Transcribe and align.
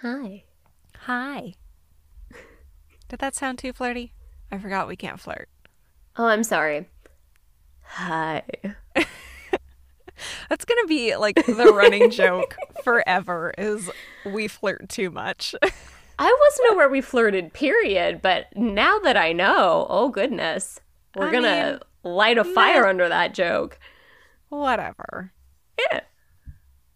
Hi. 0.00 0.44
Hi. 1.00 1.54
Did 3.08 3.20
that 3.20 3.34
sound 3.34 3.58
too 3.58 3.72
flirty? 3.72 4.12
I 4.50 4.58
forgot 4.58 4.88
we 4.88 4.96
can't 4.96 5.20
flirt. 5.20 5.48
Oh, 6.16 6.26
I'm 6.26 6.44
sorry. 6.44 6.88
Hi. 7.82 8.42
That's 10.48 10.64
gonna 10.64 10.86
be 10.86 11.16
like 11.16 11.36
the 11.46 11.72
running 11.74 12.10
joke 12.10 12.56
forever 12.84 13.52
is 13.58 13.90
we 14.24 14.48
flirt 14.48 14.88
too 14.88 15.10
much. 15.10 15.54
I 16.18 16.38
wasn't 16.48 16.72
aware 16.72 16.88
we 16.88 17.00
flirted, 17.00 17.52
period, 17.52 18.22
but 18.22 18.46
now 18.56 18.98
that 19.00 19.16
I 19.16 19.32
know, 19.32 19.86
oh 19.88 20.08
goodness. 20.08 20.80
We're 21.16 21.30
gonna 21.30 21.80
light 22.02 22.38
a 22.38 22.44
fire 22.44 22.86
under 22.86 23.08
that 23.08 23.34
joke. 23.34 23.78
Whatever. 24.48 25.32
Yeah. 25.78 26.00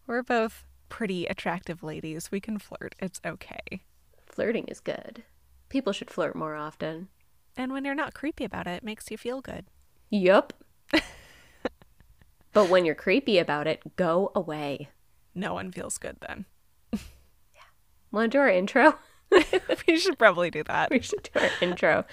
We're 0.06 0.22
both 0.22 0.64
pretty 0.88 1.26
attractive 1.26 1.82
ladies. 1.82 2.30
We 2.30 2.40
can 2.40 2.58
flirt. 2.58 2.94
It's 2.98 3.20
okay. 3.24 3.82
Flirting 4.26 4.64
is 4.68 4.80
good. 4.80 5.24
People 5.68 5.92
should 5.92 6.10
flirt 6.10 6.34
more 6.34 6.54
often. 6.54 7.08
And 7.56 7.72
when 7.72 7.84
you're 7.84 7.94
not 7.94 8.14
creepy 8.14 8.44
about 8.44 8.66
it, 8.66 8.78
it 8.78 8.84
makes 8.84 9.10
you 9.10 9.18
feel 9.18 9.40
good. 9.40 9.66
Yup. 10.10 10.52
but 12.52 12.68
when 12.68 12.84
you're 12.84 12.94
creepy 12.94 13.38
about 13.38 13.66
it, 13.66 13.96
go 13.96 14.30
away. 14.34 14.88
No 15.34 15.54
one 15.54 15.72
feels 15.72 15.98
good 15.98 16.16
then. 16.26 16.46
yeah. 16.92 17.68
Want 18.10 18.32
to 18.32 18.38
do 18.38 18.40
our 18.40 18.48
intro? 18.48 18.98
we 19.86 19.98
should 19.98 20.18
probably 20.18 20.50
do 20.50 20.62
that. 20.64 20.90
we 20.90 21.00
should 21.00 21.28
do 21.32 21.40
our 21.40 21.50
intro. 21.60 22.04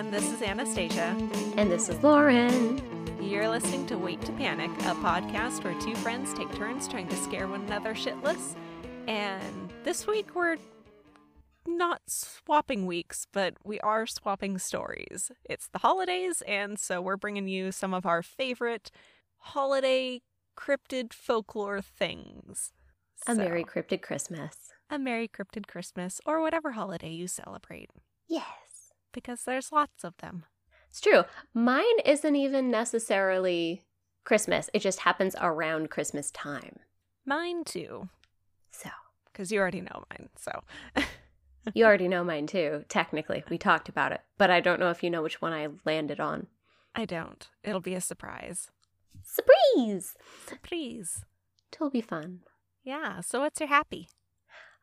Everyone, 0.00 0.18
this 0.18 0.32
is 0.32 0.40
Anastasia. 0.40 1.14
And 1.58 1.70
this 1.70 1.90
is 1.90 2.02
Lauren. 2.02 2.80
You're 3.20 3.50
listening 3.50 3.84
to 3.88 3.98
Wait 3.98 4.22
to 4.22 4.32
Panic, 4.32 4.70
a 4.70 4.94
podcast 4.94 5.62
where 5.62 5.78
two 5.78 5.94
friends 5.96 6.32
take 6.32 6.50
turns 6.54 6.88
trying 6.88 7.06
to 7.08 7.16
scare 7.16 7.46
one 7.46 7.60
another 7.66 7.92
shitless. 7.92 8.54
And 9.06 9.70
this 9.84 10.06
week 10.06 10.34
we're 10.34 10.56
not 11.66 12.00
swapping 12.06 12.86
weeks, 12.86 13.26
but 13.30 13.56
we 13.62 13.78
are 13.80 14.06
swapping 14.06 14.56
stories. 14.56 15.30
It's 15.44 15.68
the 15.68 15.80
holidays, 15.80 16.42
and 16.48 16.78
so 16.78 17.02
we're 17.02 17.18
bringing 17.18 17.46
you 17.46 17.70
some 17.70 17.92
of 17.92 18.06
our 18.06 18.22
favorite 18.22 18.90
holiday 19.36 20.22
cryptid 20.56 21.12
folklore 21.12 21.82
things. 21.82 22.72
A 23.28 23.34
So, 23.34 23.42
Merry 23.42 23.64
Cryptid 23.64 24.00
Christmas. 24.00 24.56
a 24.88 24.98
Merry 24.98 25.28
Cryptid 25.28 25.66
Christmas, 25.66 26.22
or 26.24 26.40
whatever 26.40 26.72
holiday 26.72 27.10
you 27.10 27.28
celebrate, 27.28 27.90
Yes. 28.28 28.46
Because 29.12 29.44
there's 29.44 29.72
lots 29.72 30.04
of 30.04 30.16
them. 30.18 30.44
It's 30.88 31.00
true. 31.00 31.24
Mine 31.54 32.00
isn't 32.04 32.36
even 32.36 32.70
necessarily 32.70 33.82
Christmas, 34.24 34.68
it 34.74 34.80
just 34.80 35.00
happens 35.00 35.34
around 35.40 35.90
Christmas 35.90 36.30
time. 36.30 36.80
Mine 37.24 37.64
too, 37.64 38.08
So, 38.70 38.90
because 39.32 39.50
you 39.50 39.60
already 39.60 39.80
know 39.80 40.04
mine. 40.10 40.28
So 40.36 40.62
you 41.74 41.84
already 41.84 42.08
know 42.08 42.24
mine 42.24 42.46
too, 42.46 42.84
technically. 42.88 43.44
We 43.48 43.58
talked 43.58 43.88
about 43.88 44.12
it, 44.12 44.20
but 44.38 44.50
I 44.50 44.60
don't 44.60 44.80
know 44.80 44.90
if 44.90 45.02
you 45.02 45.10
know 45.10 45.22
which 45.22 45.40
one 45.40 45.52
I 45.52 45.68
landed 45.84 46.20
on. 46.20 46.48
I 46.94 47.04
don't. 47.04 47.48
It'll 47.62 47.80
be 47.80 47.94
a 47.94 48.00
surprise. 48.00 48.68
Surprise! 49.22 50.16
Surprise. 50.46 51.24
It'll 51.72 51.90
be 51.90 52.00
fun. 52.00 52.40
Yeah. 52.82 53.20
So 53.20 53.40
what's 53.40 53.60
your 53.60 53.68
happy? 53.68 54.08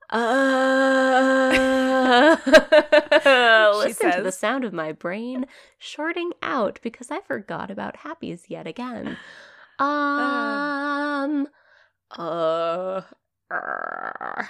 Uh, 3.28 3.74
listen 3.76 4.12
to 4.12 4.22
the 4.22 4.32
sound 4.32 4.64
of 4.64 4.72
my 4.72 4.92
brain 4.92 5.46
shorting 5.78 6.32
out 6.42 6.80
because 6.82 7.12
I 7.12 7.20
forgot 7.22 7.70
about 7.70 7.98
happies 7.98 8.44
yet 8.48 8.66
again. 8.68 9.18
Um, 9.80 11.48
uh, 12.18 13.02
uh, 13.52 14.44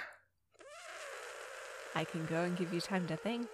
I 1.94 2.04
can 2.04 2.26
go 2.26 2.42
and 2.42 2.56
give 2.56 2.72
you 2.72 2.80
time 2.80 3.06
to 3.08 3.16
think. 3.16 3.48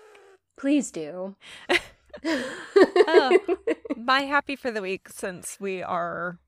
please 0.57 0.91
do. 0.91 1.37
Oh. 2.25 3.39
My 3.97 4.21
happy 4.21 4.55
for 4.55 4.71
the 4.71 4.81
week 4.81 5.09
since 5.09 5.59
we 5.61 5.83
are 5.83 6.39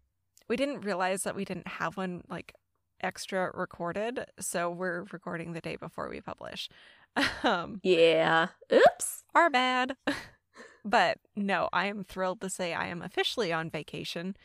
we 0.48 0.56
didn't 0.56 0.82
realize 0.82 1.24
that 1.24 1.34
we 1.34 1.44
didn't 1.44 1.66
have 1.66 1.96
one 1.96 2.22
like 2.30 2.54
extra 3.00 3.50
recorded, 3.54 4.26
so 4.38 4.70
we're 4.70 5.04
recording 5.12 5.52
the 5.52 5.60
day 5.60 5.76
before 5.76 6.08
we 6.08 6.20
publish. 6.20 6.68
Um 7.42 7.80
yeah. 7.82 8.48
Oops. 8.72 9.24
our 9.34 9.48
bad. 9.48 9.96
but 10.84 11.18
no, 11.34 11.68
I 11.72 11.86
am 11.86 12.04
thrilled 12.04 12.40
to 12.42 12.50
say 12.50 12.74
I 12.74 12.86
am 12.88 13.00
officially 13.02 13.52
on 13.52 13.70
vacation. 13.70 14.36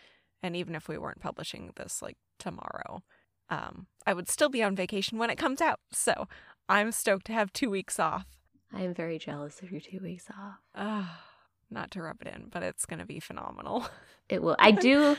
And 0.42 0.56
even 0.56 0.74
if 0.76 0.88
we 0.88 0.98
weren't 0.98 1.20
publishing 1.20 1.72
this 1.76 2.02
like 2.02 2.18
tomorrow, 2.40 3.04
um, 3.50 3.88
I 4.08 4.14
would 4.14 4.30
still 4.30 4.50
be 4.50 4.64
on 4.64 4.76
vacation 4.76 5.18
when 5.18 5.30
it 5.30 5.38
comes 5.38 5.60
out. 5.62 5.80
So 5.92 6.28
I'm 6.70 6.92
stoked 6.94 7.26
to 7.28 7.34
have 7.34 7.52
two 7.52 7.70
weeks 7.70 8.00
off. 8.00 8.26
I 8.74 8.82
am 8.84 8.94
very 8.94 9.20
jealous 9.20 9.62
of 9.62 9.70
your 9.72 9.82
two 9.82 10.00
weeks 10.02 10.28
off. 10.30 10.56
Ugh, 10.74 11.06
not 11.70 11.92
to 11.92 12.02
rub 12.02 12.22
it 12.22 12.34
in, 12.34 12.48
but 12.50 12.64
it's 12.64 12.86
gonna 12.86 13.06
be 13.06 13.20
phenomenal. 13.20 13.86
It 14.30 14.42
will. 14.42 14.56
I 14.60 14.72
do. 14.72 15.18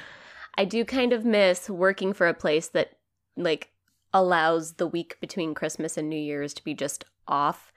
I 0.56 0.64
do 0.64 0.86
kind 0.86 1.12
of 1.12 1.22
miss 1.22 1.68
working 1.68 2.14
for 2.14 2.26
a 2.26 2.32
place 2.32 2.68
that 2.68 2.92
like 3.36 3.70
allows 4.12 4.74
the 4.74 4.86
week 4.86 5.18
between 5.20 5.54
Christmas 5.54 5.96
and 5.96 6.08
New 6.08 6.20
Year's 6.20 6.52
to 6.54 6.64
be 6.64 6.74
just 6.74 7.04
off. 7.26 7.72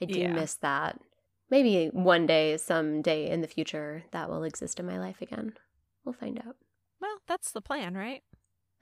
I 0.00 0.06
do 0.06 0.20
Yeah. 0.20 0.32
miss 0.32 0.54
that. 0.56 1.00
Maybe 1.50 1.88
one 1.88 2.26
day, 2.26 2.56
someday 2.56 3.28
in 3.30 3.40
the 3.42 3.46
future, 3.48 4.04
that 4.12 4.28
will 4.30 4.44
exist 4.44 4.80
in 4.80 4.86
my 4.86 4.98
life 4.98 5.20
again. 5.20 5.56
We'll 6.04 6.14
find 6.14 6.38
out. 6.38 6.56
Well, 7.00 7.18
that's 7.26 7.52
the 7.52 7.60
plan, 7.60 7.94
right? 7.94 8.22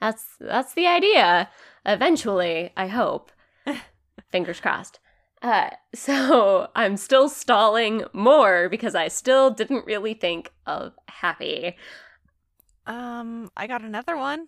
That's 0.01 0.37
that's 0.41 0.75
the 0.75 0.87
idea. 0.87 1.51
Eventually, 1.85 2.71
I 2.77 2.87
hope. 2.87 3.31
Fingers 4.31 4.61
crossed. 4.61 5.01
Uh, 5.43 5.71
so 5.95 6.69
I'm 6.77 6.97
still 6.97 7.29
stalling 7.29 8.05
more 8.13 8.69
because 8.69 8.95
I 8.95 9.09
still 9.09 9.51
didn't 9.51 9.87
really 9.87 10.15
think 10.15 10.53
of 10.67 10.95
happy. 11.09 11.77
Um, 12.87 13.51
I 13.57 13.67
got 13.67 13.83
another 13.83 14.17
one. 14.17 14.47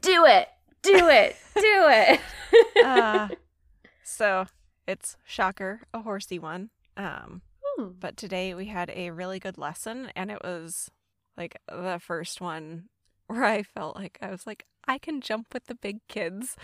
Do 0.00 0.24
it. 0.26 0.48
Do 0.82 1.08
it. 1.08 1.36
Do 1.54 1.62
it. 1.88 2.20
Uh, 2.82 3.28
so 4.02 4.46
it's 4.86 5.16
shocker, 5.24 5.82
a 5.92 6.00
horsey 6.00 6.38
one. 6.38 6.70
Um, 6.96 7.42
Hmm. 7.76 7.88
but 8.00 8.16
today 8.16 8.54
we 8.54 8.66
had 8.66 8.90
a 8.94 9.10
really 9.10 9.38
good 9.38 9.58
lesson 9.58 10.10
and 10.16 10.30
it 10.30 10.42
was 10.42 10.90
like 11.36 11.58
the 11.68 11.98
first 12.00 12.40
one 12.40 12.84
where 13.26 13.44
I 13.44 13.62
felt 13.62 13.96
like 13.96 14.18
I 14.22 14.30
was 14.30 14.46
like 14.46 14.64
I 14.86 14.96
can 14.98 15.20
jump 15.20 15.52
with 15.52 15.66
the 15.66 15.74
big 15.74 15.98
kids. 16.08 16.56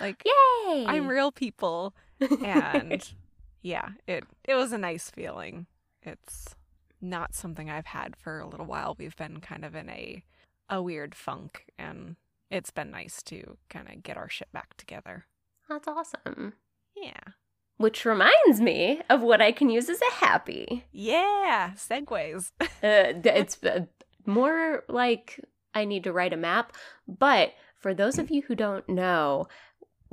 Like 0.00 0.22
Yay! 0.24 0.86
I'm 0.88 1.06
real 1.08 1.30
people 1.30 1.94
and 2.42 3.12
yeah, 3.62 3.90
it 4.06 4.24
it 4.44 4.54
was 4.54 4.72
a 4.72 4.78
nice 4.78 5.10
feeling. 5.10 5.66
It's 6.02 6.54
not 7.02 7.34
something 7.34 7.68
I've 7.68 7.86
had 7.86 8.16
for 8.16 8.38
a 8.40 8.48
little 8.48 8.66
while. 8.66 8.96
We've 8.98 9.16
been 9.16 9.40
kind 9.40 9.64
of 9.64 9.74
in 9.74 9.90
a 9.90 10.24
a 10.70 10.80
weird 10.82 11.14
funk 11.14 11.66
and 11.78 12.16
it's 12.50 12.70
been 12.70 12.90
nice 12.90 13.22
to 13.24 13.56
kind 13.68 13.88
of 13.88 14.02
get 14.02 14.16
our 14.16 14.28
shit 14.28 14.52
back 14.52 14.76
together. 14.76 15.26
That's 15.68 15.88
awesome. 15.88 16.54
Yeah. 16.96 17.32
Which 17.76 18.04
reminds 18.04 18.60
me 18.60 19.00
of 19.08 19.22
what 19.22 19.40
I 19.40 19.52
can 19.52 19.70
use 19.70 19.88
as 19.88 20.00
a 20.00 20.14
happy. 20.14 20.84
Yeah, 20.92 21.72
segues. 21.76 22.50
Uh, 22.80 23.10
it's 23.24 23.62
uh, 23.64 23.86
more 24.24 24.84
like 24.88 25.40
I 25.74 25.84
need 25.84 26.04
to 26.04 26.12
write 26.12 26.32
a 26.32 26.36
map. 26.36 26.72
But 27.08 27.54
for 27.76 27.92
those 27.92 28.18
of 28.18 28.30
you 28.30 28.42
who 28.42 28.54
don't 28.54 28.88
know, 28.88 29.48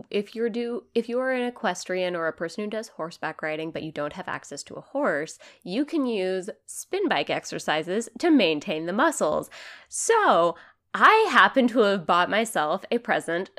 if 0.09 0.35
you're 0.35 0.49
do 0.49 0.83
if 0.93 1.07
you're 1.07 1.31
an 1.31 1.43
equestrian 1.43 2.15
or 2.15 2.27
a 2.27 2.33
person 2.33 2.63
who 2.63 2.69
does 2.69 2.89
horseback 2.89 3.41
riding 3.41 3.71
but 3.71 3.83
you 3.83 3.91
don't 3.91 4.13
have 4.13 4.27
access 4.27 4.63
to 4.63 4.75
a 4.75 4.81
horse, 4.81 5.37
you 5.63 5.85
can 5.85 6.05
use 6.05 6.49
spin 6.65 7.07
bike 7.07 7.29
exercises 7.29 8.09
to 8.19 8.29
maintain 8.29 8.85
the 8.85 8.93
muscles. 8.93 9.49
So, 9.87 10.55
I 10.97 11.27
happen 11.29 11.67
to 11.69 11.79
have 11.79 12.07
bought 12.07 12.29
myself 12.29 12.85
a 12.89 12.99
present 12.99 13.49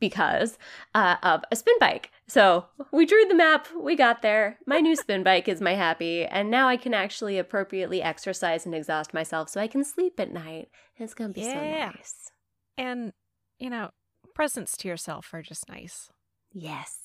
because 0.00 0.56
uh, 0.94 1.16
of 1.22 1.44
a 1.50 1.56
spin 1.56 1.74
bike. 1.80 2.10
So 2.28 2.64
we 2.92 3.04
drew 3.04 3.26
the 3.26 3.34
map, 3.34 3.66
we 3.78 3.94
got 3.94 4.22
there. 4.22 4.58
My 4.66 4.78
new 4.78 4.96
spin 4.96 5.22
bike 5.22 5.48
is 5.48 5.60
my 5.60 5.74
happy, 5.74 6.24
and 6.24 6.50
now 6.50 6.66
I 6.68 6.78
can 6.78 6.94
actually 6.94 7.36
appropriately 7.36 8.00
exercise 8.00 8.64
and 8.64 8.74
exhaust 8.74 9.12
myself 9.12 9.50
so 9.50 9.60
I 9.60 9.66
can 9.66 9.84
sleep 9.84 10.18
at 10.18 10.32
night. 10.32 10.70
It's 10.96 11.12
gonna 11.14 11.32
be 11.34 11.42
Yeah. 11.42 11.90
so 11.90 11.90
nice. 11.96 12.30
And, 12.78 13.12
you 13.58 13.68
know, 13.68 13.90
presents 14.34 14.76
to 14.78 14.88
yourself 14.88 15.34
are 15.34 15.42
just 15.42 15.68
nice 15.68 16.08
Yes. 16.52 16.96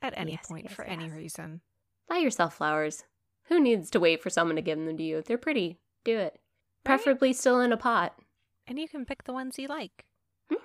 at 0.00 0.16
any 0.16 0.32
Yes, 0.32 0.46
point 0.46 0.64
yes, 0.68 0.72
for 0.74 0.84
any 0.84 1.10
reason. 1.10 1.60
Buy 2.08 2.18
yourself 2.18 2.54
flowers. 2.56 3.04
Who 3.48 3.60
needs 3.60 3.90
to 3.90 4.00
wait 4.00 4.22
for 4.22 4.30
someone 4.30 4.56
to 4.56 4.62
give 4.62 4.78
them 4.78 4.96
to 4.96 5.02
you? 5.02 5.20
They're 5.20 5.36
pretty. 5.36 5.80
Do 6.04 6.16
it. 6.18 6.40
Preferably 6.84 7.32
still 7.34 7.60
in 7.60 7.72
a 7.72 7.76
pot. 7.76 8.18
And 8.68 8.78
you 8.78 8.86
can 8.88 9.04
pick 9.04 9.24
the 9.24 9.32
ones 9.32 9.58
you 9.58 9.66
like. 9.68 10.04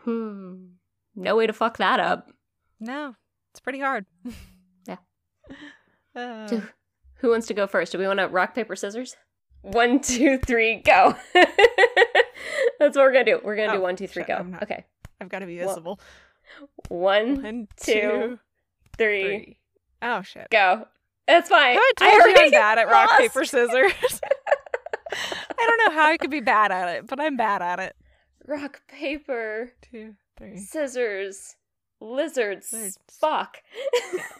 hmm 0.03 0.65
no 1.15 1.35
way 1.35 1.45
to 1.47 1.53
fuck 1.53 1.77
that 1.77 1.99
up. 1.99 2.31
No, 2.79 3.15
it's 3.51 3.59
pretty 3.59 3.79
hard. 3.79 4.05
Yeah. 4.87 4.97
Uh, 6.15 6.47
So, 6.47 6.61
who 7.15 7.29
wants 7.29 7.47
to 7.47 7.53
go 7.53 7.65
first? 7.67 7.91
Do 7.91 7.97
we 7.97 8.07
want 8.07 8.19
to 8.19 8.27
rock, 8.27 8.53
paper, 8.55 8.75
scissors? 8.75 9.15
One, 9.61 9.99
two, 10.01 10.37
three, 10.39 10.81
go. 10.81 11.15
That's 11.33 12.95
what 12.97 12.97
we're 12.97 13.13
going 13.13 13.25
to 13.25 13.31
do. 13.33 13.41
We're 13.43 13.55
going 13.55 13.69
to 13.69 13.75
Oh, 13.75 13.77
do 13.77 13.83
one, 13.83 13.95
two, 13.95 14.07
three, 14.07 14.23
shit, 14.23 14.27
go. 14.27 14.43
Not- 14.43 14.63
Okay. 14.63 14.83
I've 15.21 15.29
got 15.29 15.39
to 15.39 15.45
be 15.45 15.57
Well, 15.59 15.67
visible. 15.69 15.99
One, 16.89 17.41
One, 17.41 17.67
two, 17.77 17.93
two, 17.93 18.39
three, 18.97 19.21
three. 19.23 19.57
Oh 20.01 20.21
shit. 20.21 20.47
go. 20.51 20.85
That's 21.27 21.47
fine. 21.49 21.77
I 21.77 21.91
told 21.97 22.11
you 22.11 22.15
I'm 22.15 22.21
already 22.21 22.49
bad 22.51 22.77
at 22.79 22.87
rock, 22.91 23.17
paper, 23.17 23.45
scissors. 23.45 23.93
I 25.59 25.65
don't 25.67 25.77
know 25.87 25.99
how 26.01 26.09
I 26.09 26.17
could 26.17 26.31
be 26.31 26.39
bad 26.41 26.71
at 26.71 26.89
it, 26.89 27.07
but 27.07 27.19
I'm 27.19 27.37
bad 27.37 27.61
at 27.61 27.79
it. 27.79 27.95
Rock, 28.47 28.81
paper, 28.87 29.71
Two, 29.81 30.15
three. 30.37 30.57
scissors, 30.57 31.55
lizards, 32.01 32.71
Lizards. 32.73 32.97
Spock, 33.11 33.47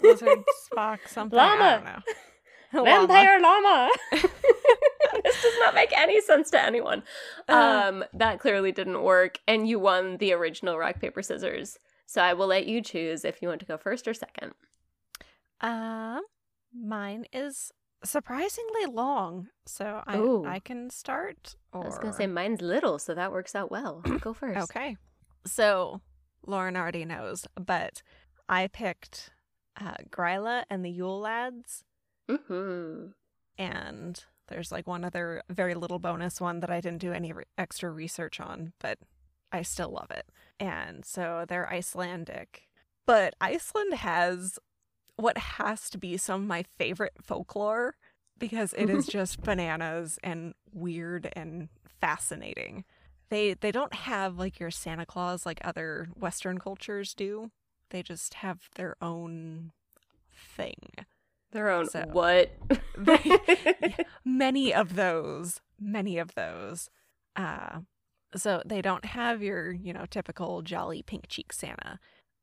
Lizard, 0.02 0.44
Spock, 0.72 1.00
something. 1.08 1.40
I 1.40 1.56
Llama. 1.56 1.70
don't 1.76 1.86
know. 1.86 2.84
Llama. 2.84 3.08
vampire 3.08 3.40
llama. 3.40 3.92
this 4.12 5.42
does 5.44 5.54
not 5.60 5.76
make 5.76 5.96
any 5.96 6.20
sense 6.22 6.50
to 6.52 6.62
anyone. 6.62 7.04
Uh. 7.48 7.84
Um, 7.88 8.04
that 8.14 8.40
clearly 8.40 8.72
didn't 8.72 9.04
work, 9.04 9.40
and 9.48 9.68
you 9.68 9.80
won 9.80 10.18
the 10.18 10.34
original 10.34 10.78
rock 10.78 11.00
paper 11.00 11.22
scissors. 11.22 11.78
So 12.08 12.22
I 12.22 12.34
will 12.34 12.48
let 12.48 12.66
you 12.66 12.82
choose 12.82 13.24
if 13.24 13.42
you 13.42 13.48
want 13.48 13.60
to 13.62 13.66
go 13.66 13.78
first 13.78 14.08
or 14.08 14.14
second. 14.14 14.54
Um, 15.62 16.22
mine 16.76 17.26
is 17.32 17.72
surprisingly 18.04 18.86
long, 18.92 19.50
so 19.66 20.04
I 20.06 20.18
Ooh. 20.18 20.46
I 20.46 20.60
can 20.60 20.90
start. 20.90 21.56
Or... 21.72 21.84
I 21.84 21.88
was 21.88 21.98
gonna 21.98 22.14
say 22.14 22.28
mine's 22.28 22.62
little, 22.62 23.00
so 23.00 23.14
that 23.14 23.32
works 23.32 23.56
out 23.56 23.72
well. 23.72 24.02
Go 24.22 24.34
first. 24.34 24.60
Okay. 24.72 24.98
So 25.46 26.02
Lauren 26.46 26.76
already 26.76 27.06
knows, 27.06 27.46
but 27.56 28.02
I 28.50 28.68
picked 28.68 29.32
uh, 29.80 29.96
Gryla 30.10 30.64
and 30.70 30.84
the 30.86 30.92
Yule 30.92 31.20
Lads, 31.20 31.84
Mm-hmm. 32.30 33.08
and 33.58 34.24
there's 34.48 34.72
like 34.72 34.88
one 34.88 35.04
other 35.04 35.42
very 35.50 35.74
little 35.74 36.00
bonus 36.00 36.40
one 36.40 36.60
that 36.62 36.70
I 36.70 36.80
didn't 36.82 37.02
do 37.02 37.12
any 37.12 37.34
re- 37.34 37.44
extra 37.58 37.90
research 37.92 38.40
on, 38.40 38.74
but 38.80 38.98
I 39.52 39.62
still 39.62 39.90
love 39.90 40.10
it. 40.12 40.26
And 40.60 41.04
so 41.06 41.46
they're 41.48 41.70
Icelandic. 41.72 42.64
But 43.06 43.34
Iceland 43.42 43.96
has 43.96 44.58
what 45.16 45.38
has 45.38 45.90
to 45.92 45.98
be 45.98 46.18
some 46.18 46.42
of 46.42 46.48
my 46.48 46.64
favorite 46.78 47.14
folklore 47.22 47.96
because 48.40 48.74
it 48.74 48.90
is 48.90 49.06
just 49.08 49.42
bananas 49.42 50.20
and 50.24 50.54
weird 50.74 51.32
and 51.34 51.70
fascinating. 52.02 52.84
They 53.30 53.54
they 53.54 53.72
don't 53.72 53.94
have 53.94 54.38
like 54.38 54.60
your 54.60 54.72
Santa 54.72 55.06
Claus 55.06 55.46
like 55.46 55.60
other 55.64 56.10
western 56.16 56.58
cultures 56.60 57.14
do. 57.14 57.52
They 57.90 58.02
just 58.04 58.36
have 58.36 58.70
their 58.76 58.96
own 59.02 59.72
thing. 60.56 60.90
Their 61.52 61.70
own 61.70 61.88
So- 61.88 62.06
what? 62.12 62.52
many 64.26 64.74
of 64.74 64.96
those 64.96 65.62
many 65.80 66.18
of 66.18 66.34
those 66.36 66.90
uh 67.36 67.80
so 68.36 68.62
they 68.66 68.82
don't 68.82 69.06
have 69.06 69.42
your 69.44 69.72
you 69.72 69.92
know 69.94 70.06
typical 70.10 70.62
jolly 70.62 71.02
pink 71.02 71.26
cheek 71.28 71.52
santa 71.52 72.00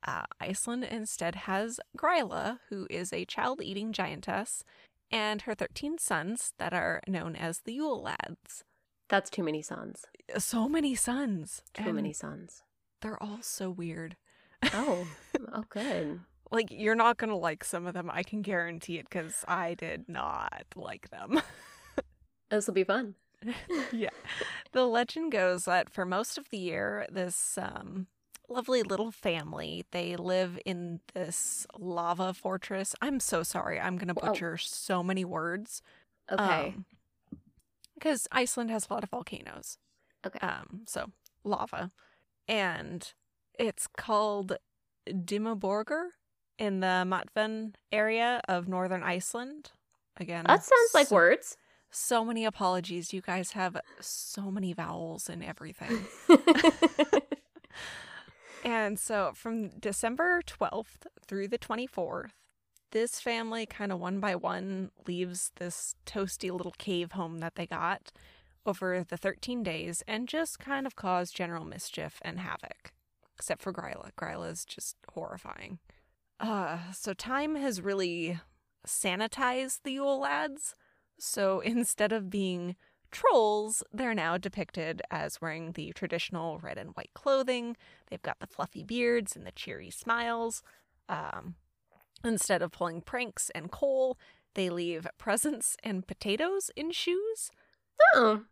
uh, 0.07 0.25
iceland 0.41 0.85
instead 0.85 1.35
has 1.35 1.79
gryla 1.97 2.59
who 2.69 2.87
is 2.91 3.13
a 3.13 3.25
child-eating 3.25 3.93
giantess 3.93 4.65
and 5.11 5.43
her 5.43 5.55
13 5.55 5.99
sons 5.99 6.53
that 6.59 6.73
are 6.73 7.01
known 7.09 7.35
as 7.37 7.61
the 7.65 7.73
yule 7.75 8.03
lads 8.03 8.65
That's 9.09 9.29
too 9.31 9.43
many 9.43 9.61
sons. 9.63 10.05
so 10.39 10.69
many 10.69 10.95
sons 10.95 11.63
Too 11.75 11.85
and 11.87 11.95
many 11.97 12.13
sons. 12.13 12.63
they're 13.03 13.23
all 13.23 13.39
so 13.43 13.71
weird 13.71 14.17
Oh, 14.75 15.07
oh, 15.53 15.65
good. 15.69 16.21
like 16.51 16.69
you're 16.71 16.95
not 16.95 17.17
gonna 17.17 17.37
like 17.37 17.65
some 17.65 17.87
of 17.87 17.95
them 17.95 18.11
i 18.13 18.23
can 18.23 18.43
guarantee 18.43 18.99
it 18.99 19.09
because 19.09 19.45
i 19.49 19.75
did 19.75 20.09
not 20.09 20.65
like 20.77 21.11
them 21.11 21.41
This 22.51 22.67
will 22.67 22.75
be 22.75 22.83
fun. 22.83 23.15
yeah. 23.93 24.09
The 24.73 24.85
legend 24.85 25.31
goes 25.31 25.67
that 25.67 25.89
for 25.89 26.05
most 26.05 26.37
of 26.37 26.49
the 26.51 26.59
year, 26.59 27.07
this 27.09 27.57
um, 27.57 28.09
lovely 28.51 28.83
little 28.83 29.11
family, 29.11 29.85
they 29.93 30.17
live 30.17 30.59
in 30.65 31.01
this 31.15 31.67
lava 31.79 32.35
fortress. 32.35 32.95
I'm 33.01 33.21
so 33.21 33.43
sorry. 33.43 33.81
I'm 33.81 33.97
going 33.97 34.09
to 34.09 34.15
butcher 34.15 34.57
so 34.59 35.03
many 35.03 35.25
words. 35.25 35.83
Okay. 36.31 36.75
Because 37.95 38.27
Iceland 38.33 38.71
has 38.71 38.87
a 38.89 38.95
lot 38.95 39.05
of 39.05 39.11
volcanoes. 39.11 39.79
Okay. 40.27 40.39
Um, 40.47 40.83
so, 40.87 41.11
lava. 41.45 41.91
And 42.49 43.13
it's 43.59 43.87
called 43.87 44.57
Dimmaborger 45.09 46.09
in 46.59 46.81
the 46.81 47.05
Matven 47.07 47.75
area 47.93 48.41
of 48.49 48.69
northern 48.69 49.03
Iceland. 49.03 49.73
Again, 50.17 50.45
that 50.47 50.65
sounds 50.65 50.95
like 50.95 51.11
words. 51.11 51.57
so 51.91 52.25
many 52.25 52.45
apologies. 52.45 53.13
You 53.13 53.23
guys 53.23 53.53
have 53.53 53.81
so 54.01 54.51
many 54.51 54.73
vowels 54.73 55.29
and 55.31 55.43
everything. 55.43 56.07
and 58.65 58.99
so 58.99 59.33
from 59.35 59.69
December 59.71 60.43
12th 60.43 61.07
through 61.27 61.49
the 61.49 61.59
24th, 61.59 62.31
this 62.93 63.21
family 63.21 63.67
kind 63.67 63.93
of 63.93 64.01
one 64.01 64.21
by 64.21 64.35
one 64.35 64.91
leaves 65.07 65.53
this 65.57 65.95
toasty 66.07 66.51
little 66.51 66.75
cave 66.79 67.13
home 67.13 67.39
that 67.39 67.55
they 67.55 67.67
got 67.67 68.11
over 68.67 69.05
the 69.09 69.17
13 69.17 69.63
days 69.63 70.03
and 70.07 70.29
just 70.29 70.59
kind 70.59 70.87
of 70.87 70.97
cause 70.97 71.31
general 71.31 71.65
mischief 71.65 72.19
and 72.23 72.41
havoc. 72.41 72.93
Except 73.37 73.63
for 73.63 73.73
Gryla. 73.73 74.11
Gryla 74.21 74.53
is 74.53 74.65
just 74.65 74.97
horrifying. 75.15 75.79
Uh, 76.39 76.79
so 76.93 77.15
time 77.15 77.55
has 77.57 77.81
really 77.81 78.39
sanitized 78.87 79.81
the 79.85 79.93
Yule 79.93 80.21
lads. 80.21 80.75
So 81.19 81.61
instead 81.65 82.13
of 82.13 82.29
being 82.29 82.77
trolls, 83.11 83.83
they're 83.93 84.15
now 84.15 84.37
depicted 84.39 85.03
as 85.11 85.41
wearing 85.41 85.73
the 85.73 85.93
traditional 85.93 86.59
red 86.59 86.79
and 86.79 86.91
white 86.91 87.11
clothing. 87.15 87.77
They've 88.09 88.23
got 88.23 88.39
the 88.41 88.47
fluffy 88.47 88.83
beards 88.83 89.37
and 89.37 89.47
the 89.47 89.53
cheery 89.53 89.91
smiles. 89.91 90.63
Um, 91.09 91.57
instead 92.25 92.63
of 92.63 92.73
pulling 92.73 93.01
pranks 93.01 93.51
and 93.55 93.71
coal, 93.71 94.19
they 94.55 94.71
leave 94.71 95.07
presents 95.19 95.77
and 95.83 96.07
potatoes 96.07 96.71
in 96.77 96.91
shoes. 96.93 97.51
oh, 98.15 98.43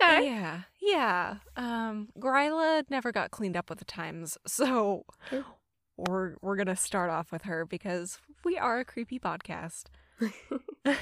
okay. 0.00 0.26
Yeah, 0.26 0.62
yeah. 0.80 1.36
Um, 1.56 2.08
Gryla 2.18 2.84
never 2.90 3.12
got 3.12 3.30
cleaned 3.30 3.56
up 3.56 3.70
with 3.70 3.78
the 3.78 3.84
times, 3.84 4.38
so 4.46 5.04
we're 5.96 6.36
we're 6.42 6.56
gonna 6.56 6.76
start 6.76 7.10
off 7.10 7.32
with 7.32 7.42
her 7.42 7.64
because 7.66 8.18
we 8.44 8.56
are 8.56 8.80
a 8.80 8.84
creepy 8.84 9.18
podcast. 9.18 9.84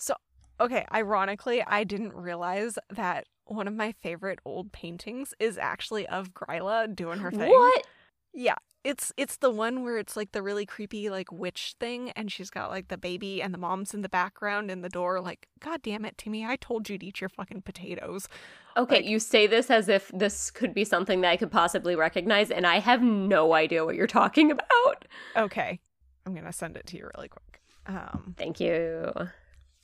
So, 0.00 0.14
okay, 0.60 0.86
ironically, 0.92 1.62
I 1.62 1.84
didn't 1.84 2.14
realize 2.14 2.78
that 2.90 3.26
one 3.44 3.66
of 3.68 3.74
my 3.74 3.92
favorite 3.92 4.38
old 4.44 4.72
paintings 4.72 5.34
is 5.38 5.56
actually 5.58 6.06
of 6.06 6.34
Gryla 6.34 6.94
doing 6.94 7.18
her 7.20 7.30
thing. 7.30 7.50
What? 7.50 7.86
Yeah. 8.34 8.56
It's 8.84 9.12
it's 9.16 9.36
the 9.38 9.50
one 9.50 9.82
where 9.82 9.98
it's 9.98 10.16
like 10.16 10.32
the 10.32 10.40
really 10.42 10.64
creepy 10.64 11.10
like 11.10 11.32
witch 11.32 11.74
thing 11.80 12.10
and 12.12 12.30
she's 12.30 12.48
got 12.48 12.70
like 12.70 12.88
the 12.88 12.96
baby 12.96 13.42
and 13.42 13.52
the 13.52 13.58
mom's 13.58 13.92
in 13.92 14.02
the 14.02 14.08
background 14.08 14.70
in 14.70 14.82
the 14.82 14.88
door 14.88 15.20
like 15.20 15.48
god 15.58 15.82
damn 15.82 16.04
it 16.04 16.16
Timmy 16.16 16.44
I 16.46 16.56
told 16.56 16.88
you 16.88 16.96
to 16.96 17.04
eat 17.06 17.20
your 17.20 17.28
fucking 17.28 17.62
potatoes. 17.62 18.28
Okay, 18.76 18.96
Like- 18.96 19.04
you 19.06 19.18
say 19.18 19.46
this 19.48 19.70
as 19.70 19.88
if 19.88 20.08
this 20.14 20.50
could 20.52 20.72
be 20.72 20.84
something 20.84 21.20
that 21.22 21.30
I 21.30 21.36
could 21.36 21.50
possibly 21.50 21.96
recognize, 21.96 22.50
and 22.52 22.66
I 22.66 22.78
have 22.78 23.02
no 23.02 23.52
idea 23.54 23.84
what 23.84 23.96
you're 23.96 24.06
talking 24.06 24.50
about. 24.52 25.04
Okay. 25.36 25.80
I'm 26.24 26.32
going 26.32 26.46
to 26.46 26.52
send 26.52 26.76
it 26.76 26.86
to 26.86 26.96
you 26.96 27.10
really 27.16 27.28
quick. 27.28 27.60
Um 27.86 28.34
Thank 28.38 28.60
you. 28.60 29.10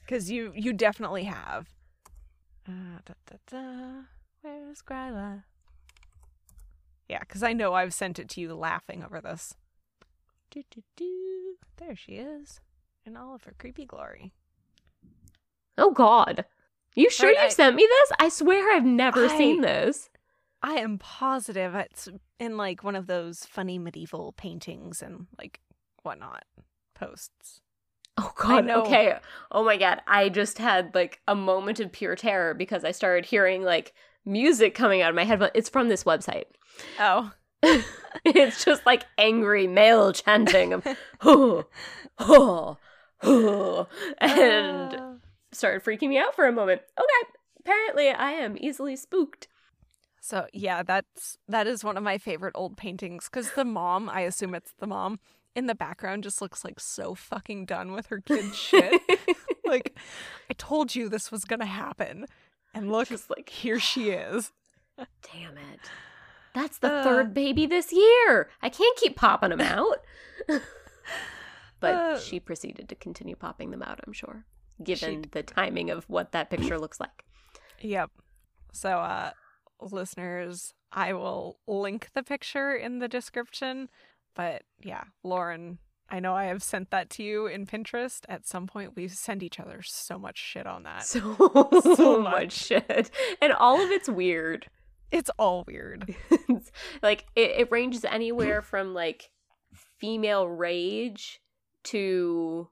Cuz 0.06 0.30
you 0.30 0.52
you 0.54 0.72
definitely 0.72 1.24
have. 1.24 1.68
Uh, 2.68 2.98
da, 3.04 3.14
da, 3.26 3.36
da. 3.46 4.02
Where's 4.42 4.82
Gryla? 4.82 5.44
Yeah, 7.08 7.20
because 7.20 7.42
I 7.42 7.52
know 7.52 7.74
I've 7.74 7.92
sent 7.94 8.18
it 8.18 8.28
to 8.30 8.40
you 8.40 8.54
laughing 8.54 9.04
over 9.04 9.20
this. 9.20 9.54
Do, 10.50 10.62
do, 10.70 10.82
do. 10.96 11.56
There 11.76 11.94
she 11.96 12.12
is. 12.12 12.60
In 13.04 13.16
all 13.16 13.34
of 13.34 13.44
her 13.44 13.54
creepy 13.58 13.84
glory. 13.84 14.32
Oh 15.76 15.90
God, 15.92 16.44
you 16.94 17.10
sure 17.10 17.28
Right, 17.30 17.36
you 17.38 17.44
I- 17.46 17.48
sent 17.48 17.76
me 17.76 17.86
this? 17.86 18.12
I 18.18 18.28
swear 18.28 18.74
I've 18.74 18.84
never 18.86 19.26
I- 19.26 19.36
seen 19.36 19.60
this. 19.60 20.08
I 20.62 20.74
am 20.76 20.96
positive 20.98 21.74
it's 21.74 22.08
in 22.38 22.56
like 22.56 22.82
one 22.82 22.96
of 22.96 23.06
those 23.06 23.44
funny 23.44 23.78
medieval 23.78 24.32
paintings 24.32 25.02
and 25.02 25.26
like 25.36 25.60
whatnot 26.02 26.44
posts. 26.94 27.60
Oh 28.16 28.32
God. 28.36 28.68
Okay. 28.68 29.16
Oh 29.50 29.64
my 29.64 29.76
God. 29.76 30.00
I 30.06 30.28
just 30.28 30.58
had 30.58 30.94
like 30.94 31.20
a 31.26 31.34
moment 31.34 31.80
of 31.80 31.92
pure 31.92 32.14
terror 32.16 32.54
because 32.54 32.84
I 32.84 32.92
started 32.92 33.26
hearing 33.26 33.62
like 33.62 33.92
music 34.24 34.74
coming 34.74 35.02
out 35.02 35.10
of 35.10 35.16
my 35.16 35.24
headphones. 35.24 35.52
It's 35.54 35.68
from 35.68 35.88
this 35.88 36.04
website. 36.04 36.44
Oh. 36.98 37.32
it's 38.24 38.64
just 38.64 38.84
like 38.86 39.04
angry 39.18 39.66
male 39.66 40.12
chanting 40.12 40.74
of 40.74 40.86
"Huh, 41.20 41.62
huh, 42.18 42.74
huh," 43.18 43.84
and 44.18 44.94
Uh, 44.94 45.12
started 45.50 45.82
freaking 45.82 46.10
me 46.10 46.18
out 46.18 46.34
for 46.34 46.46
a 46.46 46.52
moment. 46.52 46.82
Okay, 46.98 47.30
apparently 47.58 48.10
I 48.10 48.32
am 48.32 48.56
easily 48.60 48.96
spooked. 48.96 49.48
So 50.20 50.46
yeah, 50.52 50.82
that's 50.82 51.38
that 51.48 51.66
is 51.66 51.82
one 51.84 51.96
of 51.96 52.02
my 52.02 52.18
favorite 52.18 52.52
old 52.54 52.76
paintings 52.76 53.28
because 53.30 53.52
the 53.52 53.64
mom, 53.64 54.08
I 54.10 54.20
assume 54.20 54.54
it's 54.54 54.74
the 54.78 54.86
mom, 54.86 55.20
in 55.54 55.66
the 55.66 55.74
background 55.74 56.22
just 56.24 56.40
looks 56.42 56.64
like 56.64 56.80
so 56.80 57.14
fucking 57.14 57.66
done 57.66 57.92
with 57.92 58.06
her 58.06 58.20
kid 58.20 58.54
shit. 58.54 59.00
like, 59.64 59.96
I 60.50 60.54
told 60.54 60.94
you 60.94 61.08
this 61.08 61.30
was 61.30 61.44
gonna 61.44 61.66
happen, 61.66 62.26
and 62.74 62.90
look, 62.90 63.08
Just 63.08 63.30
like, 63.30 63.48
here 63.48 63.78
she 63.78 64.10
is. 64.10 64.52
damn 65.32 65.56
it. 65.56 65.80
That's 66.54 66.78
the 66.78 66.92
Uh. 66.92 67.04
third 67.04 67.34
baby 67.34 67.66
this 67.66 67.92
year. 67.92 68.48
I 68.62 68.68
can't 68.68 68.96
keep 68.98 69.16
popping 69.16 69.50
them 69.50 69.60
out. 69.60 69.98
but 71.80 71.94
Uh. 71.94 72.18
she 72.18 72.40
proceeded 72.40 72.88
to 72.88 72.94
continue 72.94 73.36
popping 73.36 73.70
them 73.70 73.82
out, 73.82 74.00
I'm 74.06 74.12
sure, 74.12 74.44
given 74.82 75.26
the 75.32 75.42
timing 75.42 75.90
of 75.90 76.04
what 76.08 76.32
that 76.32 76.50
picture 76.50 76.78
looks 76.78 77.00
like. 77.00 77.24
Yep. 77.80 78.10
So, 78.72 78.98
uh, 78.98 79.30
listeners, 79.80 80.74
I 80.92 81.12
will 81.12 81.58
link 81.66 82.10
the 82.14 82.22
picture 82.22 82.74
in 82.74 82.98
the 83.00 83.08
description. 83.08 83.88
But 84.34 84.62
yeah, 84.82 85.04
Lauren, 85.22 85.78
I 86.10 86.20
know 86.20 86.34
I 86.34 86.44
have 86.44 86.62
sent 86.62 86.90
that 86.90 87.10
to 87.10 87.22
you 87.22 87.46
in 87.46 87.66
Pinterest. 87.66 88.20
At 88.28 88.46
some 88.46 88.66
point, 88.66 88.94
we 88.96 89.08
send 89.08 89.42
each 89.42 89.58
other 89.60 89.80
so 89.82 90.18
much 90.18 90.38
shit 90.38 90.66
on 90.66 90.82
that. 90.82 91.04
So, 91.04 91.34
So 91.96 92.20
much 92.20 92.32
much. 92.32 92.52
shit. 92.52 93.10
And 93.40 93.52
all 93.52 93.80
of 93.82 93.90
it's 93.90 94.08
weird. 94.08 94.66
It's 95.10 95.30
all 95.38 95.64
weird. 95.66 96.14
like 97.02 97.26
it, 97.36 97.50
it 97.52 97.70
ranges 97.70 98.04
anywhere 98.04 98.62
from 98.70 98.92
like 98.94 99.30
female 99.98 100.48
rage 100.48 101.40
to 101.84 102.68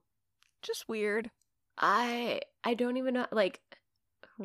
Just 0.62 0.88
weird. 0.88 1.31
I 1.78 2.40
I 2.64 2.75
don't 2.75 2.97
even 2.97 3.14
know 3.14 3.26
like 3.33 3.61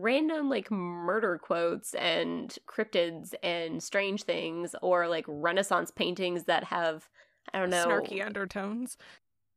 random 0.01 0.49
like 0.49 0.69
murder 0.71 1.37
quotes 1.37 1.93
and 1.93 2.57
cryptids 2.67 3.33
and 3.43 3.81
strange 3.81 4.23
things 4.23 4.75
or 4.81 5.07
like 5.07 5.25
renaissance 5.27 5.91
paintings 5.91 6.43
that 6.45 6.63
have 6.65 7.09
I 7.53 7.59
don't 7.59 7.69
know 7.69 7.85
Snarky 7.87 8.25
undertones. 8.25 8.97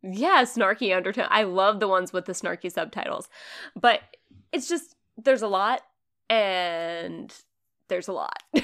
yeah, 0.03 0.43
snarky 0.43 0.97
undertone. 0.97 1.27
I 1.31 1.43
love 1.43 1.81
the 1.81 1.89
ones 1.89 2.13
with 2.13 2.27
the 2.27 2.33
snarky 2.33 2.71
subtitles. 2.73 3.29
But 3.79 4.01
it's 4.53 4.69
just 4.69 4.95
there's 5.17 5.43
a 5.43 5.49
lot 5.49 5.83
and 6.29 7.35
there's 7.89 8.09
a 8.09 8.13
lot. 8.13 8.43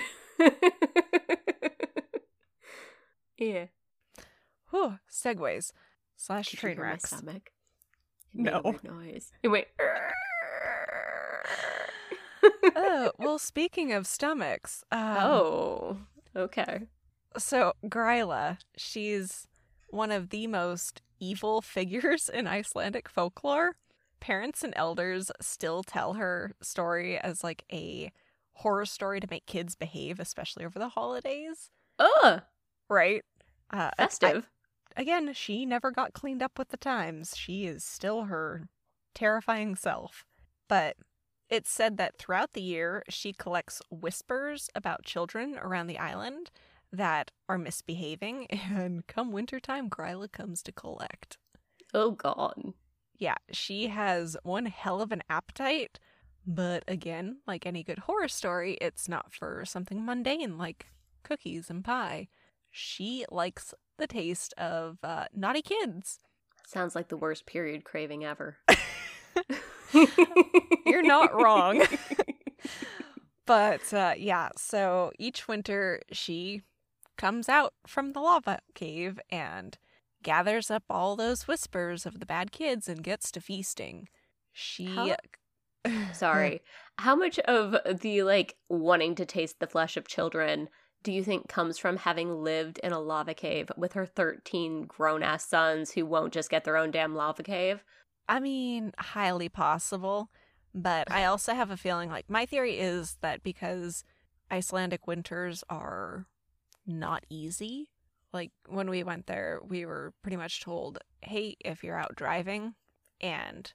yeah. 3.39 3.67
Whew, 4.71 4.99
segways 5.11 5.73
slash 6.17 6.51
train 6.53 6.77
hear 6.77 6.85
my 6.87 6.97
stomach? 6.99 7.51
It 8.35 8.41
No. 8.41 8.75
noise. 8.83 9.33
It 9.43 9.49
went. 9.49 9.67
oh, 12.77 13.13
well, 13.19 13.39
speaking 13.39 13.93
of 13.93 14.07
stomachs. 14.07 14.85
Um, 14.93 15.17
oh, 15.19 15.97
okay. 16.35 16.83
So, 17.39 17.73
Gryla, 17.85 18.59
she's 18.77 19.47
one 19.89 20.11
of 20.11 20.31
the 20.31 20.47
most 20.47 21.03
evil 21.21 21.61
figures 21.63 22.29
in 22.29 22.47
Icelandic 22.47 23.09
folklore. 23.09 23.77
Parents 24.21 24.65
and 24.65 24.73
elders 24.77 25.31
still 25.41 25.83
tell 25.83 26.15
her 26.15 26.53
story 26.63 27.19
as 27.19 27.45
like 27.45 27.65
a 27.73 28.11
horror 28.55 28.87
story 28.87 29.21
to 29.21 29.27
make 29.31 29.47
kids 29.47 29.75
behave, 29.75 30.19
especially 30.19 30.65
over 30.65 30.79
the 30.79 30.89
holidays, 30.91 31.71
Ugh, 31.99 32.43
right? 32.89 33.23
Uh, 33.71 33.91
I- 33.99 34.03
festive. 34.03 34.49
again, 34.97 35.33
she 35.35 35.67
never 35.67 35.91
got 35.91 36.15
cleaned 36.15 36.43
up 36.43 36.59
with 36.59 36.69
the 36.69 36.79
times. 36.79 37.37
She 37.37 37.67
is 37.67 37.85
still 37.85 38.25
her 38.25 38.69
terrifying 39.15 39.77
self. 39.77 40.25
But 40.69 40.97
it's 41.49 41.71
said 41.71 41.97
that 41.97 42.19
throughout 42.19 42.53
the 42.53 42.63
year, 42.63 43.03
she 43.09 43.33
collects 43.33 43.81
whispers 43.91 44.69
about 44.75 45.05
children 45.05 45.57
around 45.61 45.87
the 45.87 45.99
island 45.99 46.51
that 46.93 47.31
are 47.49 47.59
misbehaving, 47.59 48.47
and 48.51 49.07
come 49.07 49.33
wintertime, 49.33 49.89
Gryla 49.91 50.31
comes 50.31 50.63
to 50.63 50.73
collect. 50.73 51.39
oh 51.95 52.13
God. 52.13 52.73
Yeah, 53.19 53.37
she 53.51 53.87
has 53.87 54.37
one 54.43 54.67
hell 54.67 55.01
of 55.01 55.11
an 55.11 55.23
appetite, 55.31 55.99
but 56.47 56.85
again, 56.87 57.39
like 57.47 57.65
any 57.65 57.83
good 57.83 58.01
horror 58.01 58.29
story, 58.29 58.77
it's 58.81 59.09
not 59.09 59.33
for 59.33 59.65
something 59.65 60.05
mundane 60.05 60.59
like 60.59 60.87
cookies 61.23 61.71
and 61.71 61.83
pie. 61.83 62.29
She 62.71 63.25
likes 63.31 63.73
the 63.97 64.07
taste 64.07 64.53
of 64.59 64.99
uh, 65.03 65.27
naughty 65.35 65.63
kids. 65.63 66.19
Sounds 66.67 66.95
like 66.95 67.09
the 67.09 67.17
worst 67.17 67.47
period 67.47 67.85
craving 67.85 68.25
ever. 68.25 68.59
You're 70.87 71.03
not 71.03 71.35
wrong. 71.35 71.83
But 73.47 73.93
uh, 73.95 74.15
yeah, 74.19 74.49
so 74.57 75.13
each 75.19 75.47
winter 75.47 76.03
she 76.11 76.63
comes 77.17 77.49
out 77.49 77.75
from 77.87 78.13
the 78.13 78.21
lava 78.21 78.59
cave 78.75 79.21
and 79.31 79.79
gathers 80.23 80.71
up 80.71 80.83
all 80.91 81.15
those 81.15 81.47
whispers 81.47 82.05
of 82.07 82.19
the 82.19 82.27
bad 82.27 82.51
kids 82.51 82.89
and 82.89 83.03
gets 83.05 83.31
to 83.31 83.41
feasting. 83.41 84.09
She. 84.53 84.87
How- 84.87 85.17
Sorry. 86.13 86.61
How 86.99 87.15
much 87.15 87.39
of 87.39 87.77
the 88.01 88.25
like 88.25 88.57
wanting 88.69 89.15
to 89.15 89.25
taste 89.25 89.61
the 89.61 89.69
flesh 89.69 89.97
of 89.97 90.09
children 90.09 90.69
do 91.05 91.13
you 91.13 91.23
think 91.23 91.49
comes 91.49 91.79
from 91.79 91.99
having 91.99 92.43
lived 92.43 92.81
in 92.83 92.91
a 92.91 92.99
lava 92.99 93.33
cave 93.35 93.71
with 93.77 93.93
her 93.93 94.07
13 94.07 94.87
grown 94.87 95.23
ass 95.23 95.47
sons 95.49 95.93
who 95.93 96.05
won't 96.05 96.33
just 96.33 96.51
get 96.51 96.65
their 96.65 96.77
own 96.77 96.91
damn 96.91 97.15
lava 97.15 97.45
cave? 97.45 97.85
I 98.29 98.41
mean, 98.41 98.93
highly 98.99 99.49
possible. 99.49 100.31
But 100.75 101.11
I 101.11 101.25
also 101.25 101.55
have 101.55 101.71
a 101.71 101.77
feeling 101.77 102.11
like 102.11 102.29
my 102.29 102.45
theory 102.45 102.79
is 102.79 103.17
that 103.23 103.43
because 103.43 104.05
Icelandic 104.53 105.07
winters 105.07 105.65
are 105.71 106.27
not 106.87 107.25
easy, 107.31 107.89
like 108.33 108.53
when 108.69 108.91
we 108.91 109.03
went 109.03 109.27
there, 109.27 109.61
we 109.67 109.87
were 109.87 110.13
pretty 110.21 110.37
much 110.37 110.61
told, 110.61 110.99
hey, 111.23 111.57
if 111.65 111.83
you're 111.83 111.99
out 111.99 112.15
driving 112.15 112.75
and 113.23 113.73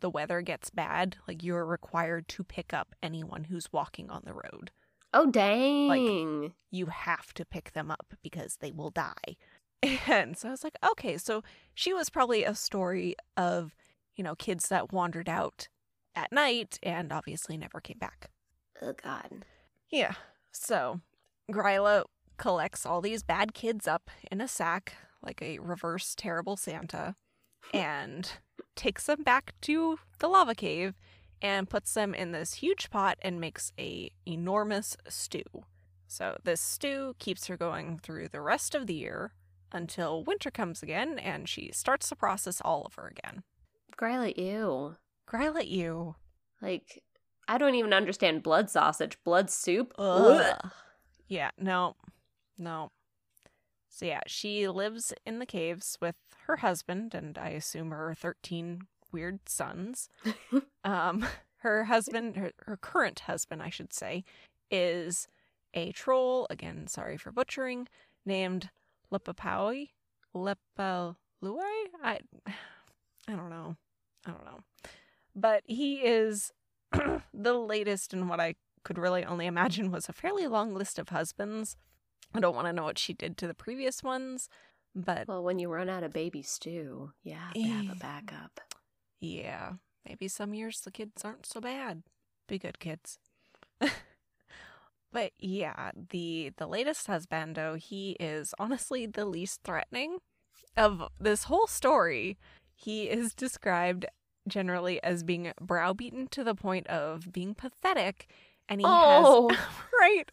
the 0.00 0.10
weather 0.10 0.42
gets 0.42 0.68
bad, 0.68 1.16
like 1.28 1.44
you're 1.44 1.64
required 1.64 2.26
to 2.26 2.42
pick 2.42 2.74
up 2.74 2.96
anyone 3.04 3.44
who's 3.44 3.72
walking 3.72 4.10
on 4.10 4.22
the 4.24 4.34
road. 4.34 4.72
Oh, 5.14 5.30
dang. 5.30 5.86
Like, 5.86 6.52
you 6.70 6.86
have 6.86 7.32
to 7.34 7.44
pick 7.44 7.72
them 7.72 7.90
up 7.90 8.14
because 8.22 8.56
they 8.56 8.72
will 8.72 8.90
die. 8.90 9.36
And 10.08 10.36
so 10.36 10.48
I 10.48 10.50
was 10.52 10.64
like, 10.64 10.76
okay, 10.92 11.18
so 11.18 11.42
she 11.74 11.92
was 11.92 12.08
probably 12.08 12.44
a 12.44 12.54
story 12.54 13.16
of, 13.36 13.74
you 14.14 14.22
know, 14.22 14.34
kids 14.34 14.68
that 14.68 14.92
wandered 14.92 15.28
out 15.28 15.68
at 16.14 16.30
night 16.30 16.78
and 16.82 17.12
obviously 17.12 17.56
never 17.56 17.80
came 17.80 17.98
back. 17.98 18.30
oh, 18.80 18.92
God. 18.92 19.44
Yeah. 19.90 20.14
So 20.52 21.00
Gryla 21.50 22.04
collects 22.36 22.86
all 22.86 23.00
these 23.00 23.22
bad 23.22 23.54
kids 23.54 23.88
up 23.88 24.10
in 24.30 24.40
a 24.40 24.48
sack, 24.48 24.94
like 25.22 25.42
a 25.42 25.58
reverse 25.58 26.14
terrible 26.14 26.56
Santa, 26.56 27.16
and 27.74 28.30
takes 28.76 29.06
them 29.06 29.22
back 29.22 29.54
to 29.62 29.98
the 30.18 30.28
lava 30.28 30.54
cave 30.54 30.94
and 31.40 31.68
puts 31.68 31.92
them 31.94 32.14
in 32.14 32.32
this 32.32 32.54
huge 32.54 32.88
pot 32.90 33.18
and 33.22 33.40
makes 33.40 33.72
a 33.78 34.10
enormous 34.26 34.96
stew. 35.08 35.42
So 36.06 36.36
this 36.44 36.60
stew 36.60 37.14
keeps 37.18 37.46
her 37.48 37.56
going 37.56 37.98
through 37.98 38.28
the 38.28 38.40
rest 38.40 38.74
of 38.74 38.86
the 38.86 38.94
year 38.94 39.32
until 39.72 40.24
winter 40.24 40.50
comes 40.50 40.82
again 40.82 41.18
and 41.18 41.48
she 41.48 41.70
starts 41.72 42.08
the 42.08 42.16
process 42.16 42.60
all 42.64 42.90
over 42.90 43.08
again. 43.08 43.42
Gryla, 43.96 44.36
ew. 44.36 44.96
Gryla, 45.28 45.66
you. 45.66 46.16
Like, 46.60 47.02
I 47.48 47.58
don't 47.58 47.74
even 47.74 47.92
understand 47.92 48.42
blood 48.42 48.70
sausage. 48.70 49.18
Blood 49.24 49.50
soup? 49.50 49.92
Ugh. 49.98 50.70
Yeah, 51.28 51.50
no, 51.58 51.96
no. 52.58 52.90
So 53.88 54.06
yeah, 54.06 54.20
she 54.26 54.68
lives 54.68 55.12
in 55.26 55.38
the 55.38 55.46
caves 55.46 55.98
with 56.00 56.16
her 56.46 56.56
husband 56.56 57.14
and 57.14 57.36
I 57.36 57.50
assume 57.50 57.90
her 57.90 58.14
13 58.14 58.82
weird 59.12 59.40
sons. 59.48 60.08
um, 60.84 61.26
her 61.58 61.84
husband, 61.84 62.36
her, 62.36 62.52
her 62.66 62.76
current 62.76 63.20
husband, 63.20 63.62
I 63.62 63.70
should 63.70 63.92
say, 63.92 64.24
is 64.70 65.28
a 65.74 65.92
troll, 65.92 66.46
again, 66.50 66.86
sorry 66.86 67.16
for 67.16 67.30
butchering, 67.30 67.88
named 68.24 68.70
Lepapaui? 69.12 69.90
Lepalui? 70.34 71.16
I, 72.02 72.18
I 73.28 73.32
don't 73.36 73.50
know. 73.50 73.76
I 74.26 74.30
don't 74.30 74.44
know. 74.44 74.60
But 75.34 75.62
he 75.66 75.96
is 75.96 76.52
the 77.34 77.52
latest 77.54 78.12
in 78.14 78.28
what 78.28 78.40
I 78.40 78.54
could 78.84 78.98
really 78.98 79.24
only 79.24 79.46
imagine 79.46 79.90
was 79.90 80.08
a 80.08 80.12
fairly 80.12 80.46
long 80.46 80.74
list 80.74 80.98
of 80.98 81.10
husbands. 81.10 81.76
I 82.34 82.40
don't 82.40 82.54
want 82.54 82.66
to 82.66 82.72
know 82.72 82.84
what 82.84 82.98
she 82.98 83.12
did 83.12 83.36
to 83.38 83.46
the 83.46 83.54
previous 83.54 84.02
ones, 84.02 84.48
but 84.94 85.28
Well, 85.28 85.42
when 85.42 85.58
you 85.58 85.68
run 85.68 85.88
out 85.88 86.02
of 86.02 86.12
baby 86.12 86.42
stew, 86.42 87.12
you 87.22 87.34
have 87.34 87.52
to 87.54 87.60
have 87.62 87.86
Eh. 87.90 87.92
a 87.92 87.96
backup. 87.96 88.60
yeah, 89.20 89.72
maybe 90.06 90.28
some 90.28 90.54
years 90.54 90.80
the 90.80 90.90
kids 90.90 91.24
aren't 91.24 91.46
so 91.46 91.60
bad. 91.60 92.02
Be 92.48 92.58
good 92.58 92.78
kids. 92.78 93.18
but 95.12 95.32
yeah, 95.38 95.90
the 96.10 96.52
the 96.56 96.66
latest 96.66 97.06
husbando, 97.06 97.78
he 97.78 98.16
is 98.18 98.54
honestly 98.58 99.06
the 99.06 99.24
least 99.26 99.60
threatening 99.64 100.18
of 100.76 101.04
this 101.20 101.44
whole 101.44 101.66
story. 101.66 102.38
He 102.74 103.04
is 103.04 103.34
described 103.34 104.06
generally 104.48 105.02
as 105.02 105.22
being 105.22 105.52
browbeaten 105.60 106.28
to 106.28 106.42
the 106.42 106.54
point 106.54 106.86
of 106.88 107.32
being 107.32 107.54
pathetic 107.54 108.26
and 108.68 108.80
he 108.80 108.86
Oh. 108.86 109.48
has 109.50 109.58
right. 110.00 110.30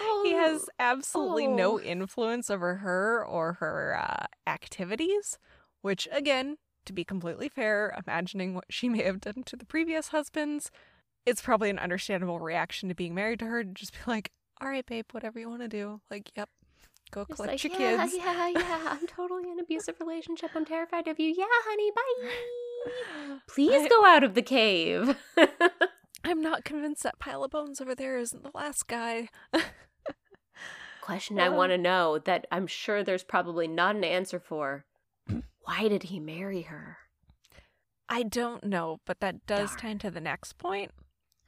Oh. 0.00 0.20
He 0.24 0.32
has 0.32 0.66
absolutely 0.78 1.46
no 1.46 1.78
Oh. 1.78 1.80
influence 1.80 2.50
over 2.50 2.76
her 2.76 3.24
or 3.24 3.54
her 3.54 3.96
uh, 3.98 4.26
activities, 4.46 5.38
which, 5.80 6.06
again, 6.12 6.58
to 6.84 6.92
be 6.92 7.04
completely 7.04 7.48
fair, 7.48 7.96
imagining 8.06 8.54
what 8.54 8.66
she 8.68 8.88
may 8.88 9.02
have 9.02 9.20
done 9.20 9.42
to 9.46 9.56
the 9.56 9.64
previous 9.66 10.08
husbands, 10.08 10.70
it's 11.26 11.40
probably 11.42 11.70
an 11.70 11.78
understandable 11.78 12.38
reaction 12.40 12.88
to 12.88 12.94
being 12.94 13.14
married 13.14 13.38
to 13.40 13.46
her 13.46 13.62
to 13.64 13.70
just 13.70 13.92
be 13.92 13.98
like, 14.06 14.32
all 14.60 14.68
right, 14.68 14.84
babe, 14.86 15.06
whatever 15.12 15.38
you 15.38 15.48
want 15.48 15.62
to 15.62 15.68
do. 15.68 16.00
Like, 16.10 16.30
yep, 16.36 16.48
go 17.10 17.24
Just 17.24 17.36
collect 17.36 17.64
like, 17.64 17.64
your 17.64 17.80
yeah, 17.80 18.02
kids. 18.04 18.14
yeah, 18.16 18.48
yeah. 18.48 18.78
I'm 18.90 19.06
totally 19.06 19.44
in 19.44 19.52
an 19.52 19.60
abusive 19.60 19.96
relationship. 20.00 20.50
I'm 20.54 20.64
terrified 20.64 21.08
of 21.08 21.18
you. 21.20 21.34
Yeah, 21.36 21.44
honey, 21.48 21.90
bye. 21.94 23.38
Please 23.48 23.84
I- 23.84 23.88
go 23.88 24.04
out 24.04 24.24
of 24.24 24.34
the 24.34 24.42
cave. 24.42 25.16
I'm 26.24 26.40
not 26.40 26.64
convinced 26.64 27.02
that 27.02 27.18
pile 27.18 27.42
of 27.42 27.50
bones 27.50 27.80
over 27.80 27.94
there 27.96 28.16
isn't 28.18 28.42
the 28.44 28.50
last 28.54 28.86
guy. 28.86 29.28
Question 31.00 31.40
I 31.40 31.48
Uh. 31.48 31.52
want 31.56 31.70
to 31.70 31.78
know 31.78 32.18
that 32.18 32.46
I'm 32.52 32.66
sure 32.68 33.02
there's 33.02 33.24
probably 33.24 33.66
not 33.66 33.96
an 33.96 34.04
answer 34.04 34.38
for. 34.38 34.84
Why 35.64 35.88
did 35.88 36.04
he 36.04 36.20
marry 36.20 36.62
her? 36.62 36.98
I 38.08 38.22
don't 38.22 38.64
know, 38.64 39.00
but 39.06 39.20
that 39.20 39.46
does 39.46 39.70
Darn. 39.70 39.78
tie 39.80 39.88
into 39.88 40.10
the 40.10 40.20
next 40.20 40.58
point. 40.58 40.92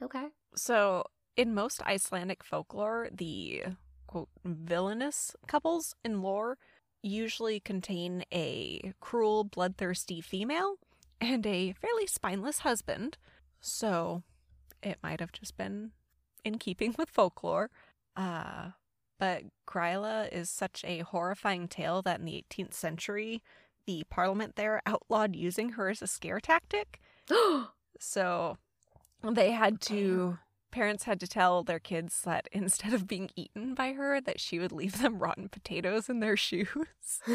Okay. 0.03 0.27
So, 0.55 1.03
in 1.35 1.53
most 1.53 1.81
Icelandic 1.85 2.43
folklore, 2.43 3.09
the 3.11 3.63
quote 4.07 4.29
villainous 4.43 5.35
couples 5.47 5.95
in 6.03 6.21
lore 6.21 6.57
usually 7.01 7.59
contain 7.59 8.23
a 8.33 8.93
cruel, 8.99 9.43
bloodthirsty 9.43 10.21
female 10.21 10.75
and 11.21 11.45
a 11.45 11.73
fairly 11.73 12.07
spineless 12.07 12.59
husband. 12.59 13.17
So, 13.59 14.23
it 14.81 14.97
might 15.01 15.19
have 15.19 15.31
just 15.31 15.57
been 15.57 15.91
in 16.43 16.57
keeping 16.59 16.95
with 16.97 17.09
folklore. 17.09 17.69
Uh, 18.15 18.71
but 19.19 19.43
Gryla 19.67 20.31
is 20.31 20.49
such 20.49 20.83
a 20.85 20.99
horrifying 20.99 21.67
tale 21.67 22.01
that 22.01 22.19
in 22.19 22.25
the 22.25 22.43
18th 22.49 22.73
century, 22.73 23.41
the 23.85 24.03
parliament 24.09 24.55
there 24.55 24.81
outlawed 24.85 25.35
using 25.35 25.71
her 25.71 25.89
as 25.89 26.01
a 26.01 26.07
scare 26.07 26.39
tactic. 26.39 26.99
So 27.97 28.57
they 29.33 29.51
had 29.51 29.81
to 29.81 30.37
parents 30.71 31.05
had 31.05 31.21
to 31.21 31.27
tell 31.27 31.63
their 31.63 31.79
kids 31.79 32.21
that 32.23 32.49
instead 32.51 32.93
of 32.93 33.07
being 33.07 33.29
eaten 33.35 33.73
by 33.73 33.93
her 33.93 34.19
that 34.19 34.39
she 34.41 34.59
would 34.59 34.73
leave 34.73 35.01
them 35.01 35.19
rotten 35.19 35.47
potatoes 35.47 36.09
in 36.09 36.19
their 36.19 36.35
shoes. 36.37 36.67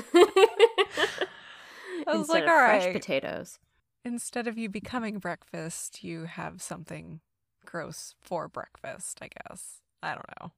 I 2.07 2.17
was 2.17 2.29
Instead 2.29 2.29
like, 2.29 2.43
all 2.43 2.49
fresh 2.49 2.85
right. 2.85 2.93
potatoes. 2.93 3.59
Instead 4.05 4.47
of 4.47 4.59
you 4.59 4.69
becoming 4.69 5.19
breakfast, 5.19 6.03
you 6.05 6.25
have 6.25 6.63
something 6.63 7.21
gross 7.65 8.15
for 8.21 8.49
breakfast, 8.49 9.19
I 9.23 9.29
guess. 9.29 9.81
I 10.03 10.15
don't 10.15 10.41
know. 10.41 10.53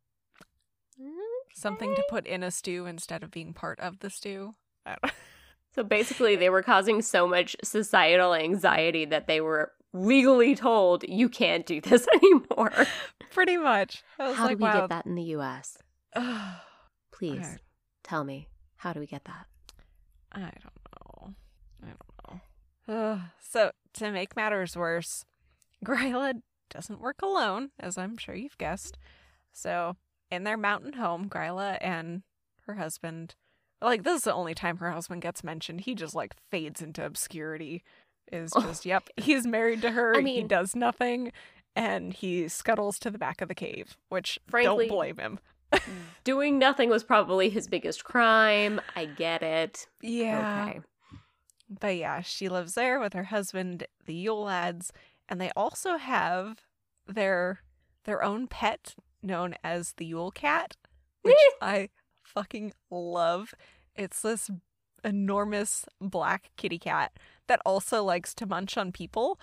Something 1.54 1.94
to 1.94 2.04
put 2.08 2.26
in 2.26 2.42
a 2.42 2.50
stew 2.50 2.86
instead 2.86 3.22
of 3.22 3.30
being 3.30 3.52
part 3.52 3.78
of 3.80 3.98
the 3.98 4.10
stew. 4.10 4.54
I 4.86 4.96
don't 5.02 5.12
So 5.74 5.82
basically, 5.82 6.36
they 6.36 6.50
were 6.50 6.62
causing 6.62 7.02
so 7.02 7.26
much 7.26 7.56
societal 7.64 8.34
anxiety 8.34 9.04
that 9.06 9.26
they 9.26 9.40
were 9.40 9.72
legally 9.92 10.54
told 10.54 11.04
you 11.08 11.28
can't 11.28 11.66
do 11.66 11.80
this 11.80 12.06
anymore. 12.14 12.72
Pretty 13.30 13.56
much. 13.56 14.02
I 14.18 14.28
was 14.28 14.36
How 14.36 14.44
like, 14.44 14.58
do 14.58 14.64
we 14.64 14.70
wow. 14.70 14.80
get 14.80 14.88
that 14.90 15.06
in 15.06 15.14
the 15.14 15.22
U.S.? 15.22 15.78
Please 17.12 17.44
I- 17.44 17.58
tell 18.02 18.24
me. 18.24 18.48
How 18.76 18.92
do 18.92 19.00
we 19.00 19.06
get 19.06 19.24
that? 19.24 19.46
I 20.32 20.40
don't 20.40 20.54
know. 20.64 21.34
I 21.82 21.86
don't 21.86 22.40
know. 22.88 23.02
Ugh. 23.12 23.20
so, 23.40 23.70
to 23.94 24.10
make 24.10 24.34
matters 24.34 24.76
worse, 24.76 25.24
Gryla 25.84 26.42
doesn't 26.68 27.00
work 27.00 27.22
alone, 27.22 27.70
as 27.78 27.96
I'm 27.96 28.16
sure 28.16 28.34
you've 28.34 28.58
guessed. 28.58 28.98
So, 29.52 29.96
in 30.30 30.42
their 30.44 30.56
mountain 30.56 30.94
home, 30.94 31.28
Gryla 31.28 31.78
and 31.80 32.22
her 32.66 32.74
husband, 32.74 33.36
like, 33.80 34.02
this 34.02 34.18
is 34.18 34.24
the 34.24 34.34
only 34.34 34.54
time 34.54 34.78
her 34.78 34.90
husband 34.90 35.22
gets 35.22 35.44
mentioned. 35.44 35.82
He 35.82 35.94
just, 35.94 36.14
like, 36.14 36.34
fades 36.50 36.82
into 36.82 37.04
obscurity. 37.04 37.84
Is 38.32 38.52
Oh. 38.56 38.62
just, 38.62 38.84
yep, 38.86 39.08
he's 39.16 39.46
married 39.46 39.82
to 39.82 39.90
her. 39.92 40.16
I 40.16 40.22
he 40.22 40.42
does 40.42 40.74
nothing. 40.74 41.32
And 41.76 42.12
he 42.12 42.48
scuttles 42.48 42.98
to 42.98 43.10
the 43.10 43.18
back 43.18 43.40
of 43.40 43.48
the 43.48 43.54
cave, 43.54 43.96
which 44.08 44.38
Frankly- 44.48 44.88
don't 44.88 44.96
blame 44.96 45.18
him. 45.18 45.38
Doing 46.24 46.58
nothing 46.58 46.90
was 46.90 47.02
probably 47.02 47.48
his 47.48 47.66
biggest 47.66 48.04
crime. 48.04 48.80
I 48.94 49.06
get 49.06 49.42
it. 49.42 49.86
Yeah. 50.02 50.66
Okay. 50.68 50.80
But 51.80 51.96
yeah, 51.96 52.20
she 52.20 52.50
lives 52.50 52.74
there 52.74 53.00
with 53.00 53.14
her 53.14 53.24
husband, 53.24 53.86
the 54.04 54.12
Yule 54.12 54.42
lads, 54.44 54.92
and 55.30 55.40
they 55.40 55.50
also 55.56 55.96
have 55.96 56.60
their 57.06 57.60
their 58.04 58.22
own 58.22 58.48
pet 58.48 58.94
known 59.22 59.54
as 59.64 59.94
the 59.96 60.04
Yule 60.04 60.30
cat, 60.30 60.76
which 61.22 61.34
I 61.62 61.88
fucking 62.22 62.74
love. 62.90 63.54
It's 63.96 64.20
this 64.20 64.50
enormous 65.02 65.86
black 66.00 66.50
kitty 66.58 66.78
cat 66.78 67.12
that 67.48 67.60
also 67.66 68.02
likes 68.04 68.34
to 68.34 68.46
munch 68.46 68.76
on 68.76 68.92
people. 68.92 69.38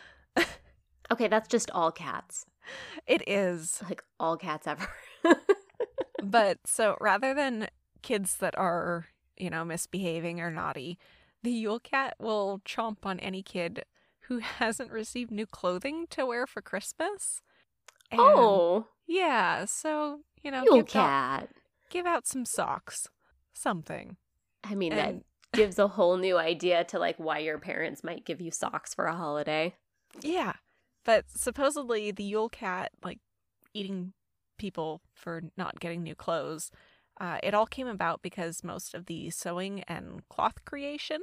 Okay, 1.12 1.28
that's 1.28 1.48
just 1.48 1.72
all 1.72 1.92
cats. 1.92 2.46
It 3.08 3.24
is. 3.28 3.82
Like 3.88 4.04
all 4.20 4.38
cats 4.38 4.68
ever. 4.68 4.88
But 6.22 6.58
so 6.66 6.98
rather 7.00 7.34
than 7.34 7.70
kids 8.02 8.36
that 8.38 8.58
are, 8.58 9.06
you 9.38 9.50
know, 9.50 9.64
misbehaving 9.64 10.42
or 10.42 10.52
naughty, 10.52 11.00
the 11.44 11.52
Yule 11.52 11.80
cat 11.80 12.16
will 12.20 12.62
chomp 12.66 12.98
on 13.06 13.20
any 13.22 13.42
kid 13.42 13.84
who 14.28 14.40
hasn't 14.60 14.92
received 14.92 15.32
new 15.32 15.46
clothing 15.46 16.08
to 16.12 16.26
wear 16.26 16.46
for 16.46 16.62
Christmas. 16.62 17.42
And, 18.12 18.20
oh, 18.22 18.88
yeah. 19.08 19.64
So, 19.66 20.20
you 20.44 20.52
know, 20.52 20.64
Yule 20.66 20.84
give 20.84 20.96
out, 20.98 21.40
cat. 21.40 21.50
give 21.90 22.06
out 22.06 22.28
some 22.28 22.44
socks, 22.46 23.08
something. 23.54 24.18
I 24.64 24.76
mean, 24.76 24.92
And- 24.92 25.20
that 25.22 25.26
gives 25.60 25.78
a 25.80 25.88
whole 25.89 26.17
new 26.17 26.38
idea 26.38 26.84
to 26.86 26.98
like 26.98 27.17
why 27.17 27.39
your 27.39 27.60
parents 27.60 28.04
might 28.04 28.26
give 28.26 28.39
you 28.39 28.50
socks 28.50 28.93
for 28.93 29.06
a 29.06 29.15
holiday. 29.15 29.76
Yeah. 30.22 30.54
But 31.04 31.26
supposedly 31.30 32.12
the 32.12 32.24
Yule 32.24 32.50
cat, 32.50 32.91
like 33.04 33.19
eating 33.74 34.13
people 34.58 35.02
for 35.13 35.43
not 35.58 35.80
getting 35.80 36.02
new 36.02 36.15
clothes, 36.15 36.72
uh, 37.19 37.39
it 37.43 37.54
all 37.54 37.65
came 37.65 37.88
about 37.88 38.22
because 38.22 38.63
most 38.63 38.93
of 38.93 39.08
the 39.08 39.30
sewing 39.30 39.84
and 39.84 40.28
cloth 40.30 40.63
creation 40.63 41.19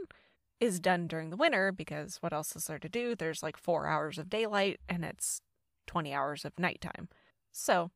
is 0.60 0.80
done 0.80 1.06
during 1.06 1.30
the 1.30 1.36
winter 1.36 1.72
because 1.72 2.18
what 2.20 2.34
else 2.34 2.54
is 2.54 2.66
there 2.66 2.78
to 2.78 2.88
do? 2.88 3.14
There's 3.14 3.42
like 3.42 3.56
four 3.56 3.86
hours 3.86 4.18
of 4.18 4.28
daylight 4.28 4.80
and 4.88 5.04
it's 5.04 5.40
20 5.86 6.12
hours 6.12 6.44
of 6.44 6.58
nighttime. 6.58 7.08
So 7.52 7.90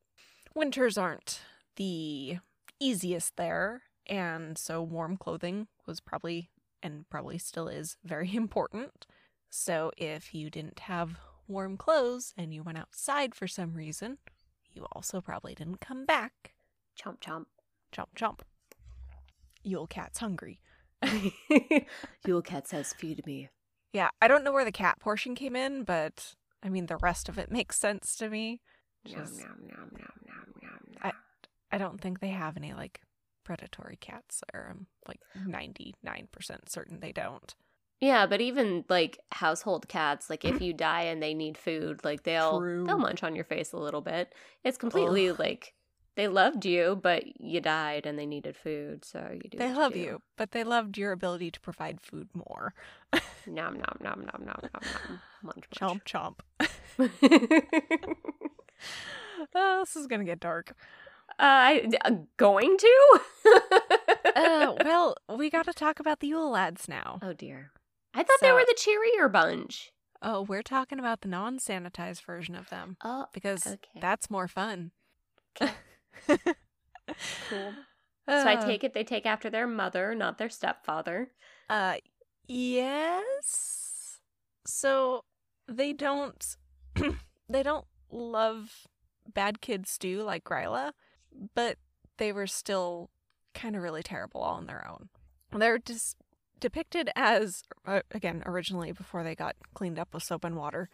winters 0.55 0.97
aren't 0.97 1.41
the 1.75 2.37
easiest 2.79 3.37
there. 3.37 3.83
And 4.07 4.57
so 4.57 4.81
warm 4.81 5.17
clothing 5.17 5.67
was 5.85 5.99
probably, 5.99 6.49
and 6.83 7.07
probably 7.09 7.37
still 7.37 7.67
is, 7.67 7.97
very 8.03 8.35
important. 8.35 9.05
So 9.49 9.91
if 9.97 10.33
you 10.33 10.49
didn't 10.49 10.79
have 10.79 11.17
warm 11.47 11.77
clothes 11.77 12.33
and 12.37 12.53
you 12.53 12.63
went 12.63 12.77
outside 12.77 13.35
for 13.35 13.47
some 13.47 13.73
reason, 13.73 14.17
you 14.73 14.85
also 14.93 15.19
probably 15.21 15.53
didn't 15.53 15.81
come 15.81 16.05
back. 16.05 16.53
Chomp 16.99 17.19
chomp. 17.19 17.45
Chomp 17.93 18.07
chomp. 18.15 18.39
Yule 19.63 19.87
cat's 19.87 20.19
hungry. 20.19 20.59
Yule 22.25 22.41
cat 22.41 22.67
says, 22.67 22.93
"Feed 22.93 23.25
me." 23.25 23.49
Yeah, 23.93 24.09
I 24.21 24.27
don't 24.27 24.43
know 24.43 24.51
where 24.53 24.65
the 24.65 24.71
cat 24.71 24.99
portion 24.99 25.35
came 25.35 25.55
in, 25.55 25.83
but 25.83 26.35
I 26.63 26.69
mean 26.69 26.85
the 26.85 26.97
rest 26.97 27.27
of 27.27 27.37
it 27.37 27.51
makes 27.51 27.77
sense 27.77 28.15
to 28.17 28.29
me. 28.29 28.61
Nom, 29.05 29.15
Just- 29.25 29.39
nom, 29.39 29.57
nom, 29.67 29.89
nom, 29.91 30.11
nom, 30.27 30.53
nom, 30.61 30.79
I- 31.01 31.75
I 31.75 31.77
don't 31.77 31.99
think 31.99 32.19
they 32.19 32.29
have 32.29 32.55
any 32.57 32.73
like 32.73 33.01
predatory 33.43 33.97
cats 33.99 34.43
are. 34.53 34.67
I'm 34.69 34.87
like 35.07 35.19
99% 35.37 36.69
certain 36.69 36.99
they 36.99 37.11
don't. 37.11 37.53
Yeah, 37.99 38.25
but 38.25 38.41
even 38.41 38.83
like 38.89 39.19
household 39.31 39.87
cats, 39.87 40.29
like 40.29 40.43
if 40.43 40.61
you 40.61 40.73
die 40.73 41.03
and 41.03 41.21
they 41.21 41.33
need 41.33 41.57
food, 41.57 42.03
like 42.03 42.23
they'll 42.23 42.59
True. 42.59 42.85
they'll 42.85 42.97
munch 42.97 43.23
on 43.23 43.35
your 43.35 43.45
face 43.45 43.73
a 43.73 43.77
little 43.77 44.01
bit. 44.01 44.33
It's 44.63 44.77
completely 44.77 45.29
Ugh. 45.29 45.39
like 45.39 45.73
they 46.15 46.27
loved 46.27 46.65
you, 46.65 46.99
but 47.01 47.39
you 47.39 47.61
died 47.61 48.05
and 48.05 48.19
they 48.19 48.25
needed 48.25 48.57
food, 48.57 49.05
so 49.05 49.29
you 49.31 49.49
do. 49.49 49.57
They 49.57 49.73
love 49.73 49.93
do. 49.93 49.99
you, 49.99 50.21
but 50.37 50.51
they 50.51 50.63
loved 50.63 50.97
your 50.97 51.11
ability 51.13 51.51
to 51.51 51.59
provide 51.59 52.01
food 52.01 52.27
more. 52.33 52.73
Nom 53.47 53.75
nom 53.75 53.97
nom 54.01 54.25
nom 54.25 54.45
nom 54.45 54.59
nom 54.61 54.81
nom. 54.83 55.19
Munch 55.43 55.65
Chomp 55.73 56.03
chomp. 56.03 56.39
chomp. 56.59 58.15
Oh, 59.55 59.79
this 59.81 59.95
is 59.95 60.07
gonna 60.07 60.23
get 60.23 60.39
dark. 60.39 60.75
I 61.39 61.89
uh, 62.05 62.11
going 62.37 62.77
to. 62.77 63.19
Uh, 64.35 64.73
well, 64.83 65.15
we 65.35 65.49
got 65.49 65.65
to 65.65 65.73
talk 65.73 65.99
about 65.99 66.19
the 66.19 66.27
Yule 66.27 66.49
lads 66.51 66.87
now. 66.87 67.19
oh 67.21 67.33
dear. 67.33 67.71
I 68.13 68.23
thought 68.23 68.37
they 68.41 68.51
were 68.51 68.65
the 68.67 68.77
cheerier 68.77 69.29
bunch. 69.31 69.91
Oh, 70.21 70.41
we're 70.41 70.61
talking 70.63 70.99
about 70.99 71.21
the 71.21 71.27
non-sanitized 71.29 72.23
version 72.23 72.55
of 72.55 72.69
them 72.69 72.97
Oh, 73.03 73.25
because 73.33 73.65
Okay. 73.65 73.99
that's 73.99 74.29
more 74.29 74.47
fun. 74.47 74.91
Okay. 75.61 75.71
cool. 77.49 77.73
So 78.29 78.47
I 78.47 78.55
take 78.55 78.83
it 78.83 78.93
they 78.93 79.03
take 79.03 79.25
after 79.25 79.49
their 79.49 79.67
mother, 79.67 80.13
not 80.15 80.37
their 80.37 80.49
stepfather. 80.49 81.31
Uh, 81.69 81.95
yes. 82.47 84.19
So 84.65 85.23
they 85.67 85.93
don't. 85.93 86.55
they 87.49 87.63
don't 87.63 87.85
love 88.11 88.87
bad 89.33 89.61
kid 89.61 89.87
stew 89.87 90.21
like 90.21 90.43
Gryla, 90.43 90.91
but 91.53 91.77
they 92.17 92.31
were 92.31 92.47
still 92.47 93.09
kind 93.53 93.75
of 93.75 93.81
really 93.81 94.03
terrible 94.03 94.41
all 94.41 94.55
on 94.55 94.67
their 94.67 94.87
own. 94.87 95.09
They're 95.51 95.79
just 95.79 96.17
depicted 96.59 97.09
as, 97.15 97.63
uh, 97.85 98.01
again, 98.11 98.43
originally 98.45 98.91
before 98.91 99.23
they 99.23 99.35
got 99.35 99.55
cleaned 99.73 99.99
up 99.99 100.13
with 100.13 100.23
soap 100.23 100.45
and 100.45 100.55
water, 100.55 100.89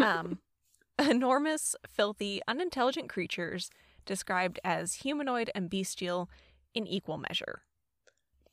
um, 0.00 0.40
enormous, 0.98 1.74
filthy, 1.88 2.42
unintelligent 2.46 3.08
creatures 3.08 3.70
described 4.04 4.58
as 4.64 4.94
humanoid 4.96 5.50
and 5.54 5.70
bestial 5.70 6.28
in 6.74 6.86
equal 6.86 7.18
measure 7.18 7.62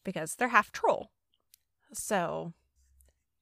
because 0.04 0.36
they're 0.36 0.50
half 0.50 0.72
troll. 0.72 1.10
So, 1.92 2.54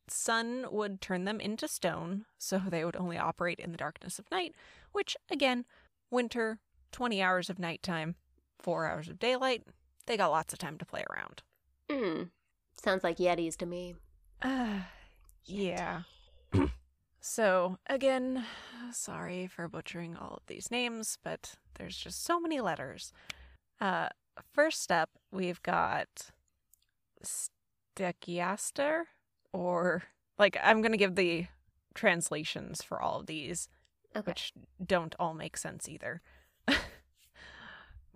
sun 0.07 0.65
would 0.71 1.01
turn 1.01 1.25
them 1.25 1.39
into 1.39 1.67
stone, 1.67 2.25
so 2.37 2.61
they 2.65 2.85
would 2.85 2.95
only 2.95 3.17
operate 3.17 3.59
in 3.59 3.71
the 3.71 3.77
darkness 3.77 4.19
of 4.19 4.31
night, 4.31 4.55
which, 4.91 5.17
again, 5.29 5.65
winter, 6.09 6.59
20 6.91 7.21
hours 7.21 7.49
of 7.49 7.59
nighttime, 7.59 8.15
4 8.59 8.85
hours 8.87 9.07
of 9.07 9.19
daylight, 9.19 9.63
they 10.05 10.17
got 10.17 10.31
lots 10.31 10.53
of 10.53 10.59
time 10.59 10.77
to 10.77 10.85
play 10.85 11.03
around. 11.09 11.43
Mm. 11.89 12.29
Sounds 12.81 13.03
like 13.03 13.17
Yetis 13.17 13.57
to 13.57 13.65
me. 13.65 13.95
Uh, 14.41 14.79
yeah. 15.45 16.01
so, 17.19 17.77
again, 17.87 18.45
sorry 18.91 19.47
for 19.47 19.67
butchering 19.67 20.15
all 20.15 20.35
of 20.35 20.43
these 20.47 20.71
names, 20.71 21.17
but 21.23 21.55
there's 21.75 21.97
just 21.97 22.23
so 22.23 22.39
many 22.39 22.59
letters. 22.61 23.11
Uh, 23.79 24.09
first 24.53 24.91
up, 24.91 25.09
we've 25.31 25.61
got 25.63 26.31
Stekiaster, 27.97 29.03
or 29.53 30.03
like, 30.37 30.57
I'm 30.63 30.81
going 30.81 30.91
to 30.91 30.97
give 30.97 31.15
the 31.15 31.47
translations 31.93 32.81
for 32.81 33.01
all 33.01 33.19
of 33.19 33.25
these, 33.27 33.69
Okay. 34.15 34.29
which 34.31 34.53
don't 34.83 35.15
all 35.19 35.33
make 35.33 35.57
sense 35.57 35.89
either. 35.89 36.21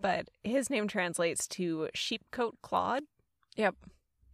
But 0.01 0.29
his 0.43 0.69
name 0.69 0.87
translates 0.87 1.47
to 1.49 1.89
sheepcote 1.95 2.55
Clod. 2.61 3.03
Yep. 3.55 3.75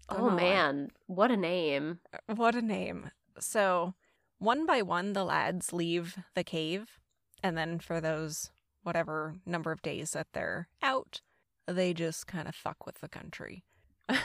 Don't 0.10 0.20
oh, 0.20 0.24
oh 0.24 0.28
why. 0.28 0.36
man, 0.36 0.92
what 1.08 1.32
a 1.32 1.38
name. 1.38 2.00
Uh, 2.14 2.36
what 2.36 2.56
a 2.56 2.62
name. 2.62 3.12
So, 3.40 3.94
one 4.40 4.66
by 4.66 4.82
one, 4.82 5.14
the 5.14 5.26
lads 5.26 5.74
leave 5.74 6.18
the 6.36 6.44
cave. 6.44 7.00
And 7.44 7.58
then 7.58 7.80
for 7.80 8.00
those 8.00 8.52
whatever 8.84 9.36
number 9.46 9.72
of 9.72 9.82
days 9.82 10.12
that 10.12 10.28
they're 10.34 10.70
out, 10.82 11.22
they 11.68 11.94
just 11.94 12.26
kind 12.28 12.48
of 12.48 12.56
fuck 12.56 12.86
with 12.86 13.02
the 13.02 13.10
country. 13.10 13.64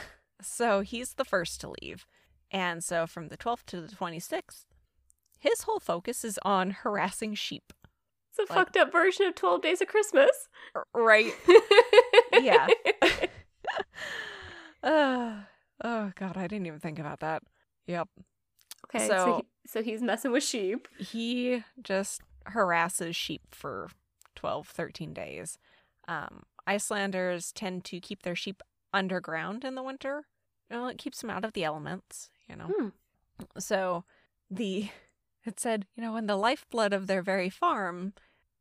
so, 0.41 0.81
he's 0.81 1.15
the 1.15 1.25
first 1.25 1.61
to 1.63 1.75
leave. 1.83 2.07
And 2.51 2.85
so, 2.85 3.07
from 3.07 3.29
the 3.29 3.37
12th 3.37 3.65
to 3.67 3.81
the 3.81 3.95
26th, 3.95 4.67
his 5.41 5.63
whole 5.63 5.81
focus 5.81 6.25
is 6.25 6.39
on 6.45 6.71
harassing 6.71 7.35
sheep. 7.35 7.73
It's 8.35 8.39
a 8.39 8.53
Like- 8.53 8.67
fucked 8.67 8.77
up 8.79 8.91
version 8.93 9.27
of 9.27 9.35
12 9.35 9.61
Days 9.63 9.81
of 9.83 9.89
Christmas. 9.89 10.31
Right? 10.95 11.33
Yeah. 12.41 12.67
uh, 14.83 15.35
oh, 15.85 16.13
God, 16.15 16.37
I 16.37 16.47
didn't 16.47 16.67
even 16.67 16.81
think 16.81 16.99
about 16.99 17.21
that. 17.21 17.43
Yep. 17.87 18.09
okay, 18.87 19.07
so, 19.07 19.17
So- 19.17 19.37
he, 19.37 19.45
so 19.69 19.83
he's 19.83 20.03
messing 20.03 20.33
with 20.33 20.43
sheep. 20.45 20.89
he 20.99 21.63
just 21.83 22.23
harasses 22.47 23.15
sheep 23.15 23.43
for 23.53 23.89
12 24.35 24.67
13 24.67 25.13
days 25.13 25.59
um, 26.09 26.43
icelanders 26.67 27.53
tend 27.53 27.85
to 27.85 28.01
keep 28.01 28.23
their 28.23 28.35
sheep 28.35 28.61
underground 28.93 29.65
in 29.65 29.77
the 29.77 29.83
winter 29.83 30.27
well 30.69 30.89
it 30.89 30.99
keeps 30.99 31.21
them 31.21 31.31
out 31.31 31.45
of 31.45 31.53
the 31.53 31.63
elements 31.63 32.31
you 32.49 32.57
know 32.57 32.67
Hmm. 32.77 32.89
so 33.61 34.03
the 34.51 34.89
it 35.45 35.59
said 35.61 35.87
you 35.97 36.03
know 36.03 36.13
when 36.13 36.27
the 36.27 36.37
lifeblood 36.37 36.93
of 36.93 37.07
their 37.07 37.23
very 37.23 37.51
farm 37.51 38.13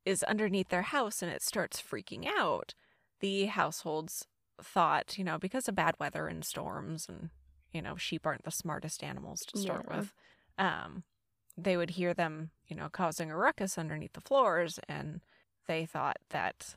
is 0.06 0.24
underneath 0.24 0.70
their 0.70 0.82
house 0.82 1.22
and 1.22 1.32
it 1.32 1.42
starts 1.42 1.82
freaking 1.82 2.26
out 2.28 2.74
the 3.20 3.46
households 3.46 4.26
thought 4.62 5.18
you 5.18 5.24
know 5.24 5.38
because 5.38 5.68
of 5.68 5.76
bad 5.76 5.96
weather 6.00 6.28
and 6.28 6.44
storms 6.46 7.08
and 7.10 7.30
you 7.72 7.82
know 7.82 7.96
sheep 7.96 8.26
aren't 8.26 8.44
the 8.44 8.52
smartest 8.52 9.04
animals 9.04 9.42
to 9.46 9.58
start 9.58 9.86
Yeah. 9.90 9.98
with 9.98 10.14
um 10.58 11.04
they 11.58 11.78
would 11.78 11.92
hear 11.92 12.14
them 12.14 12.52
you 12.68 12.76
know 12.76 12.90
causing 12.90 13.30
a 13.32 13.38
ruckus 13.38 13.78
underneath 13.78 14.14
the 14.14 14.22
floors 14.22 14.80
and 14.88 15.22
they 15.68 15.86
thought 15.86 16.18
that 16.30 16.76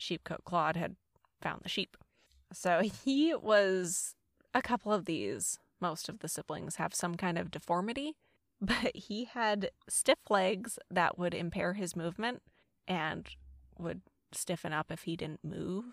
sheepcote 0.00 0.44
clod 0.44 0.76
had 0.76 0.96
found 1.40 1.60
the 1.62 1.68
sheep 1.68 1.96
so 2.52 2.80
he 3.04 3.34
was 3.34 4.14
a 4.54 4.62
couple 4.62 4.92
of 4.92 5.04
these 5.04 5.58
most 5.80 6.08
of 6.08 6.20
the 6.20 6.28
siblings 6.28 6.76
have 6.76 6.94
some 6.94 7.14
kind 7.16 7.38
of 7.38 7.50
deformity 7.50 8.16
but 8.60 8.94
he 8.94 9.24
had 9.24 9.70
stiff 9.88 10.18
legs 10.28 10.78
that 10.90 11.18
would 11.18 11.34
impair 11.34 11.74
his 11.74 11.94
movement 11.96 12.42
and 12.86 13.28
would 13.78 14.02
stiffen 14.32 14.72
up 14.72 14.90
if 14.90 15.02
he 15.02 15.16
didn't 15.16 15.44
move 15.44 15.84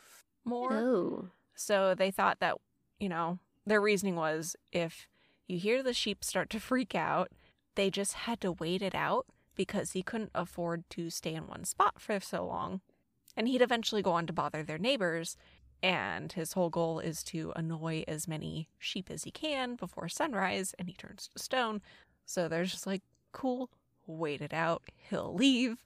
more 0.43 0.73
Oh. 0.73 1.29
so 1.55 1.93
they 1.95 2.11
thought 2.11 2.39
that, 2.39 2.55
you 2.99 3.09
know, 3.09 3.39
their 3.65 3.81
reasoning 3.81 4.15
was 4.15 4.55
if 4.71 5.07
you 5.47 5.57
hear 5.57 5.81
the 5.83 5.93
sheep 5.93 6.23
start 6.23 6.49
to 6.51 6.59
freak 6.71 6.95
out, 6.95 7.31
they 7.75 7.89
just 7.89 8.13
had 8.13 8.41
to 8.41 8.51
wait 8.51 8.81
it 8.81 8.95
out 8.95 9.25
because 9.55 9.91
he 9.91 10.03
couldn't 10.03 10.31
afford 10.35 10.83
to 10.91 11.09
stay 11.09 11.33
in 11.33 11.47
one 11.47 11.63
spot 11.63 11.99
for 12.01 12.19
so 12.19 12.45
long. 12.45 12.81
And 13.37 13.47
he'd 13.47 13.61
eventually 13.61 14.01
go 14.01 14.11
on 14.11 14.27
to 14.27 14.33
bother 14.33 14.63
their 14.63 14.77
neighbors. 14.77 15.35
And 15.83 16.31
his 16.31 16.53
whole 16.53 16.69
goal 16.69 16.99
is 16.99 17.21
to 17.25 17.51
annoy 17.55 18.03
as 18.07 18.27
many 18.27 18.69
sheep 18.79 19.09
as 19.11 19.23
he 19.23 19.31
can 19.31 19.75
before 19.75 20.07
sunrise, 20.09 20.73
and 20.79 20.87
he 20.87 20.93
turns 20.95 21.27
to 21.27 21.39
stone. 21.41 21.81
So 22.25 22.47
they're 22.47 22.65
just 22.65 22.87
like, 22.87 23.01
cool, 23.31 23.69
wait 24.07 24.41
it 24.41 24.53
out, 24.53 24.83
he'll 25.09 25.33
leave. 25.33 25.83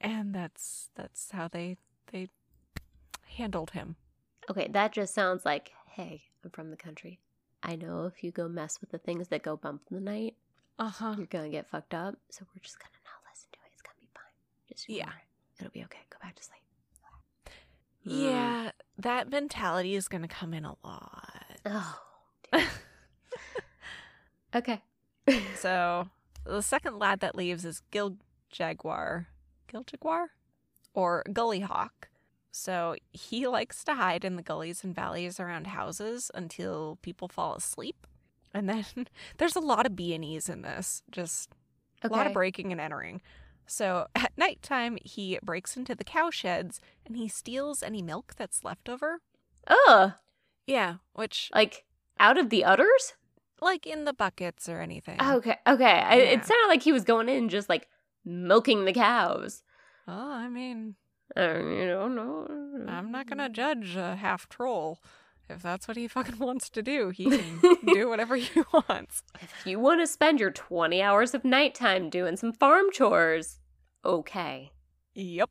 And 0.00 0.34
that's 0.34 0.90
that's 0.94 1.30
how 1.30 1.48
they 1.48 1.76
they 2.12 2.28
handled 3.36 3.70
him. 3.70 3.96
Okay, 4.50 4.68
that 4.72 4.92
just 4.92 5.14
sounds 5.14 5.44
like, 5.44 5.72
hey, 5.86 6.22
I'm 6.44 6.50
from 6.50 6.70
the 6.70 6.76
country. 6.76 7.20
I 7.62 7.76
know 7.76 8.04
if 8.04 8.22
you 8.22 8.30
go 8.30 8.46
mess 8.48 8.80
with 8.80 8.90
the 8.90 8.98
things 8.98 9.28
that 9.28 9.42
go 9.42 9.56
bump 9.56 9.82
in 9.90 9.96
the 9.96 10.02
night, 10.02 10.34
Uh-huh. 10.78 11.14
you're 11.16 11.26
gonna 11.26 11.48
get 11.48 11.68
fucked 11.70 11.94
up. 11.94 12.16
So 12.30 12.44
we're 12.54 12.60
just 12.62 12.78
gonna 12.78 12.90
not 13.04 13.30
listen 13.32 13.48
to 13.52 13.58
it. 13.64 13.70
It's 13.72 13.82
gonna 13.82 13.94
be 14.00 14.08
fine. 14.14 14.34
Just 14.68 14.88
Yeah. 14.88 15.08
it. 15.08 15.60
It'll 15.60 15.72
be 15.72 15.84
okay. 15.84 16.00
Go 16.10 16.18
back 16.22 16.34
to 16.36 16.42
sleep. 16.42 16.60
Yeah, 18.06 18.72
that 18.98 19.30
mentality 19.30 19.94
is 19.94 20.08
going 20.08 20.20
to 20.20 20.28
come 20.28 20.52
in 20.52 20.66
a 20.66 20.74
lot. 20.84 21.58
Oh. 21.64 21.98
okay. 24.54 24.82
so, 25.56 26.08
the 26.44 26.62
second 26.62 26.98
lad 26.98 27.20
that 27.20 27.34
leaves 27.34 27.64
is 27.64 27.82
Gil 27.90 28.16
Jaguar. 28.50 29.28
Gil 29.68 29.84
Jaguar? 29.84 30.30
Or 30.94 31.24
Gully 31.32 31.60
Hawk. 31.60 32.08
So, 32.50 32.96
he 33.12 33.46
likes 33.46 33.84
to 33.84 33.94
hide 33.94 34.24
in 34.24 34.36
the 34.36 34.42
gullies 34.42 34.84
and 34.84 34.94
valleys 34.94 35.40
around 35.40 35.68
houses 35.68 36.30
until 36.34 36.98
people 37.02 37.28
fall 37.28 37.54
asleep. 37.54 38.06
And 38.52 38.68
then 38.68 38.84
there's 39.38 39.56
a 39.56 39.60
lot 39.60 39.86
of 39.86 39.96
B&Es 39.96 40.48
in 40.48 40.62
this. 40.62 41.02
Just 41.10 41.50
a 42.02 42.08
lot 42.08 42.26
of 42.26 42.32
breaking 42.32 42.70
and 42.70 42.80
entering. 42.80 43.20
So 43.66 44.06
at 44.14 44.32
nighttime, 44.36 44.98
he 45.02 45.38
breaks 45.42 45.76
into 45.76 45.94
the 45.94 46.04
cow 46.04 46.30
sheds 46.30 46.80
and 47.04 47.16
he 47.16 47.28
steals 47.28 47.82
any 47.82 48.02
milk 48.02 48.34
that's 48.36 48.64
left 48.64 48.88
over. 48.88 49.20
Ugh. 49.66 50.12
Yeah, 50.66 50.96
which 51.12 51.50
Like 51.54 51.84
out 52.18 52.38
of 52.38 52.50
the 52.50 52.64
udders? 52.64 53.14
Like 53.60 53.86
in 53.86 54.04
the 54.04 54.12
buckets 54.12 54.68
or 54.68 54.80
anything. 54.80 55.20
Okay. 55.20 55.56
Okay. 55.66 55.84
I, 55.84 56.16
it 56.16 56.44
sounded 56.44 56.68
like 56.68 56.82
he 56.82 56.92
was 56.92 57.04
going 57.04 57.28
in 57.28 57.48
just 57.48 57.68
like 57.68 57.88
milking 58.24 58.84
the 58.84 58.92
cows. 58.92 59.62
Oh, 60.06 60.32
I 60.32 60.48
mean, 60.48 60.96
you 61.36 61.86
know, 61.86 62.08
no. 62.08 62.46
I'm 62.88 63.10
not 63.10 63.28
gonna 63.28 63.48
judge 63.48 63.96
a 63.96 64.16
half 64.16 64.48
troll. 64.48 65.00
If 65.48 65.62
that's 65.62 65.86
what 65.86 65.96
he 65.96 66.08
fucking 66.08 66.38
wants 66.38 66.70
to 66.70 66.82
do, 66.82 67.10
he 67.10 67.30
can 67.30 67.60
do 67.86 68.08
whatever 68.08 68.36
he 68.36 68.62
wants. 68.88 69.22
If 69.40 69.66
you 69.66 69.78
want 69.78 70.00
to 70.00 70.06
spend 70.06 70.40
your 70.40 70.50
20 70.50 71.02
hours 71.02 71.34
of 71.34 71.44
nighttime 71.44 72.10
doing 72.10 72.36
some 72.36 72.52
farm 72.52 72.86
chores, 72.92 73.60
okay. 74.04 74.72
Yep. 75.14 75.50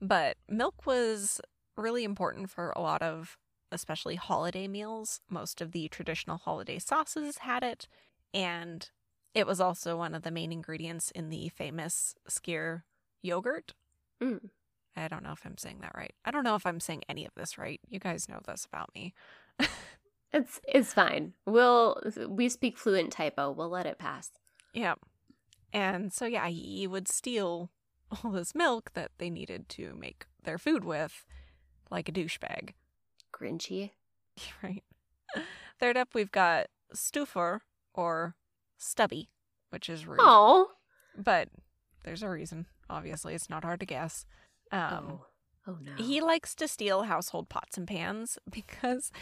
But 0.00 0.36
milk 0.48 0.86
was 0.86 1.40
really 1.76 2.04
important 2.04 2.50
for 2.50 2.72
a 2.74 2.80
lot 2.80 3.02
of, 3.02 3.38
especially 3.72 4.16
holiday 4.16 4.68
meals. 4.68 5.20
Most 5.28 5.60
of 5.60 5.72
the 5.72 5.88
traditional 5.88 6.38
holiday 6.38 6.78
sauces 6.78 7.38
had 7.38 7.62
it, 7.62 7.88
and 8.32 8.90
it 9.34 9.46
was 9.46 9.60
also 9.60 9.96
one 9.96 10.14
of 10.14 10.22
the 10.22 10.30
main 10.30 10.52
ingredients 10.52 11.10
in 11.10 11.30
the 11.30 11.48
famous 11.48 12.14
skyr 12.28 12.82
yogurt. 13.22 13.74
Mm. 14.22 14.50
I 14.94 15.08
don't 15.08 15.24
know 15.24 15.32
if 15.32 15.44
I'm 15.44 15.56
saying 15.56 15.78
that 15.80 15.94
right. 15.96 16.12
I 16.24 16.30
don't 16.30 16.44
know 16.44 16.54
if 16.54 16.66
I'm 16.66 16.80
saying 16.80 17.02
any 17.08 17.24
of 17.24 17.34
this 17.34 17.56
right. 17.56 17.80
You 17.88 17.98
guys 17.98 18.28
know 18.28 18.40
this 18.46 18.66
about 18.66 18.94
me. 18.94 19.14
It's 20.32 20.60
it's 20.66 20.94
fine. 20.94 21.34
We'll 21.44 22.00
we 22.26 22.48
speak 22.48 22.78
fluent 22.78 23.12
typo. 23.12 23.50
We'll 23.50 23.68
let 23.68 23.84
it 23.84 23.98
pass. 23.98 24.30
Yeah. 24.72 24.94
And 25.72 26.12
so, 26.12 26.26
yeah, 26.26 26.48
he 26.48 26.86
would 26.86 27.08
steal 27.08 27.70
all 28.10 28.30
this 28.30 28.54
milk 28.54 28.92
that 28.94 29.10
they 29.18 29.30
needed 29.30 29.68
to 29.70 29.94
make 29.98 30.26
their 30.42 30.58
food 30.58 30.84
with, 30.84 31.24
like 31.90 32.08
a 32.08 32.12
douchebag. 32.12 32.70
Grinchy. 33.42 33.90
Right. 34.62 34.82
Third 35.78 35.96
up, 35.98 36.14
we've 36.14 36.30
got 36.32 36.68
Stuffer 36.94 37.60
or 37.92 38.34
Stubby, 38.78 39.28
which 39.70 39.90
is 39.90 40.06
rude. 40.06 40.20
Oh, 40.22 40.68
But 41.16 41.48
there's 42.04 42.22
a 42.22 42.28
reason. 42.30 42.66
Obviously, 42.88 43.34
it's 43.34 43.50
not 43.50 43.64
hard 43.64 43.80
to 43.80 43.86
guess. 43.86 44.24
Um, 44.70 45.04
oh. 45.10 45.26
Oh 45.66 45.78
no. 45.80 45.92
He 45.96 46.20
likes 46.20 46.54
to 46.56 46.66
steal 46.66 47.02
household 47.04 47.48
pots 47.48 47.76
and 47.76 47.86
pans 47.86 48.38
because 48.50 49.12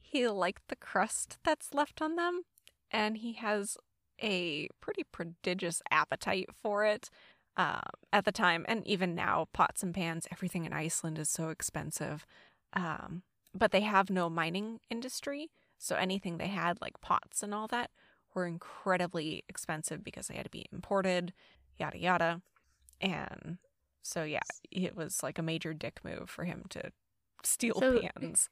he 0.00 0.28
liked 0.28 0.62
the 0.68 0.76
crust 0.76 1.38
that's 1.44 1.72
left 1.74 2.02
on 2.02 2.16
them, 2.16 2.42
and 2.90 3.16
he 3.16 3.32
has 3.34 3.76
a 4.22 4.68
pretty 4.80 5.04
prodigious 5.10 5.80
appetite 5.90 6.50
for 6.62 6.84
it. 6.84 7.08
Uh, 7.56 7.80
at 8.12 8.24
the 8.24 8.30
time, 8.32 8.64
and 8.68 8.86
even 8.86 9.16
now, 9.16 9.48
pots 9.52 9.82
and 9.82 9.92
pans, 9.92 10.28
everything 10.30 10.64
in 10.64 10.72
Iceland 10.72 11.18
is 11.18 11.28
so 11.28 11.48
expensive. 11.48 12.24
Um, 12.72 13.22
but 13.54 13.72
they 13.72 13.80
have 13.80 14.10
no 14.10 14.28
mining 14.28 14.80
industry, 14.90 15.50
so 15.78 15.96
anything 15.96 16.38
they 16.38 16.48
had, 16.48 16.80
like 16.80 17.00
pots 17.00 17.42
and 17.42 17.54
all 17.54 17.66
that, 17.68 17.90
were 18.34 18.46
incredibly 18.46 19.44
expensive 19.48 20.04
because 20.04 20.28
they 20.28 20.34
had 20.36 20.44
to 20.44 20.50
be 20.50 20.66
imported, 20.72 21.32
yada 21.78 21.98
yada. 21.98 22.42
And 23.00 23.58
so 24.02 24.24
yeah, 24.24 24.40
it 24.70 24.96
was 24.96 25.22
like 25.22 25.38
a 25.38 25.42
major 25.42 25.72
dick 25.74 26.00
move 26.04 26.28
for 26.30 26.44
him 26.44 26.64
to 26.70 26.92
steal 27.42 27.78
So- 27.80 28.00
pans. 28.00 28.48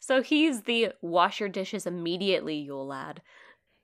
So 0.00 0.22
he's 0.22 0.62
the 0.62 0.92
wash 1.02 1.40
your 1.40 1.50
dishes 1.50 1.86
immediately, 1.86 2.56
Yule 2.56 2.86
lad. 2.86 3.20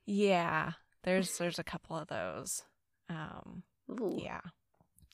Yeah, 0.06 0.72
there's 1.04 1.36
there's 1.36 1.58
a 1.58 1.64
couple 1.64 1.94
of 1.96 2.08
those. 2.08 2.62
Um, 3.10 3.64
Ooh. 3.90 4.18
yeah, 4.22 4.40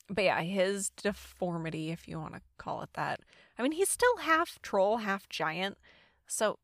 but 0.09 0.25
yeah, 0.25 0.41
his 0.43 0.91
deformity, 0.91 1.91
if 1.91 2.07
you 2.09 2.19
want 2.19 2.35
to 2.35 2.41
call 2.59 2.83
it 2.83 2.91
that. 2.95 3.21
I 3.59 3.63
mean, 3.63 3.73
he's 3.73 3.89
still 3.89 4.19
half 4.19 4.61
troll, 4.63 4.99
half 4.99 5.29
giant. 5.29 5.79
So 6.27 6.59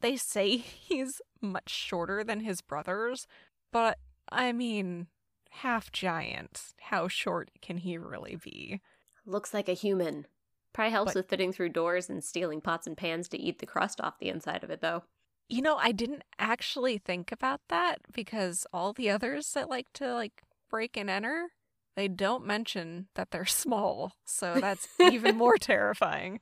they 0.00 0.16
say 0.16 0.56
he's 0.56 1.20
much 1.40 1.70
shorter 1.70 2.24
than 2.24 2.40
his 2.40 2.60
brothers, 2.60 3.26
but 3.72 3.98
I 4.30 4.52
mean, 4.52 5.06
half 5.50 5.92
giant. 5.92 6.74
How 6.80 7.08
short 7.08 7.50
can 7.62 7.78
he 7.78 7.98
really 7.98 8.36
be? 8.36 8.80
Looks 9.26 9.54
like 9.54 9.68
a 9.68 9.74
human. 9.74 10.26
Probably 10.72 10.90
helps 10.90 11.12
But- 11.12 11.20
with 11.20 11.28
fitting 11.28 11.52
through 11.52 11.68
doors 11.70 12.10
and 12.10 12.22
stealing 12.22 12.60
pots 12.60 12.86
and 12.86 12.96
pans 12.96 13.28
to 13.28 13.38
eat 13.38 13.60
the 13.60 13.66
crust 13.66 14.00
off 14.00 14.18
the 14.18 14.28
inside 14.28 14.64
of 14.64 14.70
it, 14.70 14.80
though. 14.80 15.04
You 15.48 15.60
know, 15.62 15.76
I 15.76 15.92
didn't 15.92 16.24
actually 16.38 16.96
think 16.98 17.30
about 17.30 17.60
that 17.68 17.98
because 18.12 18.66
all 18.72 18.92
the 18.94 19.10
others 19.10 19.52
that 19.52 19.68
like 19.68 19.92
to 19.94 20.12
like 20.14 20.42
break 20.70 20.96
and 20.96 21.10
enter, 21.10 21.48
they 21.96 22.08
don't 22.08 22.46
mention 22.46 23.08
that 23.14 23.30
they're 23.30 23.44
small. 23.64 24.12
So 24.24 24.54
that's 24.60 24.88
even 25.00 25.36
more 25.36 25.56
terrifying. 25.58 26.40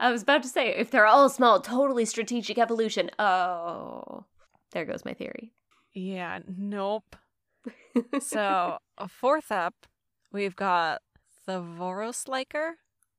I 0.00 0.10
was 0.10 0.22
about 0.22 0.42
to 0.42 0.48
say, 0.48 0.68
if 0.74 0.90
they're 0.90 1.06
all 1.06 1.28
small, 1.28 1.60
totally 1.60 2.04
strategic 2.04 2.58
evolution. 2.58 3.10
Oh, 3.18 4.24
there 4.72 4.84
goes 4.84 5.04
my 5.04 5.14
theory. 5.14 5.52
Yeah, 5.94 6.40
nope. 6.46 7.16
So, 8.20 8.78
uh, 8.98 9.06
fourth 9.06 9.52
up, 9.52 9.74
we've 10.32 10.56
got 10.56 11.02
the 11.46 11.60
Vorosliker 11.60 12.72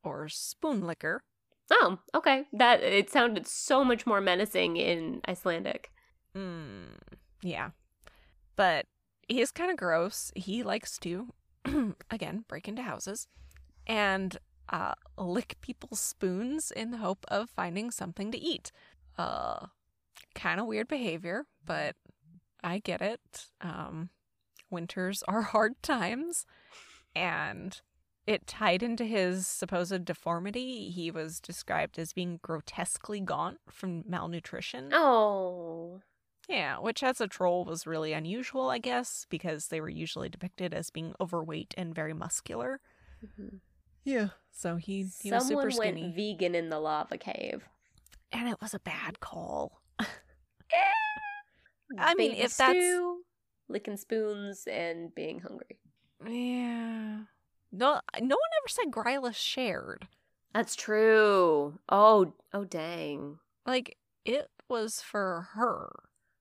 or 0.04 0.28
spoon 0.28 0.86
licker. 0.86 1.24
oh, 1.72 2.00
okay. 2.14 2.46
That 2.52 2.82
it 2.84 3.10
sounded 3.10 3.48
so 3.48 3.86
much 3.86 4.06
more 4.06 4.20
menacing 4.20 4.76
in 4.78 5.22
Icelandic. 5.28 5.92
Mm, 6.36 6.98
yeah. 7.42 7.70
But 8.56 8.88
he's 9.28 9.52
kind 9.52 9.72
of 9.72 9.78
gross. 9.78 10.32
He 10.36 10.64
likes 10.64 10.98
to, 11.00 11.34
again, 12.10 12.46
break 12.48 12.68
into 12.68 12.82
houses 12.82 13.28
and 13.88 14.38
uh, 14.70 14.94
lick 15.18 15.58
people's 15.62 16.00
spoons 16.00 16.72
in 16.72 16.92
the 16.92 16.98
hope 16.98 17.26
of 17.28 17.50
finding 17.50 17.92
something 17.92 18.32
to 18.32 18.38
eat. 18.38 18.72
Uh, 19.18 19.68
kind 20.36 20.60
of 20.60 20.66
weird 20.66 20.88
behavior, 20.88 21.46
but 21.66 21.96
I 22.64 22.80
get 22.80 23.02
it. 23.02 23.48
Um, 23.62 24.10
winters 24.70 25.24
are 25.28 25.42
hard 25.54 25.82
times, 25.84 26.46
and 27.16 27.80
it 28.26 28.48
tied 28.48 28.82
into 28.82 29.04
his 29.04 29.46
supposed 29.46 30.06
deformity. 30.06 30.90
He 30.90 31.12
was 31.12 31.40
described 31.40 32.00
as 32.00 32.14
being 32.14 32.40
grotesquely 32.42 33.20
gaunt 33.20 33.60
from 33.70 34.04
malnutrition. 34.08 34.92
Oh, 34.94 36.02
Yeah, 36.50 36.78
which 36.80 37.04
as 37.04 37.22
a 37.22 37.28
troll 37.28 37.64
was 37.66 37.88
really 37.88 38.12
unusual, 38.14 38.70
I 38.70 38.78
guess, 38.78 39.26
because 39.30 39.68
they 39.70 39.80
were 39.80 39.90
usually 39.90 40.30
depicted 40.30 40.74
as 40.74 40.90
being 40.90 41.14
overweight 41.22 41.74
and 41.78 41.96
very 41.96 42.14
muscular. 42.14 42.82
Mm-hmm. 43.26 43.58
Yeah. 44.04 44.30
So 44.52 44.76
he, 44.76 45.08
he 45.22 45.32
was 45.32 45.48
someone 45.48 45.72
super 45.72 45.80
went 45.80 45.98
skinny. 45.98 46.14
vegan 46.14 46.54
in 46.56 46.70
the 46.70 46.80
lava 46.80 47.18
cave. 47.18 47.64
and 48.32 48.50
it 48.50 48.58
was 48.62 48.74
a 48.74 48.80
bad 48.80 49.20
call. 49.22 49.82
Eh! 50.00 50.06
I 51.98 52.14
mean, 52.16 52.32
Baby 52.32 52.42
if 52.44 52.58
that's- 52.58 52.76
stew, 52.76 53.22
licking 53.70 53.98
spoons 53.98 54.68
and 54.70 55.14
being 55.16 55.40
hungry. 55.40 55.78
Yeah. 56.26 57.22
No 57.72 58.00
no 58.22 58.36
one 58.36 58.52
ever 58.62 58.68
said 58.68 58.92
Gryla 58.92 59.34
shared. 59.36 60.08
That's 60.54 60.76
true. 60.76 61.80
Oh, 61.90 62.34
oh, 62.54 62.64
dang. 62.66 63.40
Like 63.66 63.98
it 64.26 64.50
was 64.70 65.02
for 65.02 65.50
her, 65.54 65.92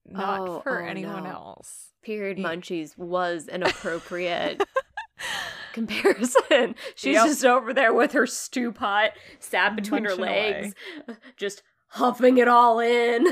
not 0.09 0.41
Oh, 0.41 0.61
for 0.61 0.83
oh, 0.83 0.87
anyone 0.87 1.25
no. 1.25 1.31
else. 1.31 1.89
Period 2.03 2.39
munchies 2.39 2.97
was 2.99 3.49
an 3.49 3.63
appropriate 3.63 4.63
comparison. 5.73 6.75
She's 6.95 7.15
Yep. 7.15 7.27
just 7.27 7.45
over 7.45 7.73
there 7.73 7.95
with 7.95 8.13
her 8.13 8.27
stew 8.27 8.73
pot 8.73 9.13
sat 9.39 9.77
between 9.77 10.05
her 10.05 10.11
Munching 10.17 10.25
away. 10.25 10.53
legs, 10.63 10.75
just 11.37 11.63
huffing 11.89 12.39
it 12.39 12.49
all 12.49 12.81
in. 12.81 13.27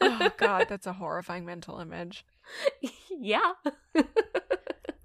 oh 0.00 0.30
god, 0.36 0.66
that's 0.68 0.86
a 0.86 0.92
horrifying 0.94 1.44
mental 1.44 1.78
image. 1.80 2.24
yeah. 3.10 3.52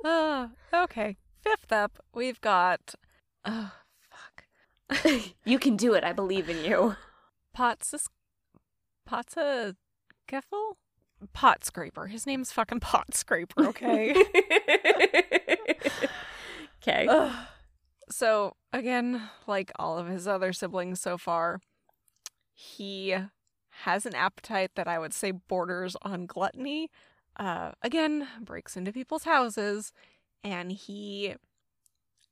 Uh, 0.06 0.48
okay. 0.74 1.18
Fifth 1.42 1.72
up, 1.72 2.00
we've 2.14 2.40
got 2.40 2.96
oh 3.44 3.72
fuck. 4.90 5.22
you 5.44 5.60
can 5.60 5.76
do 5.76 5.94
it. 5.96 6.04
I 6.06 6.14
believe 6.14 6.48
in 6.50 6.64
you. 6.64 6.96
Potsis 7.54 8.08
Potsa 9.10 9.76
Keffel? 10.30 10.76
Pot 11.34 11.66
Scraper. 11.66 12.08
His 12.08 12.26
name's 12.26 12.52
fucking 12.52 12.80
Pot 12.80 13.16
Scraper, 13.16 13.68
okay? 13.68 14.12
okay. 16.82 17.08
Ugh. 17.08 17.34
So, 18.10 18.56
again, 18.72 19.30
like 19.48 19.72
all 19.78 19.98
of 19.98 20.08
his 20.08 20.28
other 20.28 20.54
siblings 20.54 21.02
so 21.02 21.18
far, 21.18 21.60
he 22.54 23.16
has 23.84 24.06
an 24.06 24.16
appetite 24.16 24.72
that 24.76 24.88
I 24.88 24.98
would 24.98 25.14
say 25.14 25.32
borders 25.32 25.96
on 26.02 26.26
gluttony. 26.26 26.90
Uh, 27.36 27.72
again, 27.82 28.28
breaks 28.42 28.76
into 28.76 28.92
people's 28.92 29.26
houses 29.26 29.94
and 30.44 30.72
he 30.72 31.36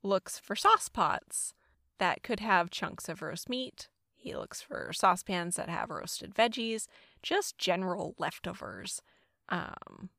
looks 0.01 0.39
for 0.39 0.55
sauce 0.55 0.89
pots 0.89 1.53
that 1.99 2.23
could 2.23 2.39
have 2.39 2.69
chunks 2.69 3.09
of 3.09 3.21
roast 3.21 3.49
meat. 3.49 3.87
He 4.15 4.35
looks 4.35 4.61
for 4.61 4.91
saucepans 4.91 5.55
that 5.55 5.69
have 5.69 5.91
roasted 5.91 6.33
veggies, 6.33 6.87
just 7.25 7.57
general 7.57 8.15
leftovers. 8.19 9.01
Um, 9.49 10.09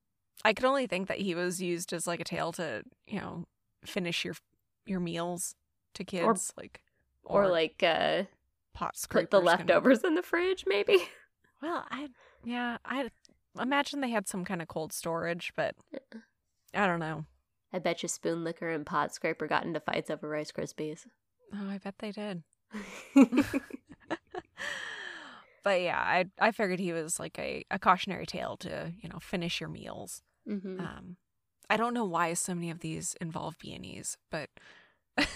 I 0.44 0.52
could 0.52 0.64
only 0.64 0.86
think 0.86 1.06
that 1.08 1.18
he 1.18 1.34
was 1.34 1.62
used 1.62 1.92
as 1.92 2.06
like 2.06 2.20
a 2.20 2.24
tail 2.24 2.52
to, 2.52 2.82
you 3.06 3.20
know, 3.20 3.46
finish 3.84 4.24
your 4.24 4.34
your 4.84 5.00
meals 5.00 5.54
to 5.94 6.04
kids, 6.04 6.52
like 6.56 6.82
or, 7.24 7.48
like 7.48 7.82
uh 7.82 8.24
pot 8.74 8.96
scrapers. 8.96 9.28
put 9.28 9.30
the 9.30 9.40
leftovers 9.40 10.04
in 10.04 10.14
the 10.14 10.22
fridge 10.22 10.64
maybe. 10.66 10.98
Well, 11.62 11.86
I 11.90 12.08
yeah, 12.44 12.76
I 12.84 13.08
imagine 13.58 14.02
they 14.02 14.10
had 14.10 14.28
some 14.28 14.44
kind 14.44 14.60
of 14.60 14.68
cold 14.68 14.92
storage, 14.92 15.54
but 15.56 15.74
I 16.74 16.86
don't 16.86 17.00
know. 17.00 17.24
I 17.72 17.78
bet 17.78 18.02
you 18.02 18.10
Spoon 18.10 18.44
Licker 18.44 18.68
and 18.68 18.84
Pot 18.84 19.14
Scraper 19.14 19.46
got 19.46 19.64
into 19.64 19.80
fights 19.80 20.10
over 20.10 20.28
Rice 20.28 20.52
Krispies. 20.52 21.06
Oh, 21.54 21.70
I 21.70 21.78
bet 21.78 21.94
they 21.98 22.12
did. 22.12 22.42
But 25.66 25.80
yeah, 25.82 25.98
I 25.98 26.26
I 26.38 26.52
figured 26.52 26.78
he 26.78 26.92
was 26.92 27.18
like 27.18 27.36
a, 27.40 27.64
a 27.72 27.78
cautionary 27.80 28.24
tale 28.24 28.56
to 28.58 28.92
you 29.02 29.08
know 29.08 29.18
finish 29.18 29.60
your 29.60 29.68
meals. 29.68 30.22
hmm 30.46 30.78
Um, 30.78 31.16
I 31.68 31.76
don't 31.76 31.92
know 31.92 32.04
why 32.04 32.34
so 32.34 32.54
many 32.54 32.70
of 32.70 32.78
these 32.78 33.16
involve 33.20 33.58
beanies, 33.58 34.16
but 34.30 34.48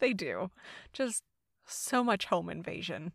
they 0.00 0.14
do. 0.14 0.50
Just 0.94 1.22
so 1.66 2.02
much 2.02 2.24
home 2.32 2.48
invasion. 2.48 3.12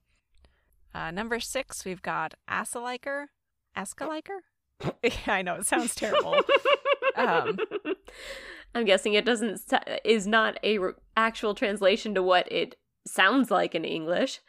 Uh, 0.93 1.09
number 1.09 1.39
six, 1.39 1.85
we've 1.85 2.03
got 2.03 2.35
Asaliker. 2.47 3.29
Askaliker? 3.75 4.41
yeah, 5.03 5.33
I 5.33 5.41
know 5.41 5.55
it 5.55 5.65
sounds 5.65 5.95
terrible. 5.95 6.39
Um, 7.15 7.59
I'm 8.73 8.85
guessing 8.85 9.13
it 9.13 9.23
doesn't 9.25 9.61
is 10.03 10.25
not 10.25 10.57
a 10.63 10.77
r- 10.79 10.95
actual 11.15 11.53
translation 11.53 12.15
to 12.15 12.23
what 12.23 12.51
it 12.51 12.75
sounds 13.07 13.51
like 13.51 13.75
in 13.75 13.85
English. 13.85 14.39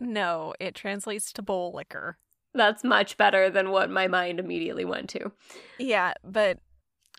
No, 0.00 0.54
it 0.60 0.74
translates 0.74 1.32
to 1.34 1.42
bowl 1.42 1.72
licker. 1.74 2.18
That's 2.54 2.82
much 2.82 3.16
better 3.16 3.50
than 3.50 3.70
what 3.70 3.90
my 3.90 4.08
mind 4.08 4.40
immediately 4.40 4.84
went 4.84 5.10
to. 5.10 5.32
Yeah, 5.78 6.14
but 6.24 6.58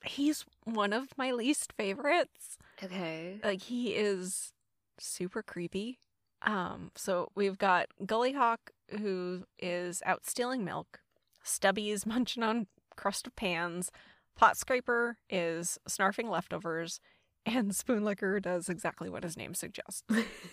he's 0.04 0.46
one 0.64 0.94
of 0.94 1.10
my 1.18 1.32
least 1.32 1.74
favorites. 1.74 2.58
Okay. 2.84 3.40
like 3.44 3.62
he 3.64 3.90
is 3.90 4.54
super 4.98 5.44
creepy. 5.44 6.00
Um, 6.42 6.92
so 6.96 7.30
we've 7.36 7.58
got 7.58 7.88
Gullyhawk 8.06 8.72
who 8.98 9.44
is 9.60 10.02
out 10.06 10.26
stealing 10.26 10.64
milk. 10.64 11.02
Stubby 11.44 11.90
is 11.90 12.06
munching 12.06 12.44
on 12.44 12.68
crust 12.96 13.28
of 13.28 13.36
pans. 13.36 13.92
Pot 14.36 14.58
Scraper 14.58 15.18
is 15.30 15.78
snarfing 15.88 16.30
leftovers, 16.30 17.00
And 17.46 17.76
Spoon 17.76 18.06
Licker 18.06 18.40
does 18.40 18.70
exactly 18.70 19.10
what 19.10 19.24
his 19.24 19.36
name 19.36 19.54
suggests. 19.54 20.04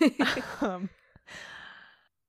um, 0.60 0.90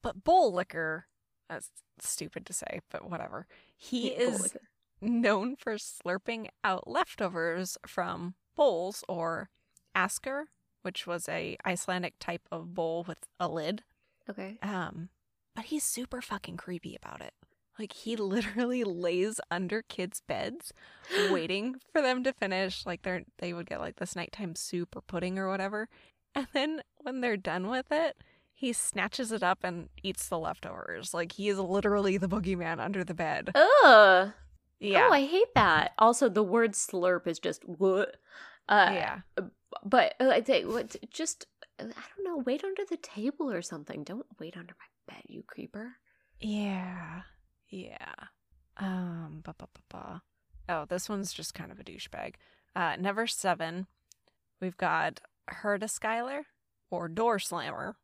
but 0.07 0.23
Bowl 0.23 0.53
Licker, 0.53 1.07
that's 1.49 1.69
stupid 1.99 2.45
to 2.45 2.53
say, 2.53 2.81
but 2.89 3.09
whatever. 3.09 3.47
He 3.75 4.07
Yeah, 4.07 4.23
is 4.23 4.55
known 5.01 5.55
for 5.55 5.75
slurping 5.75 6.47
out 6.63 6.87
leftovers 6.87 7.77
from 7.85 8.35
bowls 8.55 9.03
or 9.07 9.49
asker, 9.93 10.47
which 10.81 11.05
was 11.05 11.27
a 11.29 11.57
Icelandic 11.65 12.15
type 12.19 12.47
of 12.51 12.73
bowl 12.73 13.03
with 13.07 13.19
a 13.39 13.47
lid. 13.47 13.83
Okay. 14.29 14.57
Um, 14.61 15.09
but 15.55 15.65
he's 15.65 15.83
super 15.83 16.21
fucking 16.21 16.57
creepy 16.57 16.95
about 16.95 17.21
it. 17.21 17.33
Like 17.79 17.93
he 17.93 18.15
literally 18.17 18.83
lays 18.83 19.39
under 19.51 19.81
kids' 19.81 20.21
beds, 20.27 20.73
waiting 21.31 21.75
for 21.91 22.01
them 22.01 22.23
to 22.23 22.33
finish. 22.33 22.85
Like 22.85 23.01
they're 23.03 23.23
they 23.39 23.53
would 23.53 23.67
get 23.67 23.79
like 23.79 23.97
this 23.97 24.15
nighttime 24.15 24.55
soup 24.55 24.95
or 24.95 25.01
pudding 25.01 25.37
or 25.37 25.49
whatever, 25.49 25.89
and 26.33 26.47
then 26.53 26.81
when 26.97 27.21
they're 27.21 27.37
done 27.37 27.67
with 27.69 27.91
it, 27.91 28.17
he 28.59 28.73
snatches 28.73 29.31
it 29.31 29.43
up 29.43 29.59
and 29.63 29.87
eats 30.01 30.27
the 30.27 30.39
leftovers. 30.39 31.13
Like 31.13 31.33
he 31.33 31.47
is 31.47 31.59
literally 31.59 32.17
the 32.17 32.27
boogeyman 32.27 32.79
under 32.79 33.03
the 33.03 33.13
bed. 33.13 33.51
Ugh. 33.53 34.31
Yeah, 34.79 35.07
Oh, 35.09 35.13
I 35.13 35.25
hate 35.25 35.53
that. 35.53 35.93
Also, 35.99 36.27
the 36.27 36.41
word 36.43 36.73
slurp 36.73 37.27
is 37.27 37.37
just 37.39 37.63
what. 37.67 38.17
Uh, 38.67 38.89
yeah. 38.93 39.19
But 39.83 40.15
uh, 40.19 40.29
I 40.29 40.41
think 40.41 40.67
what 40.67 40.95
just 41.11 41.45
I 41.79 41.83
don't 41.83 42.23
know. 42.23 42.37
Wait 42.45 42.63
under 42.63 42.81
the 42.89 42.97
table 42.97 43.51
or 43.51 43.61
something. 43.61 44.03
Don't 44.03 44.25
wait 44.39 44.57
under 44.57 44.73
my 44.79 45.13
bed, 45.13 45.23
you 45.27 45.43
creeper. 45.45 45.93
Yeah. 46.39 47.21
Yeah. 47.69 48.13
Um 48.77 49.41
ba, 49.43 49.53
ba, 49.57 49.67
ba, 49.73 49.81
ba. 49.89 50.21
Oh, 50.69 50.85
this 50.85 51.07
one's 51.09 51.31
just 51.31 51.53
kind 51.53 51.71
of 51.71 51.79
a 51.79 51.83
douchebag. 51.83 52.33
Uh 52.75 52.95
number 52.97 53.27
seven, 53.27 53.85
we've 54.59 54.77
got 54.77 55.21
Herda 55.49 55.85
Skyler 55.85 56.41
or 56.89 57.07
Door 57.07 57.39
Slammer. 57.39 57.95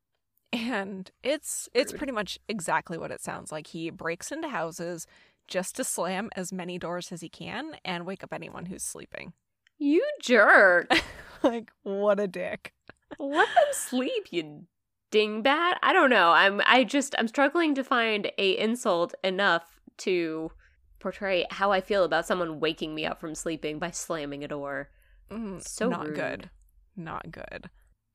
And 0.53 1.09
it's 1.23 1.67
it's 1.73 1.91
Rude. 1.91 1.97
pretty 1.97 2.13
much 2.13 2.37
exactly 2.47 2.97
what 2.97 3.09
it 3.11 3.21
sounds 3.21 3.51
like. 3.51 3.67
He 3.67 3.89
breaks 3.89 4.31
into 4.31 4.47
houses 4.49 5.07
just 5.47 5.75
to 5.77 5.83
slam 5.83 6.29
as 6.35 6.53
many 6.53 6.77
doors 6.77 7.11
as 7.11 7.21
he 7.21 7.27
can 7.29 7.71
and 7.83 8.05
wake 8.05 8.23
up 8.23 8.31
anyone 8.31 8.67
who's 8.67 8.83
sleeping. 8.83 9.33
You 9.79 10.05
jerk. 10.21 10.87
like, 11.43 11.71
what 11.81 12.19
a 12.19 12.27
dick. 12.27 12.71
Let 13.19 13.47
them 13.47 13.65
sleep, 13.73 14.27
you 14.31 14.65
dingbat. 15.11 15.73
I 15.83 15.91
don't 15.91 16.09
know. 16.11 16.29
I'm. 16.31 16.61
I 16.65 16.83
just. 16.83 17.15
I'm 17.17 17.27
struggling 17.27 17.73
to 17.75 17.83
find 17.83 18.31
a 18.37 18.57
insult 18.57 19.13
enough 19.23 19.79
to 19.97 20.51
portray 20.99 21.45
how 21.49 21.71
I 21.71 21.81
feel 21.81 22.03
about 22.03 22.25
someone 22.27 22.59
waking 22.59 22.95
me 22.95 23.05
up 23.05 23.19
from 23.19 23.35
sleeping 23.35 23.79
by 23.79 23.91
slamming 23.91 24.43
a 24.43 24.47
door. 24.47 24.89
Mm, 25.31 25.61
So 25.67 25.89
not 25.89 26.05
rude. 26.07 26.15
good. 26.15 26.49
Not 26.95 27.31
good. 27.31 27.69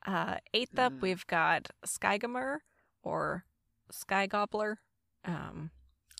Uh, 0.06 0.36
eighth 0.54 0.78
up, 0.78 0.92
Mm. 0.92 1.00
we've 1.00 1.26
got 1.26 1.70
Skygamer 1.86 2.58
or 3.02 3.44
Sky 3.90 4.26
Gobbler. 4.26 4.80
Um, 5.24 5.70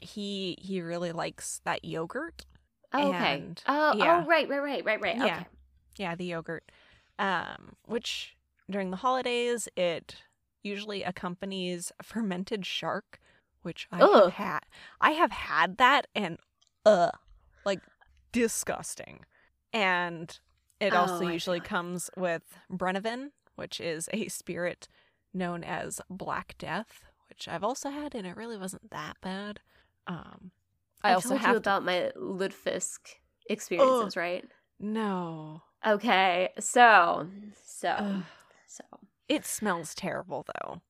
he 0.00 0.56
he 0.60 0.80
really 0.80 1.12
likes 1.12 1.60
that 1.64 1.84
yogurt. 1.84 2.46
Oh, 2.92 3.08
okay. 3.08 3.34
And- 3.40 3.62
oh, 3.66 3.94
yeah. 3.96 4.22
oh, 4.24 4.28
right, 4.28 4.48
right, 4.48 4.62
right, 4.62 4.84
right, 4.84 5.00
right. 5.00 5.16
Yeah. 5.16 5.24
Okay. 5.36 5.46
Yeah, 5.96 6.14
the 6.14 6.24
yogurt. 6.26 6.70
Um, 7.18 7.76
which 7.86 8.36
during 8.70 8.90
the 8.90 8.96
holidays 8.98 9.68
it 9.76 10.16
usually 10.62 11.02
accompanies 11.02 11.90
fermented 12.02 12.64
shark, 12.66 13.18
which 13.62 13.88
I 13.90 14.00
Ugh. 14.00 14.24
have 14.24 14.32
had. 14.34 14.60
I 15.00 15.10
have 15.12 15.30
had 15.32 15.76
that 15.78 16.06
and 16.14 16.38
uh, 16.86 17.10
like 17.64 17.80
disgusting. 18.32 19.24
And 19.72 20.38
it 20.80 20.92
Oh, 20.94 20.98
also 20.98 21.28
usually 21.28 21.60
comes 21.60 22.08
with 22.16 22.42
Brennivin, 22.70 23.30
which 23.58 23.80
is 23.80 24.08
a 24.12 24.28
spirit 24.28 24.88
known 25.34 25.62
as 25.64 26.00
Black 26.08 26.54
Death, 26.58 27.04
which 27.28 27.48
I've 27.48 27.64
also 27.64 27.90
had, 27.90 28.14
and 28.14 28.26
it 28.26 28.36
really 28.36 28.56
wasn't 28.56 28.90
that 28.90 29.16
bad. 29.20 29.60
Um, 30.06 30.52
I 31.02 31.10
I 31.10 31.14
also 31.14 31.30
told 31.30 31.40
have 31.40 31.48
you 31.48 31.54
to- 31.54 31.58
about 31.58 31.84
my 31.84 32.12
lutefisk 32.16 32.98
experiences, 33.50 34.16
right? 34.16 34.44
no. 34.80 35.62
Okay, 35.86 36.50
so, 36.58 37.28
so, 37.64 37.88
Ugh. 37.88 38.22
so. 38.66 38.84
It 39.28 39.44
smells 39.44 39.94
terrible 39.94 40.44
though. 40.46 40.80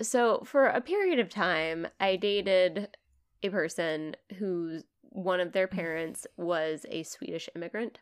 So, 0.00 0.42
for 0.44 0.66
a 0.66 0.80
period 0.80 1.18
of 1.18 1.28
time, 1.28 1.88
I 2.00 2.16
dated 2.16 2.96
a 3.42 3.48
person 3.50 4.14
whose 4.38 4.84
one 5.02 5.40
of 5.40 5.52
their 5.52 5.66
parents 5.68 6.26
was 6.36 6.86
a 6.88 7.02
Swedish 7.02 7.48
immigrant. 7.56 8.00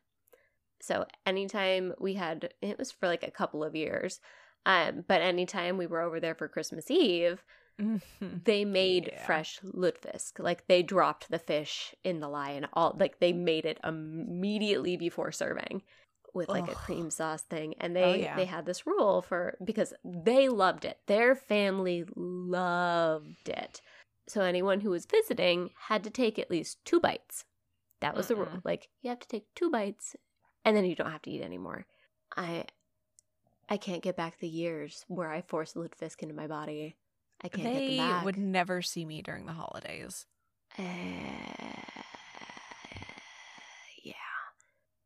So, 0.80 1.06
anytime 1.24 1.94
we 1.98 2.14
had, 2.14 2.54
it 2.62 2.78
was 2.78 2.92
for 2.92 3.06
like 3.06 3.22
a 3.22 3.30
couple 3.30 3.64
of 3.64 3.74
years, 3.74 4.20
um, 4.66 5.04
but 5.08 5.22
anytime 5.22 5.76
we 5.78 5.86
were 5.86 6.00
over 6.00 6.20
there 6.20 6.34
for 6.34 6.48
Christmas 6.48 6.90
Eve, 6.90 7.42
Mhm. 7.78 8.42
they 8.44 8.64
made 8.64 9.10
Yeah. 9.12 9.26
fresh 9.26 9.60
lutefisk. 9.60 10.38
Like 10.38 10.66
they 10.66 10.82
dropped 10.82 11.28
the 11.30 11.38
fish 11.38 11.94
in 12.04 12.20
the 12.20 12.28
lye 12.28 12.50
and 12.50 12.68
all, 12.72 12.96
like 12.98 13.18
they 13.20 13.32
made 13.32 13.66
it 13.66 13.80
immediately 13.84 14.96
before 14.96 15.32
serving 15.32 15.82
with 16.34 16.48
like 16.48 16.68
a 16.68 16.74
cream 16.74 17.10
sauce 17.10 17.42
thing. 17.42 17.74
And 17.80 17.94
Oh, 17.96 18.12
they 18.12 18.20
yeah. 18.22 18.36
they 18.36 18.44
had 18.44 18.66
this 18.66 18.86
rule 18.86 19.22
for 19.22 19.56
because 19.64 19.94
they 20.04 20.48
loved 20.48 20.84
it. 20.84 21.00
Their 21.06 21.34
family 21.34 22.04
loved 22.14 23.48
it. 23.48 23.80
So 24.28 24.42
anyone 24.42 24.80
who 24.80 24.90
was 24.90 25.06
visiting 25.06 25.70
had 25.88 26.04
to 26.04 26.10
take 26.10 26.38
at 26.38 26.50
least 26.50 26.84
two 26.84 27.00
bites. 27.00 27.44
That 28.00 28.16
was 28.16 28.28
the 28.28 28.36
rule. 28.36 28.60
Like 28.64 28.88
you 29.02 29.10
have 29.10 29.20
to 29.20 29.28
take 29.28 29.46
two 29.54 29.70
bites, 29.70 30.16
and 30.66 30.76
then 30.76 30.84
you 30.84 30.94
don't 30.94 31.10
have 31.10 31.22
to 31.22 31.30
eat 31.30 31.40
anymore. 31.42 31.86
I 32.36 32.64
I 33.68 33.78
can't 33.78 34.02
get 34.02 34.16
back 34.16 34.38
the 34.38 34.48
years 34.48 35.04
where 35.08 35.30
I 35.30 35.40
forced 35.40 35.74
lutefisk 35.76 36.22
into 36.22 36.34
my 36.34 36.46
body. 36.46 36.96
I 37.42 37.48
can't 37.48 37.64
get 37.72 37.74
They 37.74 37.96
them 37.96 38.08
back. 38.10 38.24
would 38.24 38.36
never 38.36 38.82
see 38.82 39.04
me 39.04 39.22
during 39.22 39.46
the 39.46 39.52
holidays. 39.52 40.26
Uh, 40.78 40.82
yeah. 44.02 44.12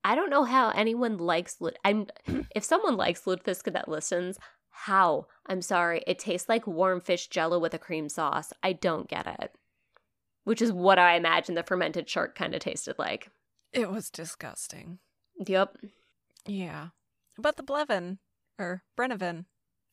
I 0.05 0.14
don't 0.14 0.31
know 0.31 0.44
how 0.44 0.70
anyone 0.70 1.18
likes 1.18 1.61
Lud. 1.61 1.79
I'm 1.85 2.07
if 2.55 2.64
someone 2.64 2.96
likes 2.96 3.23
lutefisk 3.25 3.73
that 3.73 3.88
listens, 3.88 4.38
how? 4.70 5.27
I'm 5.46 5.62
sorry. 5.62 6.03
It 6.07 6.18
tastes 6.18 6.49
like 6.49 6.66
warm 6.66 7.01
fish 7.01 7.29
jello 7.29 7.59
with 7.59 7.75
a 7.75 7.79
cream 7.79 8.09
sauce. 8.09 8.53
I 8.62 8.73
don't 8.73 9.09
get 9.09 9.27
it. 9.27 9.53
Which 10.44 10.62
is 10.62 10.73
what 10.73 10.99
I 10.99 11.16
imagine 11.16 11.55
the 11.55 11.62
fermented 11.62 12.09
shark 12.09 12.35
kind 12.35 12.55
of 12.55 12.61
tasted 12.61 12.96
like. 12.99 13.31
It 13.73 13.90
was 13.90 14.11
disgusting. 14.11 14.99
Yep. 15.46 15.76
Yeah. 16.46 16.88
But 17.38 17.57
the 17.57 17.62
Blevin, 17.62 18.18
or 18.59 18.83
Brennivin, 18.98 19.44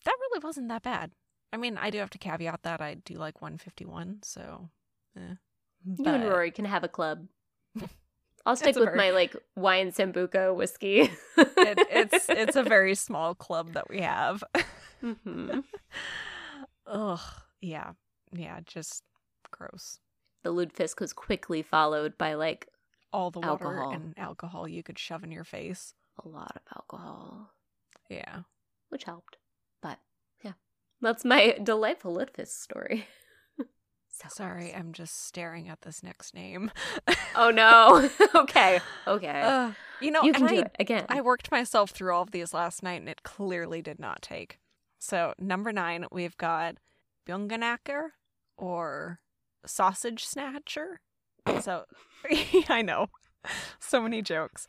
that 0.05 0.15
really 0.19 0.39
wasn't 0.43 0.69
that 0.69 0.83
bad. 0.83 1.11
I 1.53 1.57
mean, 1.57 1.77
I 1.77 1.89
do 1.89 1.99
have 1.99 2.09
to 2.11 2.17
caveat 2.17 2.63
that 2.63 2.81
I 2.81 2.95
do 2.95 3.15
like 3.15 3.41
151, 3.41 4.19
so. 4.23 4.69
Eh. 5.17 5.35
You 5.85 6.05
and 6.05 6.23
Rory 6.25 6.51
can 6.51 6.65
have 6.65 6.83
a 6.83 6.89
club. 6.89 7.27
I'll 8.45 8.55
stick 8.55 8.75
with 8.75 8.85
very- 8.85 8.97
my 8.97 9.09
like 9.11 9.35
wine 9.55 9.91
sambuca 9.91 10.55
whiskey. 10.55 11.09
It, 11.37 11.87
it's 11.91 12.25
it's 12.29 12.55
a 12.55 12.63
very 12.63 12.95
small 12.95 13.35
club 13.35 13.73
that 13.73 13.89
we 13.89 14.01
have. 14.01 14.43
Mhm. 15.03 15.63
Ugh. 16.87 17.19
Yeah. 17.61 17.91
Yeah. 18.31 18.59
Just 18.65 19.03
gross. 19.51 19.99
The 20.43 20.53
lutefisk 20.53 20.99
was 21.01 21.13
quickly 21.13 21.61
followed 21.61 22.17
by 22.17 22.35
like 22.35 22.67
All 23.17 23.31
the 23.31 23.39
water 23.39 23.65
Alcohol. 23.65 23.91
and 23.93 24.13
alcohol 24.15 24.67
you 24.67 24.83
could 24.83 24.99
shove 24.99 25.23
in 25.23 25.31
your 25.31 25.43
face. 25.43 25.95
a 26.23 26.27
lot 26.27 26.55
of 26.55 26.61
alcohol. 26.75 27.49
Yeah. 28.09 28.41
which 28.89 29.05
helped. 29.05 29.37
But 29.81 29.97
yeah, 30.43 30.53
that's 31.01 31.25
my 31.25 31.57
delightful 31.63 32.15
lutefisk 32.15 32.49
story. 32.49 33.07
so 34.11 34.27
Sorry, 34.29 34.69
gross. 34.69 34.75
I'm 34.77 34.93
just 34.93 35.25
staring 35.25 35.67
at 35.67 35.81
this 35.81 36.03
next 36.03 36.35
name. 36.35 36.69
Oh 37.35 37.49
no. 37.49 38.07
okay. 38.35 38.79
Okay. 39.07 39.41
Ugh. 39.43 39.73
you 39.99 40.11
know, 40.11 40.21
you 40.21 40.29
and 40.29 40.35
can 40.37 40.47
do 40.47 40.55
I, 40.55 40.59
it 40.65 40.75
again. 40.79 41.05
I 41.09 41.21
worked 41.21 41.49
myself 41.51 41.89
through 41.89 42.13
all 42.13 42.21
of 42.21 42.31
these 42.31 42.53
last 42.53 42.83
night, 42.83 42.99
and 43.01 43.09
it 43.09 43.23
clearly 43.23 43.81
did 43.81 43.99
not 43.99 44.21
take. 44.21 44.59
So 44.99 45.33
number 45.39 45.71
nine, 45.71 46.05
we've 46.11 46.37
got 46.37 46.75
Bjunganacker 47.27 48.09
or 48.57 49.19
Sausage 49.65 50.23
Snatcher. 50.25 51.01
So 51.61 51.85
I 52.69 52.81
know, 52.81 53.07
so 53.79 54.01
many 54.01 54.21
jokes, 54.21 54.67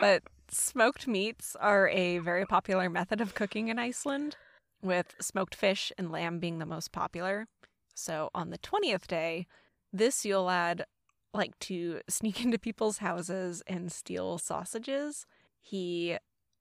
but 0.00 0.22
smoked 0.48 1.06
meats 1.06 1.56
are 1.60 1.88
a 1.88 2.18
very 2.18 2.46
popular 2.46 2.88
method 2.90 3.20
of 3.20 3.34
cooking 3.34 3.68
in 3.68 3.78
Iceland, 3.78 4.36
with 4.82 5.14
smoked 5.20 5.54
fish 5.54 5.92
and 5.96 6.10
lamb 6.12 6.38
being 6.38 6.58
the 6.58 6.66
most 6.66 6.92
popular. 6.92 7.46
So 7.94 8.30
on 8.34 8.50
the 8.50 8.58
twentieth 8.58 9.06
day, 9.06 9.46
this 9.92 10.24
Yule 10.24 10.44
lad 10.44 10.84
like 11.32 11.58
to 11.60 12.00
sneak 12.08 12.40
into 12.44 12.58
people's 12.58 12.98
houses 12.98 13.62
and 13.66 13.90
steal 13.90 14.38
sausages. 14.38 15.26
He 15.60 16.16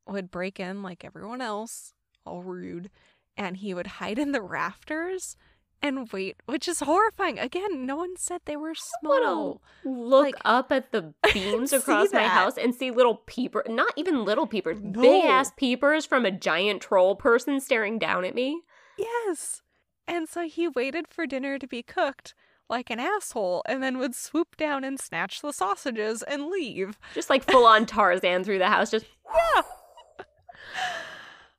would 0.07 0.31
break 0.31 0.59
in 0.59 0.83
like 0.83 1.03
everyone 1.03 1.41
else, 1.41 1.93
all 2.25 2.43
rude, 2.43 2.89
and 3.37 3.57
he 3.57 3.73
would 3.73 3.87
hide 3.87 4.19
in 4.19 4.31
the 4.31 4.41
rafters 4.41 5.35
and 5.83 6.09
wait, 6.11 6.37
which 6.45 6.67
is 6.67 6.79
horrifying. 6.79 7.37
Again, 7.37 7.85
no 7.85 7.97
one 7.97 8.15
said 8.17 8.41
they 8.45 8.55
were 8.55 8.73
small. 8.73 9.61
Look 9.83 10.23
Like- 10.25 10.35
up 10.45 10.71
at 10.71 10.91
the 10.91 11.13
beams 11.33 11.73
across 11.73 12.11
my 12.13 12.23
house 12.27 12.57
and 12.57 12.73
see 12.73 12.89
little 12.89 13.17
peeper, 13.27 13.63
not 13.67 13.93
even 13.97 14.23
little 14.25 14.47
peepers, 14.47 14.79
No. 14.81 15.01
big 15.01 15.25
ass 15.25 15.51
peepers 15.57 16.05
from 16.05 16.25
a 16.25 16.31
giant 16.31 16.81
troll 16.81 17.15
person 17.15 17.59
staring 17.59 17.99
down 17.99 18.23
at 18.25 18.33
me. 18.33 18.61
Yes. 18.97 19.61
And 20.07 20.27
so 20.29 20.47
he 20.47 20.67
waited 20.67 21.07
for 21.09 21.27
dinner 21.27 21.59
to 21.59 21.67
be 21.67 21.83
cooked 21.83 22.33
like 22.69 22.89
an 22.89 22.99
asshole 22.99 23.61
and 23.67 23.83
then 23.83 23.97
would 23.97 24.15
swoop 24.15 24.55
down 24.55 24.83
and 24.85 24.97
snatch 24.99 25.41
the 25.41 25.51
sausages 25.51 26.23
and 26.23 26.47
leave. 26.47 26.97
Just 27.13 27.29
like 27.29 27.43
full 27.43 27.65
on 27.65 27.85
Tarzan 27.85 28.43
through 28.45 28.59
the 28.59 28.69
house, 28.69 28.89
just 28.89 29.05
Yeah. 29.35 29.61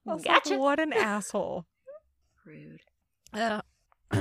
Was 0.04 0.24
like, 0.26 0.46
what 0.58 0.80
an 0.80 0.92
asshole. 0.92 1.66
rude. 2.46 2.80
Uh, 3.32 3.60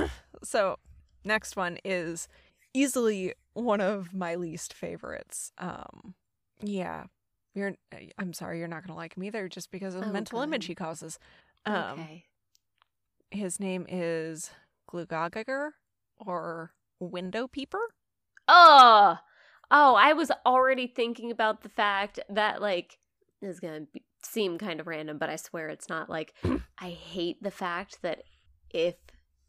so, 0.42 0.78
next 1.24 1.56
one 1.56 1.78
is 1.84 2.28
easily 2.72 3.34
one 3.54 3.80
of 3.80 4.12
my 4.12 4.34
least 4.34 4.72
favorites. 4.74 5.52
Um, 5.58 6.14
yeah, 6.60 7.04
you're. 7.54 7.74
I'm 8.18 8.32
sorry, 8.32 8.58
you're 8.58 8.68
not 8.68 8.86
gonna 8.86 8.96
like 8.96 9.16
him 9.16 9.24
either, 9.24 9.48
just 9.48 9.70
because 9.70 9.94
of 9.94 10.02
the 10.02 10.08
Oh, 10.10 10.12
mental 10.12 10.40
image 10.40 10.66
he 10.66 10.74
causes. 10.74 11.18
Um, 11.66 12.00
okay. 12.00 12.24
his 13.30 13.58
name 13.58 13.86
is 13.88 14.50
Glugagager 14.90 15.70
or 16.18 16.72
Window 17.00 17.46
Peeper. 17.46 17.94
Oh, 18.48 19.18
oh, 19.70 19.94
I 19.94 20.12
was 20.12 20.30
already 20.44 20.86
thinking 20.86 21.30
about 21.30 21.62
the 21.62 21.68
fact 21.68 22.20
that 22.28 22.60
like 22.60 22.98
this 23.40 23.54
is 23.54 23.60
gonna 23.60 23.86
be, 23.92 24.02
seem 24.22 24.58
kind 24.58 24.80
of 24.80 24.86
random, 24.86 25.18
but 25.18 25.30
I 25.30 25.36
swear 25.36 25.68
it's 25.68 25.88
not. 25.88 26.10
Like, 26.10 26.34
I 26.78 26.90
hate 26.90 27.42
the 27.42 27.50
fact 27.50 27.98
that 28.02 28.22
if 28.70 28.96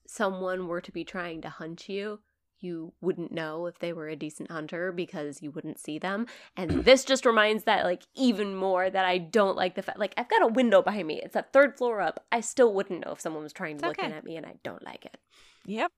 someone 0.07 0.67
were 0.67 0.81
to 0.81 0.91
be 0.91 1.03
trying 1.03 1.41
to 1.41 1.49
hunt 1.49 1.89
you, 1.89 2.19
you 2.59 2.93
wouldn't 3.01 3.31
know 3.31 3.65
if 3.67 3.79
they 3.79 3.91
were 3.93 4.07
a 4.07 4.15
decent 4.15 4.49
hunter 4.49 4.91
because 4.91 5.41
you 5.41 5.51
wouldn't 5.51 5.77
see 5.79 5.99
them. 5.99 6.25
And 6.55 6.85
this 6.85 7.03
just 7.03 7.25
reminds 7.25 7.65
that 7.65 7.83
like 7.83 8.03
even 8.15 8.55
more 8.55 8.89
that 8.89 9.05
I 9.05 9.17
don't 9.17 9.57
like 9.57 9.75
the 9.75 9.81
fact 9.81 9.99
like 9.99 10.13
I've 10.17 10.29
got 10.29 10.41
a 10.41 10.47
window 10.47 10.81
behind 10.81 11.07
me. 11.07 11.21
It's 11.21 11.35
a 11.35 11.45
third 11.53 11.77
floor 11.77 12.01
up. 12.01 12.23
I 12.31 12.39
still 12.41 12.73
wouldn't 12.73 13.05
know 13.05 13.11
if 13.11 13.19
someone 13.21 13.43
was 13.43 13.53
trying 13.53 13.77
to 13.79 13.89
It's 13.89 13.97
look 13.97 14.05
in 14.07 14.13
at 14.13 14.23
me, 14.23 14.37
and 14.37 14.45
I 14.45 14.55
don't 14.63 14.83
like 14.83 15.05
it. 15.05 15.17
Yep. 15.65 15.91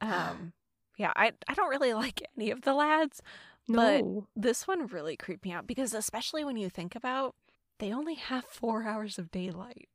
Um, 0.00 0.52
yeah, 0.98 1.12
I 1.16 1.32
I 1.48 1.54
don't 1.54 1.70
really 1.70 1.94
like 2.04 2.22
any 2.36 2.50
of 2.50 2.62
the 2.62 2.74
lads. 2.74 3.20
But- 3.66 4.04
No. 4.04 4.28
This 4.36 4.68
one 4.68 4.86
really 4.86 5.16
creeped 5.16 5.44
me 5.44 5.52
out 5.52 5.66
because 5.66 5.94
especially 5.94 6.44
when 6.44 6.56
you 6.58 6.68
think 6.68 6.94
about 6.94 7.34
they 7.80 7.92
only 7.92 8.14
have 8.14 8.44
four 8.44 8.84
hours 8.84 9.18
of 9.18 9.30
daylight. 9.30 9.88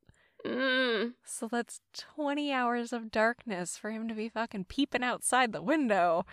Mm. 0.46 1.12
So 1.24 1.48
that's 1.48 1.80
20 2.14 2.52
hours 2.52 2.92
of 2.92 3.10
darkness 3.10 3.76
for 3.76 3.90
him 3.90 4.08
to 4.08 4.14
be 4.14 4.28
fucking 4.28 4.64
peeping 4.64 5.02
outside 5.02 5.52
the 5.52 5.62
window. 5.62 6.24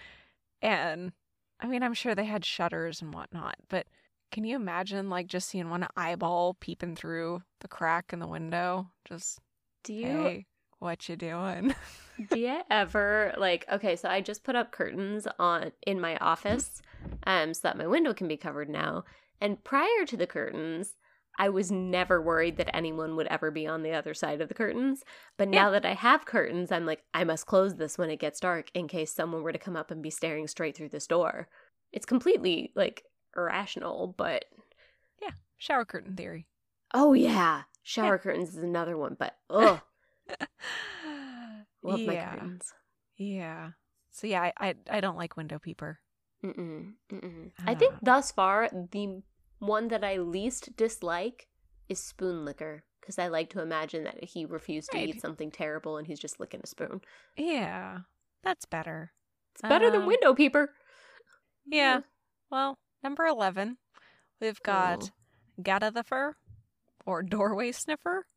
And 0.62 1.12
I 1.60 1.68
mean, 1.68 1.84
I'm 1.84 1.94
sure 1.94 2.16
they 2.16 2.26
had 2.26 2.46
shutters 2.46 3.02
and 3.02 3.14
whatnot, 3.14 3.56
but 3.70 3.88
can 4.32 4.44
you 4.44 4.56
imagine 4.56 5.10
like 5.10 5.28
just 5.28 5.50
seeing 5.50 5.70
one 5.70 5.88
eyeball 5.96 6.56
peeping 6.60 6.96
through 6.96 7.44
the 7.62 7.68
crack 7.68 8.12
in 8.14 8.20
the 8.20 8.28
window? 8.28 8.90
Just, 9.06 9.40
Do 9.84 9.94
you 9.94 10.08
hey, 10.08 10.46
what 10.80 11.08
you 11.08 11.16
doing? 11.16 11.74
do 12.30 12.40
you 12.40 12.62
ever 12.70 13.34
like 13.38 13.66
okay, 13.72 13.96
so 13.96 14.10
I 14.10 14.22
just 14.22 14.44
put 14.44 14.56
up 14.56 14.72
curtains 14.72 15.28
on 15.40 15.72
in 15.86 16.00
my 16.00 16.18
office 16.18 16.82
um 17.26 17.54
so 17.54 17.62
that 17.64 17.78
my 17.78 17.88
window 17.88 18.14
can 18.14 18.28
be 18.28 18.38
covered 18.38 18.70
now. 18.70 19.04
And 19.40 19.64
prior 19.64 20.06
to 20.08 20.18
the 20.18 20.28
curtains, 20.28 20.96
I 21.38 21.50
was 21.50 21.72
never 21.72 22.22
worried 22.22 22.58
that 22.58 22.76
anyone 22.76 23.16
would 23.16 23.28
ever 23.28 23.52
be 23.52 23.68
on 23.68 23.84
the 23.84 23.92
other 23.94 24.14
side 24.14 24.42
of 24.42 24.48
the 24.50 24.54
curtains. 24.56 25.04
But 25.38 25.48
now 25.50 25.70
that 25.72 25.86
I 25.86 25.94
have 25.94 26.26
curtains, 26.26 26.72
I'm 26.72 26.86
like, 26.86 27.04
I 27.14 27.24
must 27.24 27.46
close 27.46 27.76
this 27.76 27.98
when 27.98 28.10
it 28.10 28.20
gets 28.20 28.40
dark 28.40 28.70
in 28.74 28.88
case 28.88 29.14
someone 29.14 29.44
were 29.44 29.52
to 29.54 29.60
come 29.60 29.76
up 29.76 29.92
and 29.92 30.02
be 30.02 30.10
staring 30.10 30.48
straight 30.48 30.76
through 30.76 30.90
this 30.90 31.08
door. 31.08 31.48
It's 31.94 32.06
completely 32.06 32.72
like 32.76 33.04
irrational, 33.36 34.16
but 34.18 34.46
Yeah, 35.22 35.32
Shower 35.58 35.86
curtain 35.86 36.16
theory. 36.16 36.48
oh 36.94 37.14
yeah, 37.14 37.64
shower 37.84 38.18
curtains 38.18 38.50
is 38.50 38.64
another 38.64 38.98
one. 38.98 39.16
But 39.20 39.38
ugh, 39.50 39.80
love 41.84 42.02
my 42.02 42.16
curtains. 42.16 42.74
Yeah. 43.18 43.72
So 44.12 44.28
yeah, 44.28 44.42
I, 44.42 44.54
I 44.70 44.76
I 44.90 45.00
don't 45.02 45.18
like 45.18 45.38
window 45.38 45.60
peeper. 45.60 46.00
Mm-mm, 46.44 46.94
mm-mm. 47.12 47.52
I 47.66 47.74
think 47.76 47.94
Ah. 47.96 48.00
thus 48.04 48.32
far 48.32 48.70
the 48.92 49.22
one 49.60 49.88
that 49.90 50.04
I 50.04 50.18
least 50.18 50.76
dislike 50.76 51.48
is 51.90 52.00
spoon 52.00 52.46
licker 52.46 52.84
because 53.00 53.18
I 53.18 53.28
like 53.28 53.50
to 53.52 53.62
imagine 53.62 54.04
that 54.04 54.24
he 54.24 54.46
refused 54.46 54.92
to 54.92 54.98
eat 55.00 55.22
something 55.22 55.52
terrible 55.52 55.98
and 55.98 56.06
he's 56.06 56.20
just 56.20 56.40
licking 56.40 56.62
a 56.64 56.68
spoon. 56.68 57.02
Yeah, 57.38 58.00
that's 58.44 58.66
better. 58.66 59.14
It's 59.54 59.62
better 59.62 59.90
than 59.90 60.02
Um, 60.02 60.08
window 60.08 60.34
peeper. 60.34 60.74
Yeah. 61.66 62.02
Well, 62.50 62.78
number 63.04 63.26
eleven, 63.26 63.78
we've 64.40 64.62
got 64.62 65.04
Oh. 65.04 65.62
Gata 65.64 65.92
the 65.92 66.04
Fur 66.04 66.36
or 67.06 67.24
Doorway 67.24 67.72
Sniffer. 67.72 68.28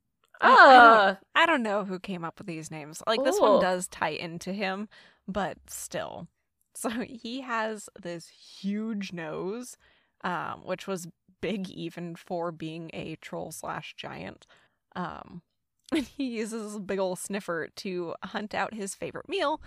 I- 0.40 0.46
I 0.46 0.56
don't- 0.56 0.58
Ah, 0.58 1.18
I 1.34 1.46
don't 1.46 1.62
know 1.62 1.84
who 1.84 1.98
came 1.98 2.24
up 2.24 2.38
with 2.38 2.46
these 2.46 2.70
names. 2.70 3.02
Like 3.06 3.22
this 3.24 3.38
one 3.38 3.60
does 3.60 3.86
tie 3.88 4.08
into 4.10 4.52
him, 4.52 4.88
but 5.28 5.58
still. 5.68 6.28
So 6.74 6.88
he 6.88 7.40
has 7.42 7.90
this 8.00 8.28
huge 8.28 9.12
nose, 9.12 9.76
um, 10.22 10.62
which 10.64 10.86
was 10.86 11.08
big 11.40 11.68
even 11.70 12.16
for 12.16 12.52
being 12.52 12.90
a 12.92 13.16
troll 13.16 13.52
slash 13.52 13.94
giant. 13.96 14.46
Um, 14.94 15.42
and 15.92 16.06
he 16.06 16.28
uses 16.28 16.74
a 16.74 16.80
big 16.80 16.98
ol' 16.98 17.16
sniffer 17.16 17.68
to 17.76 18.14
hunt 18.24 18.54
out 18.54 18.74
his 18.74 18.94
favorite 18.94 19.28
meal, 19.28 19.60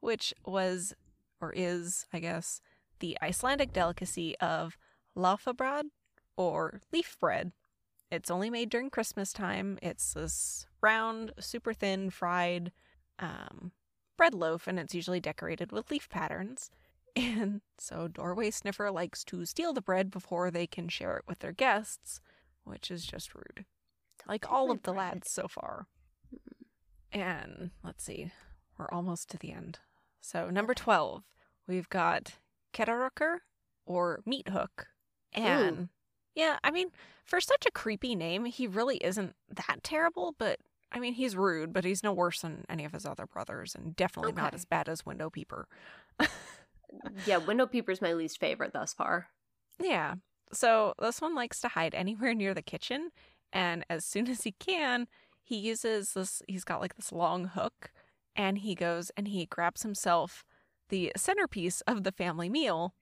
which 0.00 0.34
was 0.44 0.94
or 1.40 1.52
is, 1.56 2.06
I 2.12 2.20
guess, 2.20 2.60
the 2.98 3.16
Icelandic 3.22 3.72
delicacy 3.72 4.36
of 4.38 4.76
laufabrad 5.16 5.84
or 6.36 6.80
leaf 6.92 7.16
bread. 7.18 7.52
It's 8.10 8.30
only 8.30 8.50
made 8.50 8.70
during 8.70 8.90
Christmas 8.90 9.32
time. 9.32 9.78
It's 9.82 10.14
this 10.14 10.66
round, 10.82 11.32
super 11.38 11.72
thin, 11.72 12.10
fried 12.10 12.72
um, 13.18 13.72
bread 14.16 14.34
loaf, 14.34 14.66
and 14.66 14.78
it's 14.78 14.94
usually 14.94 15.20
decorated 15.20 15.72
with 15.72 15.90
leaf 15.90 16.08
patterns. 16.08 16.70
And 17.16 17.60
so 17.78 18.08
Doorway 18.08 18.50
Sniffer 18.50 18.90
likes 18.90 19.24
to 19.24 19.44
steal 19.44 19.72
the 19.72 19.82
bread 19.82 20.10
before 20.10 20.50
they 20.50 20.66
can 20.66 20.88
share 20.88 21.16
it 21.16 21.24
with 21.26 21.40
their 21.40 21.52
guests, 21.52 22.20
which 22.64 22.90
is 22.90 23.04
just 23.04 23.34
rude. 23.34 23.64
Like 24.26 24.50
all 24.50 24.70
of 24.70 24.82
the 24.82 24.92
lads 24.92 25.30
so 25.30 25.48
far. 25.48 25.86
Hmm. 26.30 27.18
And 27.20 27.70
let's 27.82 28.04
see, 28.04 28.30
we're 28.78 28.90
almost 28.90 29.28
to 29.30 29.38
the 29.38 29.52
end. 29.52 29.78
So, 30.20 30.50
number 30.50 30.74
12, 30.74 31.22
we've 31.66 31.88
got 31.88 32.34
Ketterucker 32.72 33.38
or 33.86 34.20
Meat 34.24 34.48
Hook. 34.48 34.88
And 35.32 35.88
yeah, 36.34 36.58
I 36.62 36.70
mean, 36.70 36.90
for 37.24 37.40
such 37.40 37.66
a 37.66 37.70
creepy 37.70 38.14
name, 38.14 38.44
he 38.44 38.66
really 38.66 38.98
isn't 38.98 39.34
that 39.48 39.82
terrible, 39.82 40.34
but 40.38 40.60
I 40.92 40.98
mean, 40.98 41.14
he's 41.14 41.36
rude, 41.36 41.72
but 41.72 41.84
he's 41.84 42.02
no 42.02 42.12
worse 42.12 42.40
than 42.40 42.64
any 42.68 42.84
of 42.84 42.92
his 42.92 43.06
other 43.06 43.26
brothers, 43.26 43.74
and 43.74 43.94
definitely 43.94 44.32
not 44.32 44.54
as 44.54 44.64
bad 44.64 44.88
as 44.88 45.06
Window 45.06 45.30
Peeper. 45.30 45.68
yeah, 47.26 47.38
window 47.38 47.66
peeper's 47.66 48.00
my 48.02 48.12
least 48.12 48.38
favorite 48.38 48.72
thus 48.72 48.92
far. 48.92 49.28
Yeah. 49.80 50.14
So 50.52 50.94
this 50.98 51.20
one 51.20 51.34
likes 51.34 51.60
to 51.60 51.68
hide 51.68 51.94
anywhere 51.96 52.34
near 52.34 52.54
the 52.54 52.62
kitchen, 52.62 53.10
and 53.52 53.84
as 53.88 54.04
soon 54.04 54.28
as 54.28 54.42
he 54.42 54.52
can, 54.52 55.08
he 55.42 55.56
uses 55.56 56.12
this. 56.12 56.42
He's 56.48 56.64
got 56.64 56.80
like 56.80 56.96
this 56.96 57.12
long 57.12 57.46
hook, 57.46 57.90
and 58.36 58.58
he 58.58 58.74
goes 58.74 59.10
and 59.16 59.28
he 59.28 59.46
grabs 59.46 59.82
himself 59.82 60.44
the 60.88 61.12
centerpiece 61.16 61.80
of 61.82 62.04
the 62.04 62.12
family 62.12 62.48
meal, 62.48 62.94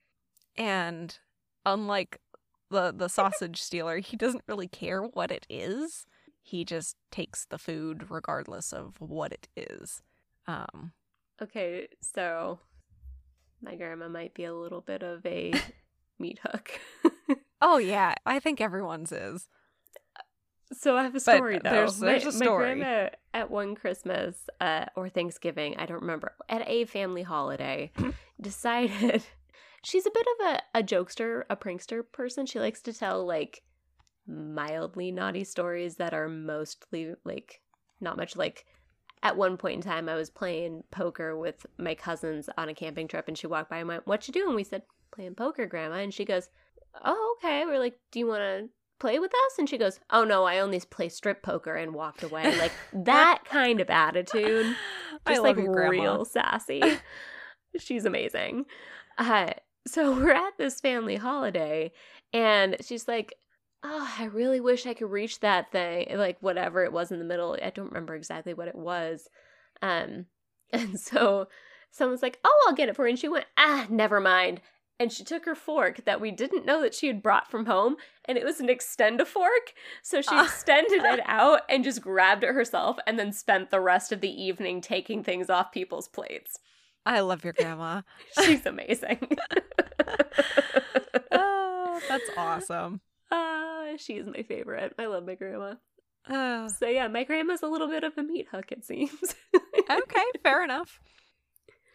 and 0.57 1.18
unlike 1.64 2.18
the 2.70 2.93
the 2.95 3.09
sausage 3.09 3.61
stealer, 3.62 3.99
he 3.99 4.16
doesn't 4.16 4.45
really 4.47 4.68
care 4.68 5.03
what 5.03 5.30
it 5.30 5.47
is. 5.49 6.07
He 6.43 6.64
just 6.64 6.97
takes 7.11 7.45
the 7.45 7.59
food 7.59 8.11
regardless 8.11 8.72
of 8.72 9.01
what 9.01 9.32
it 9.32 9.49
is. 9.57 10.03
Um, 10.47 10.93
Okay, 11.41 11.89
so 12.01 12.59
my 13.62 13.74
grandma 13.74 14.09
might 14.09 14.34
be 14.34 14.44
a 14.44 14.54
little 14.54 14.80
bit 14.80 15.02
of 15.02 15.24
a 15.26 15.52
meat 16.18 16.38
hook. 16.42 16.70
oh 17.62 17.78
yeah, 17.78 18.14
I 18.26 18.38
think 18.40 18.61
everyone's 18.61 19.12
is. 19.12 19.48
So 20.72 20.96
I 20.96 21.02
have 21.02 21.12
a 21.12 21.14
But 21.14 21.22
story 21.22 21.59
though. 21.62 21.70
there's- 21.70 21.98
there's 21.98 22.24
my, 22.24 22.28
a 22.28 22.32
story. 22.32 22.68
My 22.68 22.74
grandma 22.84 23.09
at 23.32 23.50
one 23.50 23.74
Christmas 23.74 24.48
uh, 24.61 24.84
or 24.96 25.09
Thanksgiving, 25.09 25.76
I 25.78 25.86
don't 25.86 26.00
remember, 26.02 26.32
at 26.48 26.66
a 26.68 26.84
family 26.84 27.22
holiday, 27.22 27.90
decided 28.40 29.22
she's 29.84 30.04
a 30.06 30.11
bit 30.11 30.26
of 30.40 30.46
a, 30.74 30.78
a 30.80 30.82
jokester, 30.82 31.44
a 31.48 31.56
prankster 31.56 32.02
person. 32.12 32.44
She 32.46 32.61
likes 32.61 32.82
to 32.82 32.92
tell 32.92 33.24
like 33.26 33.62
mildly 34.26 35.11
naughty 35.11 35.44
stories 35.44 35.96
that 35.96 36.12
are 36.12 36.28
mostly 36.28 37.14
like 37.24 37.61
not 38.00 38.16
much 38.18 38.36
like. 38.36 38.66
At 39.22 39.36
one 39.36 39.56
point 39.56 39.76
in 39.76 39.90
time, 39.90 40.08
I 40.08 40.14
was 40.14 40.30
playing 40.30 40.84
poker 40.90 41.36
with 41.36 41.66
my 41.76 41.94
cousins 41.94 42.48
on 42.56 42.68
a 42.68 42.74
camping 42.74 43.08
trip, 43.08 43.26
and 43.28 43.36
she 43.36 43.46
walked 43.46 43.70
by 43.70 43.78
and 43.78 43.88
went, 43.88 44.06
"What 44.06 44.26
you 44.28 44.32
doing?" 44.32 44.54
We 44.54 44.64
said, 44.64 44.82
"Playing 45.12 45.34
poker, 45.34 45.66
Grandma." 45.66 45.96
And 45.96 46.14
she 46.14 46.24
goes, 46.24 46.48
"Oh, 47.04 47.36
okay." 47.38 47.64
We're 47.64 47.78
like, 47.78 47.98
"Do 48.12 48.18
you 48.18 48.26
want 48.26 48.40
to 48.40 48.68
play 48.98 49.18
with 49.18 49.32
us? 49.32 49.58
And 49.58 49.68
she 49.68 49.78
goes, 49.78 50.00
Oh 50.10 50.24
no, 50.24 50.44
I 50.44 50.58
only 50.58 50.80
play 50.80 51.08
strip 51.08 51.42
poker 51.42 51.74
and 51.74 51.94
walked 51.94 52.22
away. 52.22 52.56
Like 52.58 52.72
that 53.04 53.44
kind 53.44 53.80
of 53.80 53.90
attitude. 53.90 54.76
Just 55.28 55.42
like 55.42 55.56
real 55.56 56.24
sassy. 56.24 56.82
she's 57.78 58.04
amazing. 58.04 58.64
Uh, 59.16 59.50
so 59.86 60.12
we're 60.12 60.32
at 60.32 60.56
this 60.58 60.80
family 60.80 61.16
holiday, 61.16 61.92
and 62.32 62.76
she's 62.80 63.08
like, 63.08 63.34
Oh, 63.83 64.14
I 64.18 64.24
really 64.24 64.61
wish 64.61 64.87
I 64.87 64.95
could 64.95 65.11
reach 65.11 65.41
that 65.41 65.70
thing. 65.70 66.09
Like 66.16 66.39
whatever 66.41 66.85
it 66.85 66.93
was 66.93 67.12
in 67.12 67.18
the 67.18 67.24
middle. 67.24 67.57
I 67.62 67.70
don't 67.70 67.89
remember 67.89 68.14
exactly 68.14 68.55
what 68.55 68.68
it 68.68 68.74
was. 68.74 69.29
Um, 69.83 70.26
and 70.72 70.99
so 70.99 71.49
someone's 71.91 72.22
like, 72.22 72.39
Oh, 72.45 72.64
I'll 72.68 72.74
get 72.74 72.89
it 72.89 72.97
for 72.97 73.07
you. 73.07 73.11
And 73.11 73.18
she 73.18 73.29
went, 73.29 73.47
Ah, 73.57 73.87
never 73.89 74.20
mind. 74.20 74.61
And 75.01 75.12
she 75.12 75.22
took 75.22 75.45
her 75.45 75.55
fork 75.55 76.05
that 76.07 76.20
we 76.20 76.33
didn't 76.33 76.66
know 76.66 76.83
that 76.83 76.93
she 76.93 77.07
had 77.07 77.22
brought 77.22 77.49
from 77.49 77.66
home, 77.66 77.95
and 78.24 78.37
it 78.37 78.45
was 78.45 78.59
an 78.59 78.68
extend 78.68 79.20
a 79.20 79.24
fork. 79.24 79.72
So 80.03 80.20
she 80.20 80.31
Ah. 80.33 80.45
extended 80.45 81.05
it 81.05 81.20
out 81.26 81.61
and 81.68 81.85
just 81.85 82.03
grabbed 82.03 82.43
it 82.43 82.53
herself, 82.53 82.99
and 83.07 83.16
then 83.16 83.33
spent 83.33 83.70
the 83.70 83.81
rest 83.81 84.11
of 84.11 84.20
the 84.20 84.43
evening 84.43 84.81
taking 84.81 85.22
things 85.22 85.49
off 85.49 85.70
people's 85.70 86.09
plates. 86.09 86.59
I 87.07 87.20
love 87.20 87.45
your 87.45 87.53
grandma. 87.53 88.03
She's 88.45 88.66
amazing. 88.66 89.39
oh, 91.31 92.01
that's 92.09 92.29
awesome. 92.37 93.01
Uh, 93.31 93.97
she 93.99 94.14
is 94.14 94.26
my 94.26 94.43
favorite. 94.43 94.95
I 94.99 95.07
love 95.07 95.24
my 95.26 95.35
grandma. 95.35 95.74
Uh, 96.29 96.68
So 96.68 96.87
yeah, 96.89 97.09
my 97.09 97.24
grandma's 97.24 97.62
a 97.62 97.66
little 97.68 97.89
bit 97.89 98.05
of 98.05 98.16
a 98.18 98.22
meat 98.22 98.49
hook, 98.51 98.72
it 98.72 98.85
seems. 98.85 99.35
okay, 99.55 100.24
fair 100.43 100.62
enough. 100.64 101.01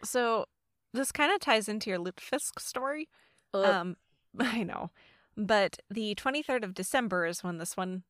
So 0.02 0.46
this 0.92 1.12
kind 1.12 1.32
of 1.32 1.40
ties 1.40 1.68
into 1.68 1.90
your 1.90 1.98
Lutefisk 1.98 2.60
story. 2.60 3.08
Um, 3.52 3.96
I 4.38 4.62
know, 4.64 4.90
but 5.36 5.78
the 5.90 6.14
twenty 6.14 6.42
third 6.42 6.64
of 6.64 6.74
December 6.74 7.26
is 7.26 7.42
when 7.44 7.58
this 7.58 7.76
one, 7.76 8.02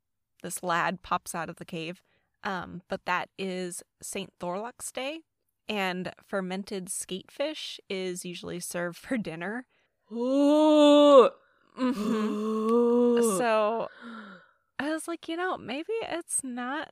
this 0.42 0.62
lad 0.62 1.02
pops 1.02 1.34
out 1.34 1.50
of 1.50 1.56
the 1.56 1.64
cave. 1.64 2.02
Um, 2.42 2.82
but 2.88 3.06
that 3.06 3.30
is 3.38 3.82
Saint 4.02 4.32
Thorlak's 4.40 4.92
Day, 4.92 5.20
and 5.68 6.12
fermented 6.26 6.86
skatefish 6.90 7.78
is 7.88 8.24
usually 8.24 8.60
served 8.60 8.98
for 8.98 9.16
dinner. 9.16 9.66
Ooh. 10.12 11.30
Hmm 11.76 12.34
So 13.20 13.88
I 14.78 14.90
was 14.92 15.08
like, 15.08 15.28
you 15.28 15.36
know, 15.36 15.56
maybe 15.58 15.92
it's 16.02 16.42
not 16.44 16.90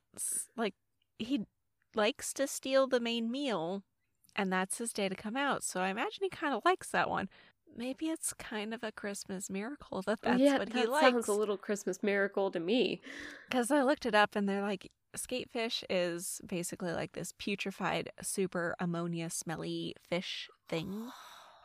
like 0.57 0.74
he 1.18 1.47
likes 1.95 2.33
to 2.35 2.47
steal 2.47 2.87
the 2.87 3.01
main 3.01 3.30
meal 3.30 3.85
and 4.37 4.53
that's 4.53 4.78
his 4.78 4.93
day 4.93 5.09
to 5.09 5.16
come 5.16 5.37
out. 5.37 5.64
So 5.64 5.80
I 5.83 5.91
imagine 5.91 6.20
he 6.22 6.30
kind 6.30 6.55
of 6.55 6.62
likes 6.64 6.91
that 6.91 7.11
one. 7.11 7.28
Maybe 7.76 8.09
it's 8.09 8.35
kind 8.35 8.74
of 8.74 8.83
a 8.85 8.93
Christmas 8.93 9.51
miracle 9.51 10.03
that 10.03 10.22
that's 10.22 10.43
yeah, 10.43 10.59
what 10.59 10.70
that 10.70 10.74
he 10.74 10.87
likes. 10.87 11.12
sounds 11.12 11.28
a 11.28 11.33
little 11.33 11.57
Christmas 11.59 12.03
miracle 12.03 12.51
to 12.51 12.61
me. 12.61 13.01
Because 13.49 13.70
I 13.70 13.83
looked 13.83 14.07
it 14.07 14.14
up 14.14 14.35
and 14.37 14.49
they're 14.49 14.62
like, 14.62 14.91
skatefish 15.16 15.85
is 15.91 16.41
basically 16.47 16.93
like 16.93 17.12
this 17.12 17.33
putrefied, 17.33 18.09
super 18.22 18.74
ammonia 18.80 19.30
smelly 19.30 19.95
fish 20.01 20.49
thing. 20.68 21.12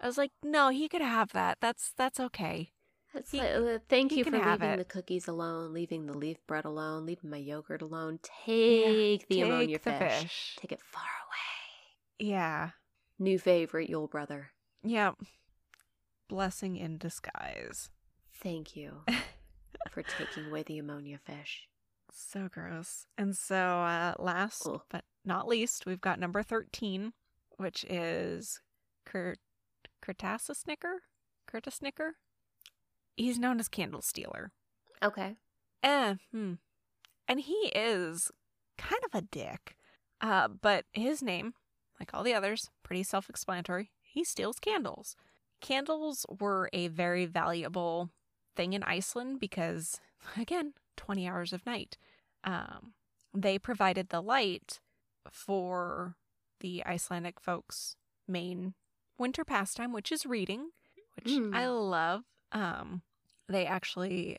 I 0.01 0.07
was 0.07 0.17
like, 0.17 0.31
no, 0.43 0.69
he 0.69 0.89
could 0.89 1.01
have 1.01 1.31
that. 1.33 1.57
That's 1.61 1.91
that's 1.95 2.19
okay. 2.19 2.71
It's 3.17 3.31
He- 3.31 3.39
like, 3.39 3.51
uh, 3.55 3.79
thank 3.89 4.11
you 4.11 4.23
for 4.23 4.31
leaving 4.31 4.69
it. 4.69 4.77
the 4.77 4.85
cookies 4.85 5.27
alone, 5.27 5.73
leaving 5.73 6.05
the 6.05 6.17
leaf 6.17 6.37
bread 6.47 6.65
alone, 6.65 7.05
leaving 7.05 7.29
my 7.29 7.37
yogurt 7.37 7.81
alone. 7.81 8.19
Take 8.21 9.27
the 9.27 9.35
Take 9.35 9.43
ammonia 9.45 9.79
the 9.79 9.91
fish. 9.91 10.21
fish. 10.21 10.55
Take 10.59 10.71
it 10.71 10.81
far 10.81 11.01
away. 11.03 12.27
Yeah. 12.29 12.71
New 13.19 13.39
favorite, 13.39 13.89
Yule 13.89 14.07
brother. 14.07 14.51
Yeah. 14.83 15.13
Blessing 16.27 16.75
in 16.75 16.97
disguise. 16.97 17.89
Thank 18.33 18.75
you 18.75 19.03
for 19.91 20.03
taking 20.03 20.45
away 20.47 20.63
the 20.63 20.77
ammonia 20.77 21.19
fish. 21.23 21.67
So 22.11 22.47
gross. 22.51 23.07
And 23.17 23.35
so, 23.35 23.55
uh, 23.55 24.13
last 24.19 24.63
Ugh. 24.67 24.81
but 24.89 25.05
not 25.25 25.47
least, 25.47 25.85
we've 25.85 26.01
got 26.01 26.19
number 26.19 26.43
13, 26.43 27.13
which 27.57 27.83
is 27.89 28.61
Kurt 29.05 29.39
Curtasisnicker? 30.03 30.97
Curtisnicker? 31.51 32.11
He's 33.17 33.37
known 33.39 33.59
as 33.59 33.67
Candle 33.67 34.01
Stealer. 34.01 34.51
Okay. 35.03 35.35
Eh, 35.83 36.15
hmm. 36.31 36.53
And 37.27 37.39
he 37.41 37.71
is 37.75 38.31
kind 38.77 39.01
of 39.03 39.13
a 39.17 39.21
dick. 39.23 39.75
Uh, 40.21 40.47
but 40.47 40.85
his 40.93 41.21
name, 41.21 41.53
like 41.99 42.11
all 42.13 42.23
the 42.23 42.33
others, 42.33 42.69
pretty 42.83 43.03
self 43.03 43.29
explanatory. 43.29 43.91
He 44.01 44.23
steals 44.23 44.59
candles. 44.59 45.15
Candles 45.61 46.25
were 46.39 46.69
a 46.73 46.87
very 46.87 47.25
valuable 47.25 48.09
thing 48.55 48.73
in 48.73 48.83
Iceland 48.83 49.39
because, 49.39 49.99
again, 50.37 50.73
20 50.95 51.27
hours 51.27 51.53
of 51.53 51.65
night. 51.65 51.97
Um, 52.43 52.93
they 53.33 53.59
provided 53.59 54.09
the 54.09 54.21
light 54.21 54.79
for 55.31 56.15
the 56.59 56.83
Icelandic 56.85 57.39
folks' 57.39 57.95
main 58.27 58.73
winter 59.19 59.43
pastime, 59.43 59.91
which 59.91 60.11
is 60.11 60.25
reading, 60.25 60.69
which 61.15 61.33
Mm. 61.33 61.55
I 61.55 61.67
love. 61.67 62.23
Um, 62.51 63.01
they 63.47 63.65
actually 63.65 64.37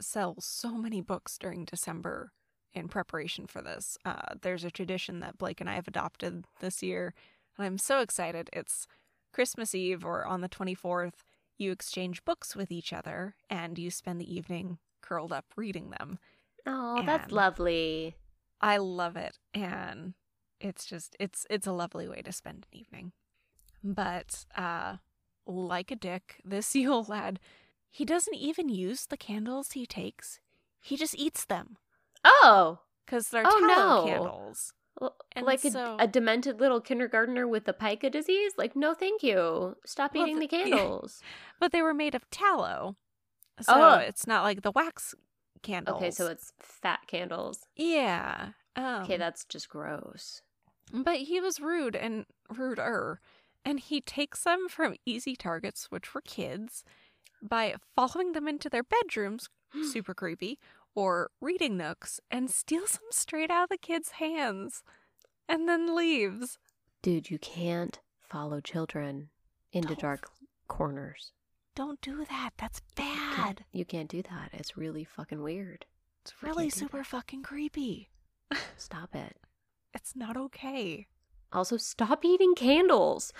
sell 0.00 0.36
so 0.40 0.76
many 0.76 1.00
books 1.00 1.38
during 1.38 1.64
December 1.64 2.32
in 2.74 2.88
preparation 2.88 3.46
for 3.46 3.62
this. 3.62 3.98
Uh, 4.04 4.34
there's 4.42 4.64
a 4.64 4.70
tradition 4.70 5.20
that 5.20 5.38
Blake 5.38 5.60
and 5.60 5.68
I 5.68 5.74
have 5.74 5.88
adopted 5.88 6.44
this 6.60 6.82
year, 6.82 7.14
and 7.56 7.66
I'm 7.66 7.78
so 7.78 8.00
excited. 8.00 8.50
It's 8.52 8.86
Christmas 9.32 9.74
Eve 9.74 10.04
or 10.04 10.26
on 10.26 10.40
the 10.40 10.48
24th. 10.48 11.24
You 11.56 11.72
exchange 11.72 12.24
books 12.24 12.54
with 12.54 12.70
each 12.70 12.92
other, 12.92 13.34
and 13.50 13.78
you 13.78 13.90
spend 13.90 14.20
the 14.20 14.32
evening 14.32 14.78
curled 15.00 15.32
up 15.32 15.46
reading 15.56 15.90
them. 15.90 16.18
Oh, 16.66 17.02
that's 17.04 17.32
lovely. 17.32 18.14
I 18.60 18.76
love 18.76 19.16
it, 19.16 19.38
and 19.54 20.14
it's 20.60 20.84
just 20.84 21.16
it's 21.18 21.46
it's 21.50 21.66
a 21.66 21.72
lovely 21.72 22.08
way 22.08 22.22
to 22.22 22.32
spend 22.32 22.66
an 22.70 22.78
evening. 22.78 23.12
But 23.82 24.44
uh, 24.56 24.96
like 25.46 25.90
a 25.90 25.96
dick, 25.96 26.40
this 26.44 26.74
Yule 26.76 27.04
lad, 27.08 27.40
he 27.90 28.04
doesn't 28.04 28.34
even 28.34 28.68
use 28.68 29.06
the 29.06 29.16
candles 29.16 29.72
he 29.72 29.86
takes. 29.86 30.40
He 30.80 30.96
just 30.96 31.14
eats 31.16 31.44
them 31.44 31.76
Oh, 32.24 32.80
because 33.04 33.28
they're 33.30 33.44
Oh, 33.46 33.60
tallow 33.68 34.04
no. 34.04 34.06
candles. 34.12 34.72
L- 35.00 35.16
And 35.32 35.46
like 35.46 35.64
a, 35.64 35.70
so- 35.70 35.96
a 35.98 36.06
demented 36.06 36.60
little 36.60 36.80
kindergartner 36.80 37.46
with 37.46 37.64
the 37.64 37.72
pica 37.72 38.10
disease? 38.10 38.52
Like, 38.58 38.74
no, 38.74 38.94
thank 38.94 39.22
you. 39.22 39.76
Stop 39.86 40.14
Well, 40.14 40.24
eating 40.24 40.38
the 40.40 40.46
the- 40.48 40.56
yeah. 40.56 40.64
candles. 40.76 41.22
But 41.60 41.72
they 41.72 41.82
were 41.82 41.94
made 41.94 42.14
of 42.14 42.28
tallow, 42.30 42.96
so 43.60 43.72
Oh. 43.74 43.94
it's 43.98 44.26
not 44.26 44.42
like 44.42 44.62
the 44.62 44.72
wax 44.72 45.14
candles. 45.62 45.96
Okay, 45.98 46.10
so 46.10 46.26
it's 46.26 46.52
fat 46.60 47.00
candles. 47.06 47.66
yeah. 47.76 48.50
Um, 48.76 49.02
Okay, 49.02 49.16
that's 49.16 49.44
just 49.44 49.68
gross. 49.68 50.42
But 50.92 51.18
he 51.18 51.40
was 51.40 51.60
rude 51.60 51.96
and 51.96 52.26
ruder, 52.48 53.20
and 53.64 53.80
he 53.80 54.00
takes 54.00 54.44
them 54.44 54.68
from 54.68 54.94
easy 55.04 55.34
targets, 55.36 55.90
which 55.90 56.14
were 56.14 56.20
kids, 56.22 56.84
by 57.42 57.74
following 57.96 58.32
them 58.32 58.48
into 58.48 58.68
their 58.68 58.82
bedrooms, 58.82 59.48
super 59.92 60.14
creepy, 60.14 60.58
or 60.94 61.30
reading 61.40 61.76
nooks, 61.76 62.20
and 62.30 62.50
steals 62.50 62.92
them 62.92 63.08
straight 63.10 63.50
out 63.50 63.64
of 63.64 63.68
the 63.70 63.78
kids' 63.78 64.12
hands, 64.12 64.82
and 65.48 65.68
then 65.68 65.94
leaves. 65.94 66.58
Dude, 67.02 67.30
you 67.30 67.38
can't 67.38 68.00
follow 68.20 68.60
children 68.60 69.28
into 69.72 69.88
Don't- 69.88 70.00
dark 70.00 70.30
corners. 70.66 71.32
Don't 71.74 72.00
do 72.00 72.24
that. 72.24 72.50
That's 72.58 72.80
You 72.98 73.04
can't- 73.04 73.36
bad. 73.36 73.64
You 73.72 73.84
can't 73.84 74.08
do 74.10 74.20
that. 74.22 74.50
It's 74.52 74.76
really 74.76 75.04
fucking 75.04 75.40
weird. 75.42 75.86
It's 76.24 76.42
really 76.42 76.70
super 76.70 76.98
that. 76.98 77.06
fucking 77.06 77.42
creepy. 77.44 78.08
Stop 78.76 79.14
it. 79.14 79.36
It's 79.94 80.14
not 80.14 80.36
okay. 80.36 81.06
Also, 81.52 81.76
stop 81.76 82.24
eating 82.24 82.54
candles. 82.54 83.32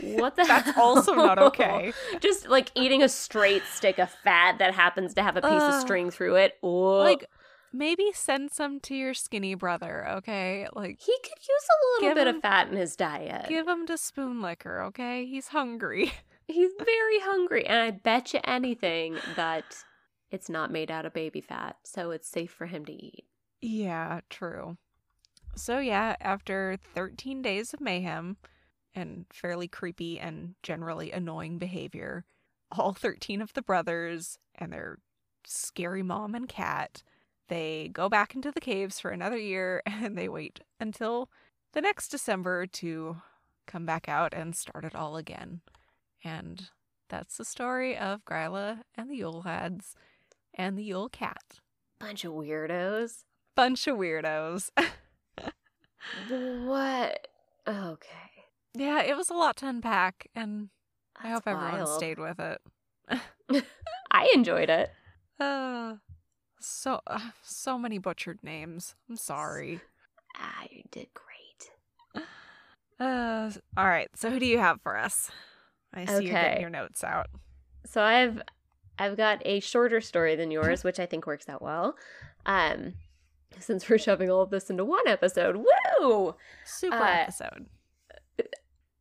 What 0.00 0.36
the 0.36 0.44
heck? 0.44 0.64
That's 0.64 0.74
hell? 0.76 0.84
also 0.96 1.14
not 1.14 1.38
okay. 1.38 1.92
Just 2.20 2.48
like 2.48 2.70
eating 2.74 3.02
a 3.02 3.08
straight 3.08 3.62
stick 3.72 3.98
of 3.98 4.10
fat 4.24 4.58
that 4.58 4.74
happens 4.74 5.14
to 5.14 5.22
have 5.22 5.36
a 5.36 5.42
piece 5.42 5.62
of 5.62 5.80
string 5.80 6.10
through 6.10 6.36
it. 6.36 6.54
Oh, 6.62 6.98
Like, 6.98 7.24
maybe 7.72 8.10
send 8.12 8.50
some 8.50 8.80
to 8.80 8.94
your 8.96 9.14
skinny 9.14 9.54
brother, 9.54 10.08
okay? 10.08 10.66
Like, 10.72 10.98
he 11.00 11.16
could 11.22 11.38
use 11.38 11.68
a 11.70 12.02
little 12.04 12.14
bit 12.16 12.26
him- 12.26 12.36
of 12.36 12.42
fat 12.42 12.68
in 12.68 12.76
his 12.76 12.96
diet. 12.96 13.48
give 13.48 13.68
him 13.68 13.86
to 13.86 13.96
spoon 13.96 14.42
licker, 14.42 14.82
okay? 14.82 15.24
He's 15.26 15.48
hungry. 15.48 16.12
He's 16.48 16.72
very 16.84 17.20
hungry, 17.20 17.64
and 17.64 17.78
I 17.78 17.92
bet 17.92 18.34
you 18.34 18.40
anything 18.44 19.16
that 19.36 19.64
it's 20.32 20.48
not 20.50 20.72
made 20.72 20.90
out 20.90 21.06
of 21.06 21.14
baby 21.14 21.40
fat, 21.40 21.76
so 21.84 22.10
it's 22.10 22.28
safe 22.28 22.50
for 22.50 22.66
him 22.66 22.84
to 22.86 22.92
eat. 22.92 23.24
Yeah, 23.60 24.20
true. 24.28 24.76
So, 25.54 25.78
yeah, 25.78 26.16
after 26.20 26.78
13 26.94 27.42
days 27.42 27.74
of 27.74 27.80
mayhem 27.80 28.36
and 28.94 29.26
fairly 29.32 29.68
creepy 29.68 30.18
and 30.18 30.54
generally 30.62 31.12
annoying 31.12 31.58
behavior, 31.58 32.24
all 32.70 32.92
13 32.98 33.42
of 33.42 33.52
the 33.52 33.62
brothers 33.62 34.38
and 34.54 34.72
their 34.72 34.98
scary 35.44 36.02
mom 36.02 36.34
and 36.34 36.48
cat, 36.48 37.02
they 37.48 37.90
go 37.92 38.08
back 38.08 38.34
into 38.34 38.50
the 38.50 38.60
caves 38.60 38.98
for 38.98 39.10
another 39.10 39.36
year 39.36 39.82
and 39.86 40.16
they 40.16 40.28
wait 40.28 40.60
until 40.80 41.28
the 41.72 41.80
next 41.80 42.08
December 42.08 42.66
to 42.66 43.18
come 43.66 43.86
back 43.86 44.08
out 44.08 44.32
and 44.34 44.56
start 44.56 44.84
it 44.84 44.94
all 44.94 45.16
again. 45.16 45.60
And 46.24 46.68
that's 47.08 47.36
the 47.36 47.44
story 47.44 47.96
of 47.96 48.24
Gryla 48.24 48.82
and 48.94 49.10
the 49.10 49.16
Yule 49.16 49.42
lads. 49.44 49.94
and 50.54 50.78
the 50.78 50.84
Yule 50.84 51.08
Cat. 51.08 51.60
Bunch 51.98 52.24
of 52.24 52.32
weirdos. 52.32 53.24
Bunch 53.54 53.86
of 53.86 53.96
weirdos. 53.98 54.70
What? 56.28 57.28
Okay. 57.66 58.08
yeah, 58.74 59.02
it 59.02 59.16
was 59.16 59.30
a 59.30 59.34
lot 59.34 59.56
to 59.58 59.68
unpack, 59.68 60.28
and 60.34 60.68
I 61.20 61.30
hope 61.30 61.44
everyone 61.46 61.74
wild. 61.74 61.88
stayed 61.88 62.18
with 62.18 62.40
it. 62.40 62.60
I 64.10 64.30
enjoyed 64.34 64.68
it. 64.70 64.90
Uh, 65.38 65.96
so 66.60 67.00
uh, 67.06 67.30
so 67.42 67.78
many 67.78 67.98
butchered 67.98 68.42
names. 68.42 68.94
I'm 69.08 69.16
sorry. 69.16 69.80
Ah, 70.36 70.64
you 70.70 70.82
did 70.90 71.08
great. 71.14 72.24
Uh, 72.98 73.50
all 73.76 73.86
right. 73.86 74.08
So 74.14 74.30
who 74.30 74.38
do 74.38 74.46
you 74.46 74.58
have 74.58 74.80
for 74.82 74.96
us? 74.96 75.30
I 75.92 76.04
see 76.04 76.24
you're 76.24 76.32
getting 76.32 76.60
your 76.60 76.70
notes 76.70 77.02
out. 77.04 77.26
So 77.84 78.02
I've 78.02 78.40
I've 78.98 79.16
got 79.16 79.42
a 79.44 79.60
shorter 79.60 80.00
story 80.00 80.36
than 80.36 80.50
yours, 80.50 80.84
which 80.84 81.00
I 81.00 81.06
think 81.06 81.26
works 81.26 81.48
out 81.48 81.62
well. 81.62 81.96
Um, 82.46 82.94
since 83.60 83.88
we're 83.88 83.98
shoving 83.98 84.30
all 84.30 84.42
of 84.42 84.50
this 84.50 84.70
into 84.70 84.84
one 84.84 85.06
episode, 85.06 85.56
woo! 85.56 86.34
Super 86.64 86.96
Uh, 86.96 87.10
episode. 87.22 87.66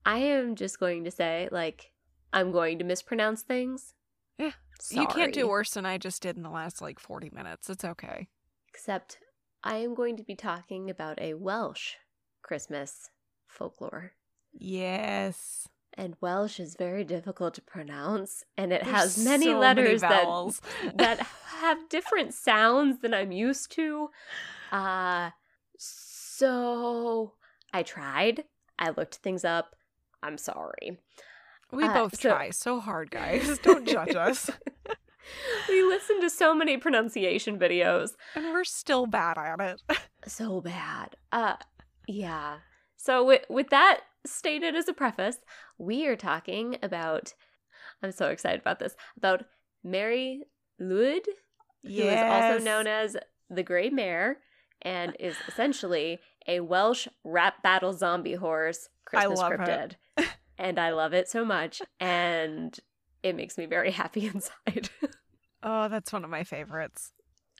I 0.05 0.17
am 0.17 0.55
just 0.55 0.79
going 0.79 1.03
to 1.03 1.11
say, 1.11 1.47
like, 1.51 1.91
I'm 2.33 2.51
going 2.51 2.79
to 2.79 2.83
mispronounce 2.85 3.41
things. 3.43 3.93
Yeah, 4.37 4.51
You 4.89 5.05
can't 5.07 5.33
do 5.33 5.47
worse 5.47 5.71
than 5.71 5.85
I 5.85 5.97
just 5.99 6.23
did 6.23 6.35
in 6.37 6.43
the 6.43 6.49
last 6.49 6.81
like 6.81 6.99
40 6.99 7.29
minutes. 7.33 7.69
It's 7.69 7.85
okay. 7.85 8.27
Except 8.69 9.19
I 9.63 9.75
am 9.77 9.93
going 9.93 10.17
to 10.17 10.23
be 10.23 10.35
talking 10.35 10.89
about 10.89 11.21
a 11.21 11.35
Welsh 11.35 11.93
Christmas 12.41 13.09
folklore. 13.47 14.13
Yes. 14.53 15.67
And 15.97 16.15
Welsh 16.21 16.59
is 16.59 16.75
very 16.75 17.03
difficult 17.03 17.53
to 17.55 17.61
pronounce, 17.61 18.45
and 18.57 18.71
it 18.71 18.83
There's 18.83 18.95
has 18.95 19.25
many 19.25 19.47
so 19.47 19.59
letters 19.59 20.01
that 20.01 20.25
that 20.95 21.19
have 21.59 21.89
different 21.89 22.33
sounds 22.33 22.99
than 23.01 23.13
I'm 23.13 23.31
used 23.31 23.71
to. 23.73 24.09
Uh 24.71 25.31
so 25.77 27.33
I 27.73 27.83
tried. 27.83 28.45
I 28.79 28.89
looked 28.91 29.15
things 29.15 29.43
up. 29.45 29.75
I'm 30.23 30.37
sorry. 30.37 30.97
we 31.71 31.83
uh, 31.83 31.93
both 31.93 32.19
so- 32.19 32.29
try 32.29 32.49
so 32.51 32.79
hard, 32.79 33.11
guys. 33.11 33.59
Don't 33.63 33.87
judge 33.87 34.15
us. 34.15 34.49
we 35.69 35.83
listened 35.83 36.21
to 36.21 36.29
so 36.29 36.55
many 36.55 36.77
pronunciation 36.77 37.59
videos. 37.59 38.11
And 38.35 38.45
we're 38.45 38.63
still 38.63 39.05
bad 39.07 39.37
at 39.37 39.59
it. 39.59 39.81
So 40.25 40.61
bad. 40.61 41.15
Uh 41.31 41.55
yeah. 42.07 42.57
So 42.97 43.23
with 43.25 43.43
with 43.49 43.69
that 43.69 44.01
stated 44.25 44.75
as 44.75 44.87
a 44.87 44.93
preface, 44.93 45.37
we 45.77 46.07
are 46.07 46.15
talking 46.15 46.77
about 46.81 47.33
I'm 48.03 48.11
so 48.11 48.29
excited 48.29 48.61
about 48.61 48.79
this. 48.79 48.95
About 49.17 49.45
Mari 49.83 50.43
Lwyd, 50.81 51.25
who 51.83 51.89
is 51.89 52.19
also 52.19 52.63
known 52.63 52.87
as 52.87 53.15
the 53.49 53.63
Grey 53.63 53.89
Mare 53.89 54.37
and 54.81 55.15
is 55.19 55.35
essentially 55.47 56.19
a 56.47 56.61
Welsh 56.61 57.07
rap 57.23 57.61
battle 57.61 57.93
zombie 57.93 58.33
horse 58.35 58.89
I 59.13 59.25
Christmas 59.25 59.39
love 59.39 59.51
cryptid. 59.53 59.95
and 60.57 60.79
I 60.79 60.91
love 60.91 61.13
it 61.13 61.27
so 61.29 61.45
much 61.45 61.81
and 61.99 62.77
it 63.21 63.35
makes 63.35 63.57
me 63.57 63.65
very 63.67 63.91
happy 64.01 64.25
inside. 64.27 64.89
Oh, 65.61 65.87
that's 65.89 66.11
one 66.11 66.23
of 66.23 66.29
my 66.31 66.43
favorites. 66.43 67.11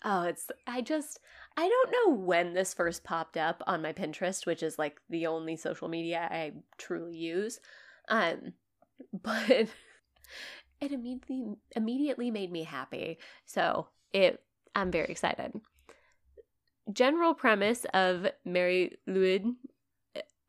oh, 0.03 0.23
it's 0.23 0.47
I 0.65 0.81
just 0.81 1.19
I 1.57 1.67
don't 1.67 1.91
know 1.91 2.15
when 2.15 2.53
this 2.53 2.73
first 2.73 3.03
popped 3.03 3.37
up 3.37 3.61
on 3.67 3.81
my 3.81 3.93
Pinterest, 3.93 4.45
which 4.45 4.63
is 4.63 4.79
like 4.79 4.99
the 5.09 5.27
only 5.27 5.55
social 5.55 5.87
media 5.87 6.27
I 6.29 6.53
truly 6.77 7.17
use. 7.17 7.59
Um 8.09 8.53
but 9.23 9.67
it 10.79 10.91
immediately 10.91 11.43
immediately 11.75 12.31
made 12.31 12.51
me 12.51 12.63
happy. 12.63 13.19
So, 13.45 13.87
it 14.13 14.41
I'm 14.75 14.91
very 14.91 15.07
excited. 15.09 15.53
General 16.91 17.33
premise 17.33 17.85
of 17.93 18.27
Mari 18.45 18.97
Lwyd 19.07 19.53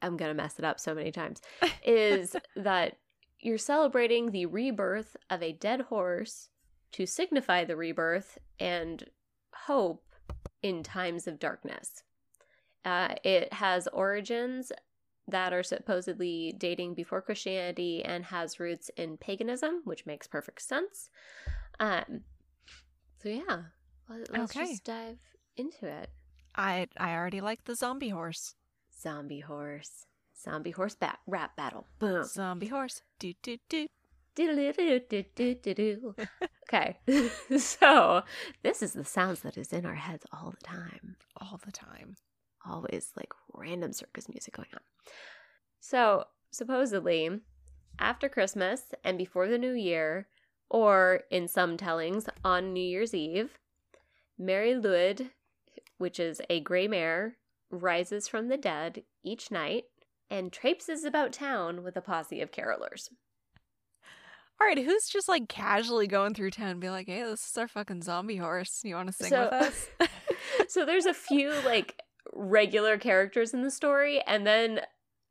I'm 0.02 0.16
going 0.16 0.30
to 0.30 0.34
mess 0.34 0.58
it 0.58 0.64
up 0.64 0.80
so 0.80 0.94
many 0.94 1.12
times 1.12 1.40
is 1.86 2.36
that 2.56 2.98
you're 3.40 3.58
celebrating 3.58 4.30
the 4.30 4.46
rebirth 4.46 5.16
of 5.30 5.42
a 5.42 5.52
dead 5.52 5.82
horse 5.82 6.48
to 6.92 7.06
signify 7.06 7.64
the 7.64 7.76
rebirth 7.76 8.36
and 8.60 9.04
hope 9.54 10.04
in 10.62 10.82
times 10.82 11.26
of 11.26 11.38
darkness. 11.38 12.02
Uh, 12.84 13.14
it 13.24 13.52
has 13.52 13.86
origins 13.88 14.72
that 15.28 15.52
are 15.52 15.62
supposedly 15.62 16.52
dating 16.58 16.94
before 16.94 17.22
Christianity 17.22 18.04
and 18.04 18.24
has 18.24 18.58
roots 18.58 18.90
in 18.96 19.16
paganism, 19.16 19.82
which 19.84 20.04
makes 20.04 20.26
perfect 20.26 20.62
sense. 20.62 21.10
Um, 21.78 22.22
so 23.22 23.28
yeah, 23.28 23.62
let- 24.08 24.30
let's 24.30 24.56
Okay. 24.56 24.66
just 24.72 24.84
dive 24.84 25.18
into 25.56 25.86
it. 25.86 26.10
I 26.54 26.88
I 26.96 27.14
already 27.14 27.40
like 27.40 27.64
the 27.64 27.74
zombie 27.74 28.10
horse. 28.10 28.56
Zombie 29.00 29.40
horse, 29.40 30.06
zombie 30.36 30.70
horse 30.72 30.94
bat 30.94 31.18
rap 31.26 31.56
battle. 31.56 31.86
Boom. 31.98 32.24
Zombie 32.24 32.66
horse. 32.68 33.02
Do 33.18 33.32
do 33.42 33.58
do. 33.68 33.88
Okay, 36.68 36.98
so 37.58 38.22
this 38.62 38.82
is 38.82 38.94
the 38.94 39.04
sounds 39.04 39.40
that 39.40 39.58
is 39.58 39.72
in 39.72 39.84
our 39.84 39.94
heads 39.94 40.24
all 40.32 40.54
the 40.58 40.66
time. 40.66 41.16
All 41.40 41.60
the 41.64 41.72
time. 41.72 42.16
Always 42.66 43.12
like 43.16 43.32
random 43.52 43.92
circus 43.92 44.28
music 44.28 44.54
going 44.54 44.68
on. 44.72 44.80
So, 45.80 46.24
supposedly, 46.50 47.28
after 47.98 48.28
Christmas 48.28 48.94
and 49.04 49.18
before 49.18 49.48
the 49.48 49.58
new 49.58 49.72
year, 49.72 50.28
or 50.70 51.22
in 51.30 51.46
some 51.46 51.76
tellings 51.76 52.26
on 52.44 52.72
New 52.72 52.80
Year's 52.84 53.14
Eve, 53.14 53.58
Mari 54.38 54.72
Lwyd, 54.72 55.30
which 55.98 56.18
is 56.18 56.40
a 56.48 56.60
gray 56.60 56.88
mare, 56.88 57.36
rises 57.70 58.28
from 58.28 58.48
the 58.48 58.56
dead 58.56 59.02
each 59.22 59.50
night 59.50 59.84
and 60.30 60.52
traipses 60.52 61.04
about 61.04 61.32
town 61.32 61.82
with 61.82 61.96
a 61.96 62.00
posse 62.00 62.40
of 62.40 62.50
carolers. 62.50 63.10
All 64.62 64.68
right, 64.68 64.78
who's 64.78 65.08
just 65.08 65.28
like 65.28 65.48
casually 65.48 66.06
going 66.06 66.34
through 66.34 66.52
town 66.52 66.68
and 66.68 66.80
be 66.80 66.88
like, 66.88 67.08
hey, 67.08 67.24
this 67.24 67.48
is 67.50 67.58
our 67.58 67.66
fucking 67.66 68.02
zombie 68.02 68.36
horse. 68.36 68.80
You 68.84 68.94
want 68.94 69.08
to 69.08 69.12
sing 69.12 69.30
So- 69.30 69.44
with 69.44 69.52
us? 69.52 69.88
so 70.68 70.86
there's 70.86 71.06
a 71.06 71.12
few 71.14 71.50
like 71.64 72.00
regular 72.32 72.96
characters 72.96 73.52
in 73.52 73.62
the 73.62 73.70
story 73.72 74.20
and 74.26 74.46
then 74.46 74.80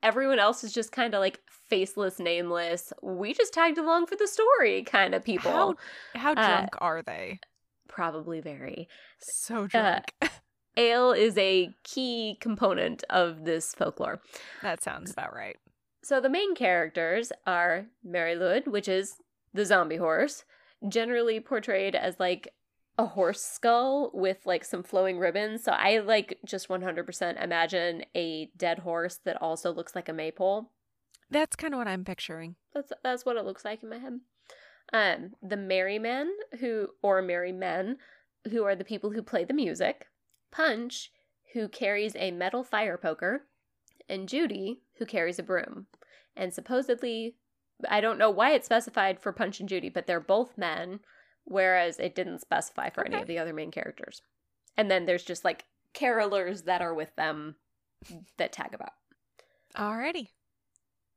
everyone 0.04 0.38
else 0.40 0.64
is 0.66 0.74
just 0.74 0.92
kind 0.92 1.14
of 1.14 1.20
like 1.22 1.40
faceless 1.70 2.20
nameless 2.20 2.92
we 3.02 3.34
just 3.34 3.54
tagged 3.54 3.78
along 3.78 4.06
for 4.06 4.16
the 4.18 4.28
story 4.28 4.84
kind 4.84 5.16
of 5.16 5.24
people 5.24 5.52
How, 5.52 5.76
how 6.16 6.32
Uh, 6.34 6.48
drunk 6.48 6.70
are 6.80 7.02
they? 7.02 7.40
probably 7.88 8.42
very 8.42 8.88
So 9.20 9.68
drunk. 9.68 10.06
ale 10.78 11.12
is 11.14 11.38
a 11.38 11.70
key 11.84 12.38
component 12.42 13.04
of 13.10 13.46
this 13.46 13.74
folklore 13.74 14.20
that 14.62 14.84
sounds 14.84 15.12
about 15.12 15.34
right. 15.34 15.56
so 16.04 16.20
the 16.22 16.30
main 16.30 16.54
characters 16.56 17.32
are 17.48 17.86
Mari 18.04 18.36
Lwyd 18.36 18.68
which 18.68 18.88
is 18.88 19.16
the 19.54 19.66
zombie 19.66 19.98
horse 19.98 20.44
generally 20.88 21.40
portrayed 21.40 21.96
as 21.96 22.20
like 22.20 22.54
a 22.98 23.06
horse 23.06 23.42
skull 23.42 24.12
with 24.14 24.46
like 24.46 24.64
some 24.64 24.84
flowing 24.84 25.18
ribbons. 25.18 25.64
So 25.64 25.72
i 25.72 26.00
like 26.00 26.38
just 26.46 26.68
100% 26.68 27.44
imagine 27.44 28.04
a 28.16 28.52
dead 28.58 28.80
horse 28.80 29.20
that 29.26 29.42
also 29.42 29.72
looks 29.72 29.96
like 29.96 30.10
a 30.10 30.14
maypole. 30.14 30.72
That's 31.30 31.56
kind 31.56 31.74
of 31.74 31.78
what 31.78 31.88
I'm 31.88 32.04
picturing. 32.04 32.56
that's 32.74 32.92
that's 33.04 33.26
what 33.26 33.38
it 33.38 33.46
looks 33.46 33.66
like 33.66 33.84
in 33.84 33.90
my 33.90 33.98
head. 33.98 34.20
Um 34.94 35.32
the 35.42 35.58
merry 35.58 36.00
men 36.00 36.32
who 36.60 36.90
or 37.02 37.22
merry 37.22 37.52
men 37.52 37.98
who 38.50 38.64
are 38.64 38.76
the 38.76 38.84
people 38.84 39.12
who 39.12 39.24
play 39.24 39.44
the 39.46 39.54
music. 39.54 40.08
Punch 40.52 41.12
who 41.54 41.68
carries 41.68 42.16
a 42.16 42.32
metal 42.32 42.64
fire 42.64 42.98
poker. 42.98 43.48
And 44.10 44.28
judy 44.28 44.82
who 44.98 45.06
carries 45.06 45.40
a 45.40 45.44
broom. 45.44 45.88
And 46.36 46.54
supposedly 46.54 47.36
i 47.90 48.02
don't 48.02 48.18
know 48.18 48.30
why 48.30 48.52
it's 48.52 48.66
specified 48.66 49.20
for 49.20 49.32
punch 49.32 49.60
and 49.60 49.70
judy 49.70 49.90
but 49.90 50.08
they're 50.08 50.20
both 50.20 50.58
men 50.58 51.00
whereas 51.44 52.00
it 52.00 52.16
didn't 52.16 52.40
specify 52.40 52.90
for 52.90 53.06
any 53.06 53.16
of 53.22 53.28
the 53.28 53.40
other 53.40 53.54
main 53.54 53.72
characters 53.72 54.22
and 54.78 54.90
then 54.90 55.06
there's 55.06 55.24
just 55.24 55.44
like 55.44 55.66
carolers 55.94 56.66
that 56.66 56.82
are 56.82 56.94
with 56.94 57.16
them 57.16 57.56
that 58.38 58.52
tag 58.52 58.74
about 58.74 58.92
Alrighty. 59.78 60.28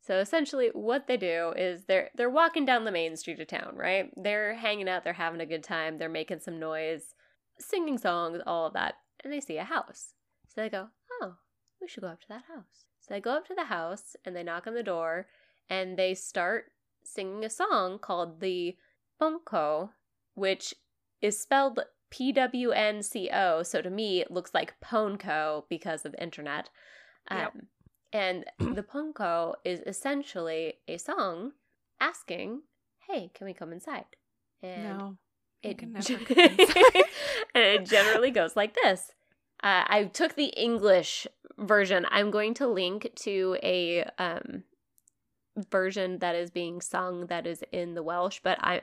so 0.01 0.19
essentially 0.19 0.71
what 0.73 1.07
they 1.07 1.17
do 1.17 1.53
is 1.57 1.85
they're 1.87 2.11
they're 2.15 2.31
walking 2.31 2.65
down 2.65 2.85
the 2.85 2.93
main 2.93 3.17
street 3.17 3.41
of 3.41 3.49
town, 3.49 3.75
right? 3.75 4.11
They're 4.17 4.55
hanging 4.55 4.89
out, 4.89 5.03
they're 5.03 5.13
having 5.13 5.41
a 5.41 5.47
good 5.47 5.65
time, 5.65 5.99
they're 5.99 6.09
making 6.09 6.41
some 6.41 6.61
noise, 6.61 7.15
singing 7.59 7.99
songs, 7.99 8.41
all 8.47 8.67
of 8.67 8.75
that, 8.75 8.95
and 9.23 9.33
they 9.33 9.41
see 9.41 9.57
a 9.57 9.65
house. 9.65 10.13
So 10.49 10.61
they 10.61 10.69
go, 10.69 10.89
"Oh, 11.21 11.35
we 11.81 11.89
should 11.89 12.03
go 12.03 12.09
up 12.09 12.21
to 12.21 12.29
that 12.29 12.45
house." 12.49 12.85
So 13.01 13.13
they 13.15 13.21
go 13.21 13.33
up 13.33 13.47
to 13.49 13.55
the 13.55 13.65
house 13.65 14.15
and 14.25 14.37
they 14.37 14.43
knock 14.45 14.67
on 14.67 14.75
the 14.75 14.83
door 14.83 15.27
and 15.69 15.99
they 15.99 16.15
start 16.15 16.67
singing 17.05 17.45
a 17.45 17.51
song 17.51 17.99
called 17.99 18.41
the 18.41 18.77
Ponko, 19.21 19.91
which 20.35 20.75
is 21.21 21.41
spelled 21.41 21.81
P 22.11 22.33
W 22.33 22.71
N 22.71 23.03
C 23.03 23.31
O. 23.33 23.63
So 23.63 23.81
to 23.83 23.91
me, 23.91 24.21
it 24.21 24.31
looks 24.31 24.53
like 24.55 24.81
Ponko 24.81 25.65
because 25.69 26.05
of 26.05 26.15
internet. 26.19 26.71
Yep. 27.31 27.55
Um, 27.55 27.63
and 28.13 28.45
the 28.59 28.83
Punko 28.95 29.55
is 29.65 29.81
essentially 29.87 30.75
a 30.87 30.99
song 30.99 31.53
asking, 32.01 32.63
"Hey, 33.09 33.31
can 33.35 33.47
we 33.47 33.55
come 33.55 33.73
inside?" 33.73 34.05
And 34.63 34.99
no. 34.99 35.17
It, 35.63 35.79
can 35.79 35.93
never 35.95 36.19
convince- 36.19 36.75
and 37.55 37.65
it 37.65 37.87
generally 37.87 38.31
goes 38.31 38.55
like 38.55 38.75
this. 38.75 39.13
Uh, 39.63 39.85
I 39.87 40.05
took 40.13 40.35
the 40.35 40.53
English 40.61 41.27
version. 41.59 42.07
I'm 42.11 42.31
going 42.31 42.53
to 42.55 42.67
link 42.67 43.11
to 43.21 43.57
a 43.63 44.05
um, 44.19 44.65
version 45.57 46.19
that 46.19 46.35
is 46.35 46.51
being 46.51 46.81
sung 46.81 47.27
that 47.27 47.47
is 47.47 47.63
in 47.73 47.95
the 47.95 48.03
Welsh, 48.03 48.41
but 48.43 48.59
I 48.61 48.83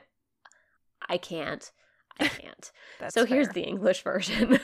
I 1.08 1.18
can't. 1.18 1.70
I 2.18 2.28
can't. 2.28 2.72
So 3.08 3.24
here's 3.24 3.48
the 3.48 3.62
English 3.62 4.02
version. 4.04 4.58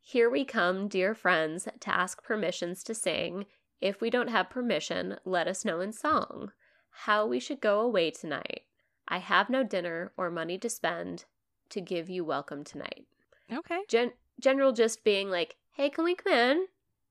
Here 0.00 0.30
we 0.30 0.44
come, 0.44 0.86
dear 0.86 1.14
friends, 1.14 1.66
to 1.80 1.94
ask 1.94 2.22
permissions 2.22 2.84
to 2.84 2.94
sing. 2.94 3.46
If 3.80 4.00
we 4.00 4.10
don't 4.10 4.28
have 4.28 4.48
permission, 4.48 5.16
let 5.24 5.48
us 5.48 5.64
know 5.64 5.80
in 5.80 5.92
song. 5.92 6.52
How 6.90 7.26
we 7.26 7.40
should 7.40 7.60
go 7.60 7.80
away 7.80 8.10
tonight. 8.12 8.62
I 9.08 9.18
have 9.18 9.50
no 9.50 9.64
dinner 9.64 10.12
or 10.16 10.30
money 10.30 10.56
to 10.58 10.70
spend 10.70 11.24
to 11.70 11.80
give 11.80 12.08
you 12.08 12.24
welcome 12.24 12.64
tonight. 12.64 13.06
Okay. 13.52 13.80
Gen- 13.88 14.12
general 14.38 14.72
just 14.72 15.04
being 15.04 15.30
like, 15.30 15.56
hey, 15.72 15.90
can 15.90 16.04
we 16.04 16.14
come 16.14 16.32
in? 16.32 16.66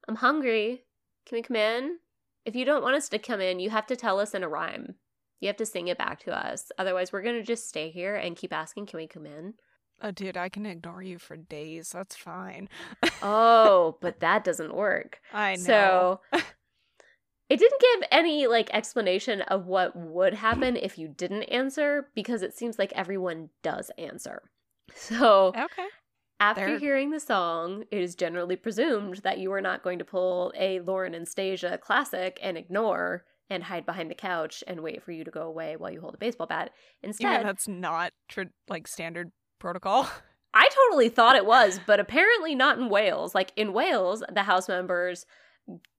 I'm 0.07 0.16
hungry. 0.16 0.84
Can 1.26 1.38
we 1.38 1.41
come 1.41 1.57
in? 1.57 1.97
If 2.46 2.56
you 2.56 2.66
don't 2.66 2.84
want 2.84 2.96
us 2.96 3.10
to 3.10 3.20
come 3.20 3.41
in, 3.41 3.60
you 3.60 3.70
have 3.70 3.88
to 3.88 3.96
tell 3.96 4.20
us 4.20 4.34
in 4.34 4.44
a 4.44 4.50
rhyme. 4.50 4.96
You 5.39 5.48
have 5.48 5.58
to 5.58 5.66
sing 5.66 5.88
it 5.88 5.98
back 5.98 6.20
to 6.22 6.36
us. 6.36 6.72
Otherwise, 6.78 7.12
we're 7.12 7.22
going 7.22 7.36
to 7.36 7.44
just 7.44 7.68
stay 7.68 7.89
here 7.89 8.16
and 8.16 8.36
keep 8.36 8.54
asking, 8.54 8.86
can 8.86 8.98
we 8.98 9.08
come 9.08 9.26
in? 9.26 9.56
Oh, 10.02 10.12
dude, 10.12 10.38
I 10.38 10.50
can 10.50 10.66
ignore 10.66 11.02
you 11.02 11.18
for 11.18 11.38
days. 11.38 11.91
That's 11.91 12.16
fine. 12.16 12.68
Oh, 13.22 13.98
but 14.02 14.20
that 14.20 14.44
doesn't 14.44 14.76
work. 14.76 15.20
I 15.34 15.56
know. 15.56 15.62
So 15.62 16.22
it 17.50 17.58
didn't 17.58 17.82
give 17.82 18.08
any 18.12 18.48
like 18.48 18.70
explanation 18.74 19.41
of 19.41 19.66
what 19.66 19.96
would 19.96 20.34
happen 20.34 20.76
if 20.76 20.98
you 20.98 21.08
didn't 21.08 21.44
answer 21.44 22.10
because 22.16 22.41
it 22.41 22.54
seems 22.54 22.80
like 22.80 22.91
everyone 22.96 23.50
does 23.62 23.91
answer. 23.98 24.44
So 24.94 25.48
okay. 25.50 25.88
After 26.44 26.66
They're- 26.66 26.80
hearing 26.80 27.12
the 27.12 27.22
song, 27.22 27.86
it 27.89 28.02
is 28.02 28.16
generally 28.16 28.58
presumed 28.58 29.18
that 29.18 29.38
you 29.38 29.52
are 29.54 29.62
not 29.62 29.82
going 29.82 29.98
to 30.00 30.06
pull 30.06 30.52
a 30.58 30.82
Lauren 30.82 31.16
and 31.16 31.26
Stasia 31.26 31.80
classic 31.80 32.38
and 32.41 32.58
ignore 32.58 33.24
and 33.50 33.64
hide 33.64 33.86
behind 33.86 34.12
the 34.12 34.16
couch 34.16 34.62
and 34.68 34.82
wait 34.82 35.02
for 35.02 35.14
you 35.14 35.24
to 35.24 35.32
go 35.32 35.44
away 35.44 35.78
while 35.78 35.89
you 35.91 36.02
hold 36.02 36.16
a 36.16 36.18
baseball 36.18 36.48
bat. 36.48 36.72
Instead, 37.02 37.46
that's 37.46 37.68
not 37.68 38.12
tr- 38.28 38.44
like 38.68 38.88
standard 38.88 39.32
protocol? 39.60 40.10
I 40.54 40.68
totally 40.70 41.10
thought 41.10 41.36
it 41.38 41.46
was, 41.46 41.80
but 41.88 42.00
apparently 42.00 42.56
not 42.56 42.78
in 42.78 42.89
Wales. 42.89 43.34
Like 43.34 43.54
in 43.56 43.72
Wales, 43.72 44.22
the 44.32 44.44
house 44.44 44.68
members 44.68 45.26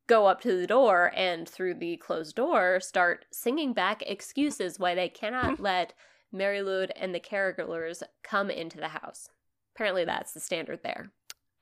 go 0.06 0.26
up 0.26 0.42
to 0.42 0.56
the 0.60 0.66
door 0.66 1.10
and 1.16 1.48
through 1.48 1.74
the 1.74 1.96
closed 1.96 2.36
door 2.36 2.80
start 2.80 3.24
singing 3.32 3.72
back 3.72 4.02
excuses 4.02 4.78
why 4.78 4.94
they 4.94 5.08
cannot 5.08 5.58
let 5.70 5.94
Mary 6.30 6.60
Lou 6.60 6.82
and 6.96 7.14
the 7.14 7.20
carolers 7.20 8.02
come 8.22 8.50
into 8.50 8.76
the 8.76 8.88
house. 8.88 9.30
Apparently 9.74 10.04
that's 10.04 10.32
the 10.32 10.40
standard 10.40 10.80
there. 10.82 11.10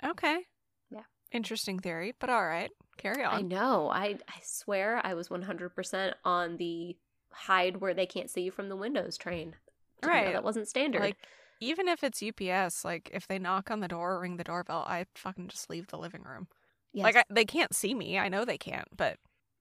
Okay. 0.04 0.40
Yeah. 0.90 1.02
Interesting 1.30 1.78
theory, 1.78 2.14
but 2.18 2.30
all 2.30 2.44
right. 2.46 2.70
Carry 2.98 3.24
on. 3.24 3.34
I 3.34 3.40
know. 3.42 3.88
I 3.90 4.18
I 4.28 4.40
swear 4.44 5.00
I 5.04 5.14
was 5.14 5.28
100% 5.28 6.12
on 6.24 6.56
the 6.58 6.96
hide 7.32 7.78
where 7.78 7.94
they 7.94 8.06
can't 8.06 8.30
see 8.30 8.42
you 8.42 8.50
from 8.50 8.68
the 8.68 8.76
windows 8.76 9.16
train. 9.16 9.56
Right. 10.04 10.32
that 10.32 10.44
wasn't 10.44 10.68
standard. 10.68 11.00
Like, 11.00 11.16
even 11.60 11.86
if 11.88 12.02
it's 12.02 12.22
UPS, 12.22 12.84
like 12.84 13.08
if 13.14 13.28
they 13.28 13.38
knock 13.38 13.70
on 13.70 13.80
the 13.80 13.88
door 13.88 14.14
or 14.14 14.20
ring 14.20 14.36
the 14.36 14.44
doorbell, 14.44 14.84
I 14.86 15.06
fucking 15.14 15.48
just 15.48 15.70
leave 15.70 15.86
the 15.86 15.96
living 15.98 16.22
room. 16.22 16.48
yes, 16.92 17.04
Like 17.04 17.16
I, 17.16 17.24
they 17.30 17.44
can't 17.44 17.74
see 17.74 17.94
me. 17.94 18.18
I 18.18 18.28
know 18.28 18.44
they 18.44 18.58
can't, 18.58 18.88
but 18.96 19.18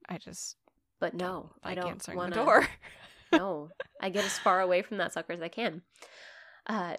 I 0.08 0.18
just 0.18 0.56
but 0.98 1.14
no, 1.14 1.50
I 1.62 1.70
like 1.70 1.76
don't 1.76 1.90
answering 1.90 2.18
want 2.18 2.34
the 2.34 2.44
door. 2.44 2.66
no, 3.32 3.70
I 4.00 4.10
get 4.10 4.24
as 4.24 4.36
far 4.38 4.60
away 4.60 4.82
from 4.82 4.98
that 4.98 5.12
sucker 5.12 5.32
as 5.32 5.40
I 5.40 5.48
can. 5.48 5.82
Uh, 6.66 6.96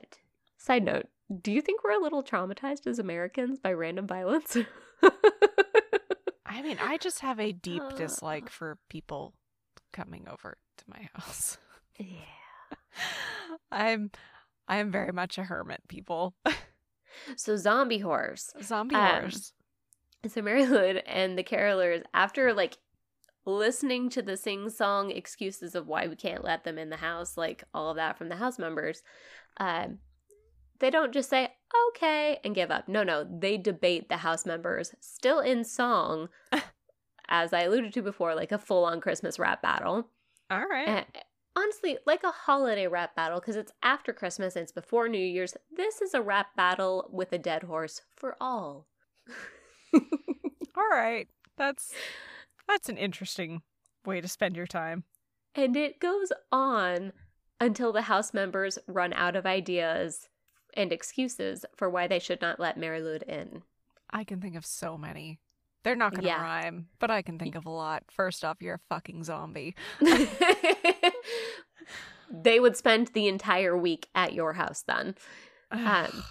side 0.57 0.83
note: 0.83 1.07
Do 1.41 1.51
you 1.51 1.61
think 1.61 1.83
we're 1.83 1.91
a 1.99 2.01
little 2.03 2.23
traumatized 2.23 2.85
as 2.87 2.99
Americans 2.99 3.59
by 3.59 3.73
random 3.73 4.07
violence? 4.07 4.57
I 6.45 6.61
mean, 6.61 6.77
I 6.79 6.97
just 6.97 7.19
have 7.21 7.39
a 7.39 7.51
deep 7.51 7.81
Uh. 7.81 7.89
dislike 7.95 8.49
for 8.49 8.77
people 8.89 9.33
coming 9.91 10.27
over 10.29 10.57
to 10.77 10.83
my 10.87 11.09
house. 11.13 11.57
yeah. 11.97 12.07
I'm 13.71 14.11
I 14.67 14.77
am 14.77 14.91
very 14.91 15.11
much 15.11 15.37
a 15.37 15.43
hermit, 15.43 15.81
people. 15.87 16.35
So 17.35 17.57
zombie 17.57 17.99
horrors. 17.99 18.53
Zombie 18.61 18.95
Um, 18.95 19.07
horrors. 19.07 19.53
So 20.27 20.41
Mary 20.41 20.65
Lou 20.65 20.77
and 21.05 21.37
the 21.37 21.43
carolers, 21.43 22.03
after 22.13 22.53
like 22.53 22.77
listening 23.45 24.09
to 24.11 24.21
the 24.21 24.37
sing 24.37 24.69
song 24.69 25.11
excuses 25.11 25.75
of 25.75 25.85
why 25.87 26.07
we 26.07 26.15
can't 26.15 26.43
let 26.45 26.63
them 26.63 26.77
in 26.77 26.89
the 26.89 26.97
house, 26.97 27.35
like 27.37 27.63
all 27.73 27.89
of 27.89 27.97
that 27.97 28.17
from 28.17 28.29
the 28.29 28.37
house 28.37 28.57
members, 28.57 29.03
um, 29.57 29.99
they 30.83 30.89
don't 30.89 31.13
just 31.13 31.29
say 31.29 31.47
okay 31.87 32.41
and 32.43 32.53
give 32.53 32.69
up. 32.69 32.89
No, 32.89 33.03
no, 33.03 33.23
they 33.23 33.57
debate 33.57 34.09
the 34.09 34.17
house 34.17 34.45
members 34.45 34.93
still 34.99 35.39
in 35.39 35.63
song, 35.63 36.27
as 37.29 37.53
I 37.53 37.61
alluded 37.61 37.93
to 37.93 38.01
before, 38.01 38.35
like 38.35 38.51
a 38.51 38.57
full 38.57 38.83
on 38.83 38.99
Christmas 38.99 39.39
rap 39.39 39.61
battle. 39.61 40.09
All 40.51 40.65
right. 40.65 40.89
And 40.89 41.05
honestly, 41.55 41.99
like 42.05 42.25
a 42.25 42.31
holiday 42.31 42.85
rap 42.87 43.15
battle, 43.15 43.39
because 43.39 43.55
it's 43.55 43.71
after 43.81 44.11
Christmas 44.11 44.57
and 44.57 44.63
it's 44.63 44.73
before 44.73 45.07
New 45.07 45.25
Year's. 45.25 45.55
This 45.71 46.01
is 46.01 46.13
a 46.13 46.21
rap 46.21 46.47
battle 46.57 47.09
with 47.13 47.31
a 47.31 47.37
dead 47.37 47.63
horse 47.63 48.01
for 48.17 48.35
all. 48.41 48.87
All 49.93 50.89
right. 50.91 51.29
That's 51.57 51.93
that's 52.67 52.89
an 52.89 52.97
interesting 52.97 53.61
way 54.05 54.19
to 54.19 54.27
spend 54.27 54.57
your 54.57 54.67
time. 54.67 55.05
And 55.55 55.77
it 55.77 56.01
goes 56.01 56.33
on 56.51 57.13
until 57.61 57.93
the 57.93 58.01
House 58.01 58.33
members 58.33 58.79
run 58.85 59.13
out 59.13 59.37
of 59.37 59.45
ideas 59.45 60.27
and 60.75 60.91
excuses 60.91 61.65
for 61.75 61.89
why 61.89 62.07
they 62.07 62.19
should 62.19 62.41
not 62.41 62.59
let 62.59 62.77
Mary 62.77 63.01
Lou 63.01 63.17
in. 63.27 63.63
I 64.09 64.23
can 64.23 64.41
think 64.41 64.55
of 64.55 64.65
so 64.65 64.97
many. 64.97 65.39
They're 65.83 65.95
not 65.95 66.11
going 66.11 66.21
to 66.23 66.27
Yeah. 66.27 66.41
rhyme, 66.41 66.87
but 66.99 67.11
I 67.11 67.21
can 67.21 67.37
think 67.37 67.55
of 67.55 67.65
a 67.65 67.69
lot. 67.69 68.03
First 68.09 68.45
off, 68.45 68.61
you're 68.61 68.75
a 68.75 68.79
fucking 68.89 69.23
zombie. 69.23 69.75
they 72.31 72.59
would 72.59 72.77
spend 72.77 73.07
the 73.09 73.27
entire 73.27 73.77
week 73.77 74.07
at 74.15 74.33
your 74.33 74.53
house 74.53 74.83
then. 74.83 75.15
Um, 75.71 76.23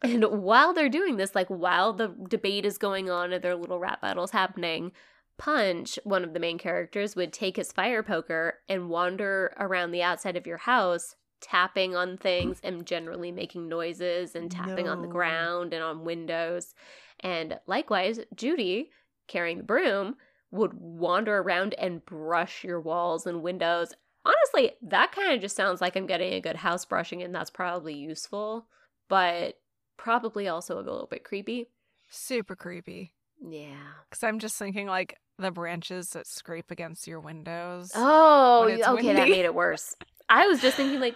And 0.00 0.24
while 0.44 0.72
they're 0.72 0.88
doing 0.88 1.16
this, 1.16 1.34
like 1.34 1.48
while 1.48 1.92
the 1.92 2.14
debate 2.28 2.64
is 2.64 2.78
going 2.78 3.10
on 3.10 3.32
and 3.32 3.42
their 3.42 3.56
little 3.56 3.80
rap 3.80 4.00
battles 4.00 4.30
happening, 4.30 4.92
Punch, 5.38 5.98
one 6.04 6.22
of 6.22 6.32
the 6.34 6.38
main 6.40 6.58
characters, 6.58 7.16
would 7.16 7.32
take 7.32 7.56
his 7.56 7.72
fire 7.72 8.04
poker 8.04 8.60
and 8.68 8.88
wander 8.88 9.52
around 9.58 9.90
the 9.90 10.02
outside 10.02 10.36
of 10.36 10.46
your 10.46 10.58
house, 10.58 11.16
tapping 11.40 11.94
on 11.96 12.16
things 12.16 12.60
and 12.62 12.86
generally 12.86 13.32
making 13.32 13.68
noises 13.68 14.34
and 14.34 14.50
tapping 14.50 14.88
on 14.88 15.02
the 15.02 15.08
ground 15.08 15.72
and 15.72 15.82
on 15.82 16.04
windows. 16.04 16.74
And 17.20 17.58
likewise, 17.66 18.20
Judy, 18.34 18.90
carrying 19.26 19.58
the 19.58 19.64
broom, 19.64 20.16
would 20.50 20.74
wander 20.74 21.38
around 21.38 21.74
and 21.74 22.04
brush 22.04 22.64
your 22.64 22.80
walls 22.80 23.26
and 23.26 23.42
windows. 23.42 23.92
Honestly, 24.24 24.72
that 24.82 25.12
kind 25.12 25.34
of 25.34 25.40
just 25.40 25.56
sounds 25.56 25.80
like 25.80 25.96
I'm 25.96 26.06
getting 26.06 26.32
a 26.32 26.40
good 26.40 26.56
house 26.56 26.84
brushing, 26.84 27.22
and 27.22 27.34
that's 27.34 27.50
probably 27.50 27.94
useful, 27.94 28.66
but 29.08 29.58
probably 29.96 30.48
also 30.48 30.76
a 30.76 30.82
little 30.82 31.08
bit 31.10 31.24
creepy. 31.24 31.68
Super 32.08 32.56
creepy. 32.56 33.12
Yeah. 33.46 33.76
Because 34.08 34.22
I'm 34.22 34.38
just 34.38 34.56
thinking 34.56 34.86
like 34.86 35.16
the 35.38 35.50
branches 35.50 36.10
that 36.10 36.26
scrape 36.26 36.70
against 36.70 37.06
your 37.06 37.20
windows. 37.20 37.92
Oh, 37.94 38.64
okay, 38.64 39.12
that 39.14 39.28
made 39.28 39.44
it 39.44 39.54
worse. 39.54 39.94
I 40.28 40.46
was 40.46 40.60
just 40.60 40.76
thinking 40.76 41.00
like, 41.00 41.14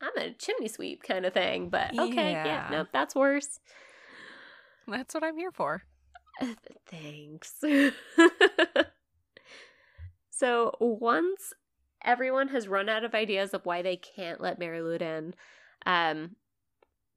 I'm 0.00 0.16
a 0.18 0.32
chimney 0.32 0.68
sweep 0.68 1.02
kind 1.02 1.24
of 1.24 1.32
thing, 1.32 1.70
but 1.70 1.98
okay, 1.98 2.32
yeah, 2.32 2.44
Yeah. 2.44 2.68
nope, 2.70 2.88
that's 2.92 3.14
worse. 3.14 3.60
That's 4.86 5.14
what 5.14 5.24
I'm 5.24 5.36
here 5.36 5.52
for. 5.52 5.82
Thanks. 6.86 7.54
so 10.30 10.74
once 10.80 11.52
everyone 12.04 12.48
has 12.48 12.68
run 12.68 12.88
out 12.88 13.04
of 13.04 13.14
ideas 13.14 13.52
of 13.54 13.66
why 13.66 13.82
they 13.82 13.96
can't 13.96 14.40
let 14.40 14.58
Mary 14.58 14.80
Lou 14.80 14.94
in, 14.94 15.34
um, 15.84 16.36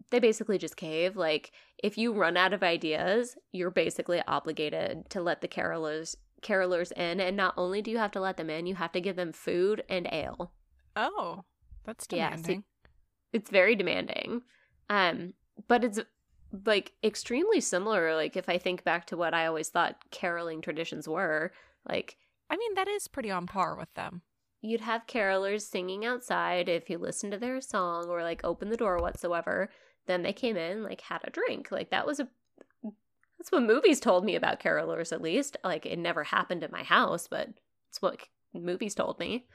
they 0.10 0.20
basically 0.20 0.58
just 0.58 0.76
cave. 0.76 1.16
Like 1.16 1.52
if 1.78 1.98
you 1.98 2.14
run 2.14 2.38
out 2.38 2.54
of 2.54 2.64
ideas, 2.64 3.38
you're 3.52 3.72
basically 3.72 4.22
obligated 4.28 5.10
to 5.10 5.22
let 5.22 5.42
the 5.42 5.48
carolers 5.48 6.16
carolers 6.42 6.92
in, 6.94 7.20
and 7.20 7.38
not 7.38 7.54
only 7.56 7.82
do 7.84 7.92
you 7.92 8.00
have 8.00 8.12
to 8.12 8.20
let 8.20 8.36
them 8.38 8.50
in, 8.50 8.66
you 8.66 8.76
have 8.76 8.92
to 8.94 9.02
give 9.02 9.16
them 9.16 9.32
food 9.32 9.84
and 9.88 10.08
ale. 10.12 10.52
Oh, 10.96 11.44
that's 11.84 12.08
Yeah, 12.12 12.30
demanding. 12.30 12.64
It's 13.34 13.50
very 13.50 13.76
demanding. 13.76 14.44
Um, 14.90 15.34
but 15.68 15.84
it's 15.84 16.00
like 16.66 16.94
extremely 17.04 17.62
similar. 17.62 18.16
Like 18.16 18.36
if 18.36 18.50
I 18.50 18.58
think 18.58 18.84
back 18.84 19.06
to 19.08 19.18
what 19.18 19.34
I 19.34 19.48
always 19.48 19.70
thought 19.70 20.04
caroling 20.12 20.62
traditions 20.62 21.08
were, 21.08 21.52
like 21.88 22.18
I 22.50 22.58
mean, 22.58 22.74
that 22.76 22.88
is 22.90 23.08
pretty 23.08 23.32
on 23.32 23.48
par 23.48 23.76
with 23.78 23.94
them. 23.94 24.22
you'd 24.62 24.82
have 24.82 25.08
carolers 25.08 25.62
singing 25.62 26.06
outside 26.06 26.70
if 26.70 26.90
you 26.90 26.98
listened 26.98 27.32
to 27.34 27.40
their 27.40 27.62
song 27.62 28.08
or 28.10 28.24
like 28.24 28.42
open 28.44 28.70
the 28.70 28.78
door 28.78 29.00
whatsoever. 29.00 29.70
Then 30.08 30.24
they 30.24 30.34
came 30.34 30.58
in, 30.58 30.84
like 30.84 31.02
had 31.02 31.22
a 31.24 31.30
drink. 31.30 31.72
Like 31.72 31.90
that 31.92 32.06
was 32.06 32.20
a 32.20 32.28
that's 33.38 33.52
what 33.52 33.64
movies 33.64 34.00
told 34.00 34.24
me 34.24 34.36
about 34.36 34.60
carolers 34.60 35.12
at 35.12 35.22
least. 35.22 35.58
Like 35.64 35.86
it 35.86 35.98
never 35.98 36.24
happened 36.24 36.64
at 36.64 36.72
my 36.72 36.84
house, 36.84 37.28
but 37.28 37.50
it's 37.90 38.02
what 38.02 38.20
movies 38.54 38.96
told 38.96 39.20
me. 39.20 39.46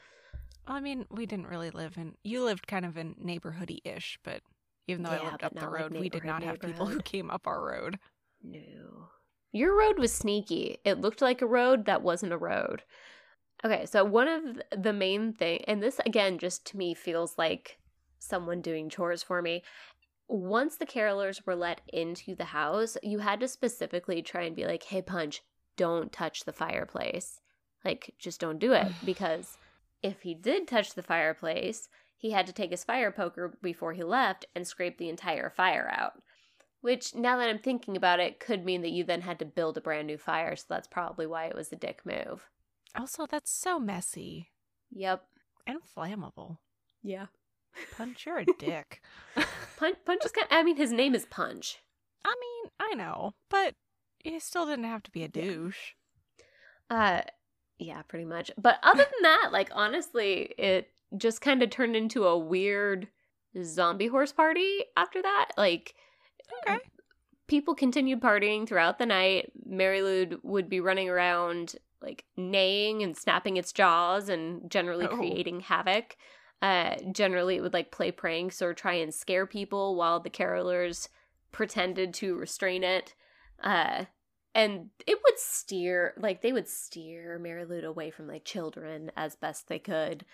I 0.66 0.80
mean, 0.80 1.06
we 1.10 1.26
didn't 1.26 1.46
really 1.46 1.70
live 1.70 1.96
in. 1.96 2.14
You 2.24 2.44
lived 2.44 2.66
kind 2.66 2.84
of 2.84 2.96
in 2.96 3.14
neighborhoody 3.14 3.80
ish, 3.84 4.18
but 4.24 4.42
even 4.88 5.04
though 5.04 5.10
I 5.10 5.16
Yeah, 5.16 5.30
lived 5.30 5.44
up 5.44 5.54
the 5.54 5.60
not 5.60 5.72
like 5.72 5.80
road, 5.82 5.92
we 5.92 6.08
did 6.08 6.24
not 6.24 6.42
have 6.42 6.60
people 6.60 6.86
who 6.86 7.00
came 7.00 7.30
up 7.30 7.46
our 7.46 7.64
road. 7.64 7.98
No. 8.42 9.08
Your 9.52 9.76
road 9.78 9.98
was 9.98 10.12
sneaky. 10.12 10.78
It 10.84 11.00
looked 11.00 11.22
like 11.22 11.40
a 11.40 11.46
road 11.46 11.86
that 11.86 12.02
wasn't 12.02 12.32
a 12.32 12.38
road. 12.38 12.82
Okay, 13.64 13.86
so 13.86 14.04
one 14.04 14.28
of 14.28 14.82
the 14.82 14.92
main 14.92 15.32
thing, 15.32 15.64
and 15.66 15.82
this 15.82 15.98
again 16.04 16.38
just 16.38 16.66
to 16.66 16.76
me 16.76 16.94
feels 16.94 17.38
like 17.38 17.78
someone 18.18 18.60
doing 18.60 18.88
chores 18.90 19.22
for 19.22 19.40
me. 19.40 19.62
Once 20.28 20.76
the 20.76 20.86
carolers 20.86 21.46
were 21.46 21.54
let 21.54 21.80
into 21.88 22.34
the 22.34 22.46
house, 22.46 22.96
you 23.02 23.20
had 23.20 23.40
to 23.40 23.48
specifically 23.48 24.20
try 24.20 24.42
and 24.42 24.56
be 24.56 24.66
like, 24.66 24.82
"Hey, 24.82 25.00
Punch, 25.00 25.42
don't 25.76 26.12
touch 26.12 26.44
the 26.44 26.52
fireplace. 26.52 27.40
Like, 27.84 28.14
just 28.18 28.40
don't 28.40 28.58
do 28.58 28.72
it." 28.72 28.88
because 29.04 29.56
if 30.06 30.22
he 30.22 30.34
did 30.34 30.66
touch 30.68 30.94
the 30.94 31.02
fireplace, 31.02 31.88
he 32.16 32.30
had 32.30 32.46
to 32.46 32.52
take 32.52 32.70
his 32.70 32.84
fire 32.84 33.10
poker 33.10 33.58
before 33.62 33.92
he 33.92 34.02
left 34.04 34.46
and 34.54 34.66
scrape 34.66 34.98
the 34.98 35.08
entire 35.08 35.50
fire 35.50 35.92
out. 35.96 36.14
Which, 36.80 37.14
now 37.14 37.36
that 37.38 37.48
I'm 37.48 37.58
thinking 37.58 37.96
about 37.96 38.20
it, 38.20 38.38
could 38.38 38.64
mean 38.64 38.82
that 38.82 38.90
you 38.92 39.02
then 39.04 39.22
had 39.22 39.38
to 39.40 39.44
build 39.44 39.76
a 39.76 39.80
brand 39.80 40.06
new 40.06 40.18
fire, 40.18 40.54
so 40.54 40.64
that's 40.68 40.86
probably 40.86 41.26
why 41.26 41.46
it 41.46 41.56
was 41.56 41.72
a 41.72 41.76
dick 41.76 42.02
move. 42.04 42.48
Also, 42.96 43.26
that's 43.26 43.50
so 43.50 43.78
messy 43.78 44.50
Yep. 44.92 45.24
and 45.66 45.78
flammable. 45.96 46.58
Yeah. 47.02 47.26
Punch, 47.96 48.24
you're 48.24 48.38
a 48.38 48.44
dick. 48.58 49.02
Punch, 49.76 49.96
Punch 50.04 50.24
is 50.24 50.32
kind 50.32 50.46
I 50.50 50.62
mean, 50.62 50.76
his 50.76 50.92
name 50.92 51.14
is 51.14 51.26
Punch. 51.26 51.78
I 52.24 52.34
mean, 52.40 52.70
I 52.80 52.94
know, 52.94 53.34
but 53.50 53.74
he 54.22 54.38
still 54.38 54.66
didn't 54.66 54.84
have 54.84 55.02
to 55.04 55.10
be 55.10 55.24
a 55.24 55.28
douche. 55.28 55.92
Uh, 56.88 57.22
yeah, 57.78 58.02
pretty 58.02 58.24
much. 58.24 58.50
But 58.58 58.78
other 58.82 59.04
than 59.04 59.22
that, 59.22 59.48
like, 59.52 59.70
honestly, 59.72 60.52
it 60.58 60.90
just 61.16 61.40
kind 61.40 61.62
of 61.62 61.70
turned 61.70 61.96
into 61.96 62.26
a 62.26 62.36
weird 62.38 63.08
zombie 63.62 64.08
horse 64.08 64.32
party 64.32 64.84
after 64.96 65.22
that. 65.22 65.50
Like, 65.56 65.94
Okay. 66.68 66.78
people 67.46 67.74
continued 67.74 68.20
partying 68.20 68.66
throughout 68.66 68.98
the 68.98 69.06
night. 69.06 69.50
Mary 69.64 70.02
Lou 70.02 70.38
would 70.42 70.68
be 70.68 70.80
running 70.80 71.08
around, 71.08 71.76
like, 72.00 72.24
neighing 72.36 73.02
and 73.02 73.16
snapping 73.16 73.56
its 73.56 73.72
jaws 73.72 74.28
and 74.28 74.70
generally 74.70 75.06
Oh. 75.06 75.16
creating 75.16 75.60
havoc. 75.60 76.16
Uh, 76.62 76.96
generally, 77.12 77.56
it 77.56 77.60
would, 77.60 77.74
like, 77.74 77.90
play 77.92 78.10
pranks 78.10 78.62
or 78.62 78.72
try 78.74 78.94
and 78.94 79.14
scare 79.14 79.46
people 79.46 79.94
while 79.96 80.20
the 80.20 80.30
carolers 80.30 81.08
pretended 81.52 82.14
to 82.14 82.34
restrain 82.36 82.82
it. 82.82 83.14
Uh, 83.62 84.06
and 84.56 84.90
it 85.06 85.18
would 85.24 85.38
steer, 85.38 86.14
like, 86.18 86.42
they 86.42 86.52
would 86.52 86.68
steer 86.68 87.38
Mary 87.38 87.64
Lou 87.64 87.80
away 87.82 88.10
from, 88.10 88.26
like, 88.28 88.44
children 88.44 89.12
as 89.16 89.36
best 89.36 89.68
they 89.68 89.78
could. 89.78 90.24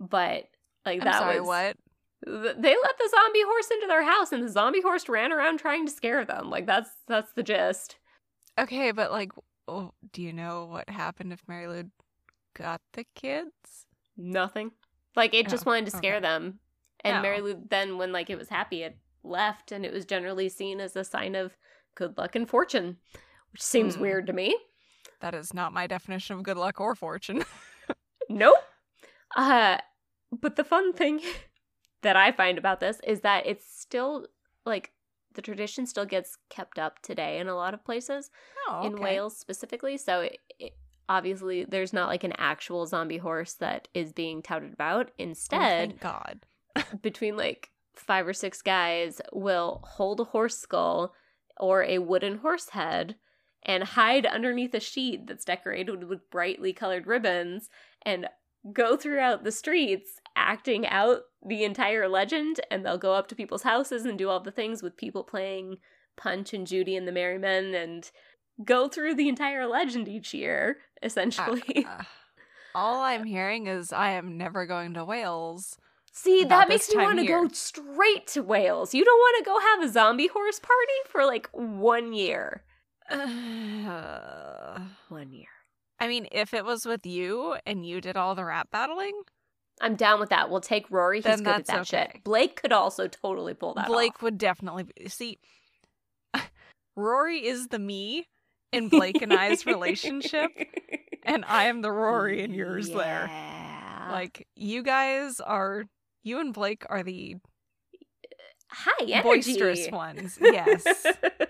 But, 0.00 0.48
like, 0.84 1.00
I'm 1.00 1.06
that 1.06 1.20
sorry, 1.20 1.40
was 1.40 1.46
what? 1.46 1.76
th- 2.24 2.56
they 2.58 2.76
let 2.76 2.98
the 2.98 3.08
zombie 3.10 3.42
horse 3.44 3.70
into 3.70 3.86
their 3.86 4.04
house 4.04 4.32
and 4.32 4.42
the 4.42 4.48
zombie 4.48 4.82
horse 4.82 5.08
ran 5.08 5.32
around 5.32 5.58
trying 5.58 5.86
to 5.86 5.92
scare 5.92 6.24
them 6.24 6.50
like 6.50 6.66
that's 6.66 6.90
that's 7.06 7.32
the 7.32 7.42
gist 7.42 7.96
Okay, 8.58 8.90
but 8.90 9.10
like, 9.12 9.32
oh, 9.68 9.92
do 10.12 10.22
you 10.22 10.32
know 10.32 10.66
what 10.66 10.88
happened 10.88 11.32
if 11.32 11.46
Mary 11.46 11.68
Lou 11.68 11.84
got 12.54 12.80
the 12.92 13.04
kids? 13.14 13.86
nothing 14.16 14.72
like 15.14 15.32
it 15.34 15.48
just 15.48 15.64
Oh, 15.64 15.66
wanted 15.66 15.84
to 15.84 15.90
scare 15.90 16.16
okay. 16.16 16.20
them 16.20 16.58
and 17.04 17.16
Oh. 17.18 17.22
mary 17.22 17.40
lou 17.40 17.62
then 17.70 17.98
when 17.98 18.12
like 18.12 18.30
it 18.30 18.38
was 18.38 18.48
happy 18.48 18.82
it 18.82 18.96
left 19.22 19.70
and 19.72 19.84
it 19.84 19.92
was 19.92 20.04
generally 20.04 20.48
seen 20.48 20.80
as 20.80 20.96
a 20.96 21.04
sign 21.04 21.34
of 21.34 21.56
good 21.94 22.16
luck 22.18 22.34
and 22.34 22.48
fortune 22.48 22.96
which 23.52 23.62
seems 23.62 23.94
Hmm. 23.96 24.02
weird 24.02 24.26
to 24.26 24.32
me 24.32 24.56
That 25.20 25.34
is 25.34 25.52
not 25.54 25.72
my 25.72 25.86
definition 25.86 26.36
of 26.36 26.42
good 26.44 26.56
luck 26.56 26.80
or 26.80 26.94
fortune. 26.94 27.44
nope 28.28 28.56
uh 29.36 29.78
but 30.32 30.56
the 30.56 30.64
fun 30.64 30.92
thing 30.92 31.20
that 32.02 32.16
i 32.16 32.30
find 32.32 32.58
about 32.58 32.80
this 32.80 33.00
is 33.04 33.20
that 33.20 33.46
it's 33.46 33.64
still 33.80 34.26
like 34.66 34.92
the 35.34 35.42
tradition 35.42 35.86
still 35.86 36.04
gets 36.06 36.36
kept 36.50 36.78
up 36.78 37.00
today 37.00 37.38
in 37.38 37.48
a 37.48 37.54
lot 37.54 37.72
of 37.74 37.84
places 37.84 38.30
oh, 38.68 38.84
in 38.84 38.96
Wales 39.00 39.38
specifically. 39.38 39.96
So 39.96 40.22
it, 40.22 40.38
it, 40.58 40.72
obviously, 41.08 41.64
there's 41.64 41.92
not 41.92 42.08
like 42.08 42.24
an 42.24 42.32
actual 42.38 42.86
zombie 42.86 43.18
horse 43.18 43.52
that 43.60 43.86
is 43.94 44.12
being 44.12 44.42
touted 44.42 44.72
about. 44.72 45.12
Instead, 45.16 45.92
Oh, 45.92 45.98
God. 46.00 46.40
between 47.02 47.36
like 47.36 47.70
five 47.94 48.26
or 48.26 48.32
six 48.32 48.62
guys 48.62 49.20
will 49.32 49.80
hold 49.84 50.18
a 50.18 50.24
horse 50.24 50.58
skull 50.58 51.14
or 51.58 51.84
a 51.84 51.98
wooden 51.98 52.38
horse 52.38 52.70
head 52.70 53.14
and 53.64 53.82
hide 53.84 54.26
underneath 54.26 54.74
a 54.74 54.80
sheet 54.80 55.26
that's 55.26 55.44
decorated 55.44 56.04
with 56.04 56.30
brightly 56.30 56.72
colored 56.72 57.06
ribbons 57.06 57.68
and 58.02 58.28
go 58.72 58.96
throughout 58.96 59.44
the 59.44 59.52
streets 59.52 60.20
acting 60.36 60.86
out 60.86 61.22
the 61.44 61.64
entire 61.64 62.08
legend 62.08 62.60
and 62.70 62.84
they'll 62.84 62.98
go 62.98 63.14
up 63.14 63.28
to 63.28 63.34
people's 63.34 63.62
houses 63.62 64.04
and 64.04 64.18
do 64.18 64.28
all 64.28 64.40
the 64.40 64.50
things 64.50 64.82
with 64.82 64.96
people 64.96 65.22
playing 65.22 65.76
punch 66.16 66.52
and 66.52 66.66
judy 66.66 66.96
and 66.96 67.06
the 67.06 67.12
merry 67.12 67.38
men 67.38 67.74
and 67.74 68.10
go 68.64 68.88
through 68.88 69.14
the 69.14 69.28
entire 69.28 69.66
legend 69.66 70.08
each 70.08 70.34
year 70.34 70.78
essentially 71.02 71.86
Uh, 71.88 72.02
all 72.74 73.02
I'm 73.02 73.24
hearing 73.24 73.66
is 73.66 73.92
I 73.92 74.10
am 74.10 74.36
never 74.36 74.66
going 74.66 74.94
to 74.94 75.04
Wales. 75.04 75.78
See, 76.12 76.44
that 76.44 76.68
makes 76.68 76.88
me 76.92 77.02
want 77.02 77.18
to 77.18 77.26
go 77.26 77.48
straight 77.48 78.26
to 78.28 78.42
Wales. 78.42 78.94
You 78.94 79.04
don't 79.04 79.18
want 79.18 79.38
to 79.38 79.50
go 79.50 79.58
have 79.60 79.82
a 79.82 79.92
zombie 79.92 80.26
horse 80.26 80.58
party 80.58 80.98
for 81.08 81.24
like 81.24 81.48
one 81.52 82.12
year. 82.12 82.62
Uh, 83.10 84.80
One 85.08 85.32
year. 85.32 85.46
I 86.00 86.08
mean, 86.08 86.28
if 86.30 86.54
it 86.54 86.64
was 86.64 86.86
with 86.86 87.04
you 87.06 87.56
and 87.66 87.84
you 87.84 88.00
did 88.00 88.16
all 88.16 88.34
the 88.34 88.44
rap 88.44 88.68
battling, 88.70 89.22
I'm 89.80 89.96
down 89.96 90.20
with 90.20 90.30
that. 90.30 90.50
We'll 90.50 90.60
take 90.60 90.90
Rory. 90.90 91.20
He's 91.20 91.40
good 91.40 91.48
at 91.48 91.66
that 91.66 91.80
okay. 91.80 92.08
shit. 92.12 92.24
Blake 92.24 92.60
could 92.60 92.72
also 92.72 93.08
totally 93.08 93.54
pull 93.54 93.74
that 93.74 93.86
Blake 93.86 94.16
off. 94.16 94.22
would 94.22 94.38
definitely 94.38 94.84
be. 94.84 95.08
See, 95.08 95.38
Rory 96.96 97.46
is 97.46 97.68
the 97.68 97.78
me 97.78 98.26
in 98.72 98.88
Blake 98.88 99.22
and 99.22 99.32
I's 99.32 99.66
relationship, 99.66 100.50
and 101.22 101.44
I 101.46 101.64
am 101.64 101.82
the 101.82 101.92
Rory 101.92 102.42
in 102.42 102.52
yours 102.52 102.90
there. 102.90 103.30
Like, 104.10 104.46
you 104.56 104.82
guys 104.82 105.40
are, 105.40 105.84
you 106.22 106.40
and 106.40 106.52
Blake 106.52 106.84
are 106.88 107.02
the 107.02 107.36
high 108.70 109.04
energy. 109.04 109.22
boisterous 109.22 109.90
ones. 109.90 110.38
Yes. 110.40 110.84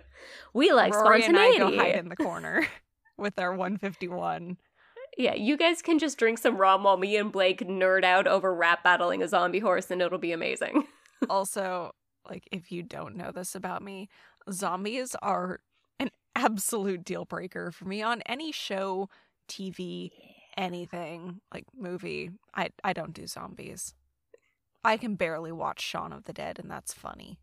we 0.54 0.72
like 0.72 0.94
Rory 0.94 1.24
and 1.24 1.38
I 1.38 1.56
go 1.58 1.76
hide 1.76 1.96
in 1.96 2.08
the 2.08 2.16
corner 2.16 2.66
with 3.18 3.38
our 3.38 3.54
151. 3.54 4.56
Yeah, 5.16 5.34
you 5.34 5.56
guys 5.56 5.82
can 5.82 5.98
just 5.98 6.16
drink 6.16 6.38
some 6.38 6.56
rum 6.56 6.84
while 6.84 6.96
me 6.96 7.16
and 7.16 7.32
Blake 7.32 7.60
nerd 7.60 8.04
out 8.04 8.28
over 8.28 8.54
rap 8.54 8.84
battling 8.84 9.20
a 9.20 9.28
zombie 9.28 9.58
horse, 9.58 9.90
and 9.90 10.00
it'll 10.00 10.18
be 10.18 10.30
amazing. 10.30 10.86
also, 11.30 11.90
like, 12.28 12.48
if 12.52 12.70
you 12.70 12.84
don't 12.84 13.16
know 13.16 13.32
this 13.32 13.56
about 13.56 13.82
me, 13.82 14.08
zombies 14.50 15.16
are 15.20 15.58
an 15.98 16.10
absolute 16.36 17.04
deal 17.04 17.24
breaker 17.24 17.72
for 17.72 17.84
me 17.84 18.00
on 18.00 18.22
any 18.26 18.52
show, 18.52 19.08
TV, 19.48 20.12
anything, 20.56 21.40
like 21.52 21.64
movie. 21.76 22.30
I, 22.54 22.68
I 22.84 22.92
don't 22.92 23.12
do 23.12 23.26
zombies. 23.26 23.94
I 24.84 24.96
can 24.96 25.14
barely 25.16 25.52
watch 25.52 25.80
Shaun 25.80 26.12
of 26.12 26.24
the 26.24 26.32
Dead, 26.32 26.58
and 26.58 26.70
that's 26.70 26.92
funny. 26.92 27.38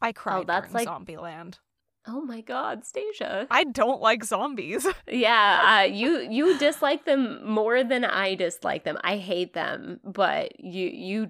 I 0.00 0.12
cried 0.12 0.46
that's 0.46 0.70
during 0.72 0.86
like- 0.86 0.88
Zombieland. 0.88 1.58
Oh 2.06 2.22
my 2.22 2.40
god, 2.40 2.84
Stasia. 2.84 3.46
I 3.50 3.64
don't 3.64 4.00
like 4.00 4.24
zombies. 4.24 4.86
Yeah, 5.08 5.80
uh, 5.80 5.84
you 5.92 6.20
you 6.20 6.58
dislike 6.58 7.04
them 7.04 7.44
more 7.46 7.84
than 7.84 8.02
I 8.04 8.34
dislike 8.34 8.84
them. 8.84 8.96
I 9.04 9.18
hate 9.18 9.52
them, 9.52 10.00
but 10.04 10.58
you 10.58 10.88
you 10.88 11.28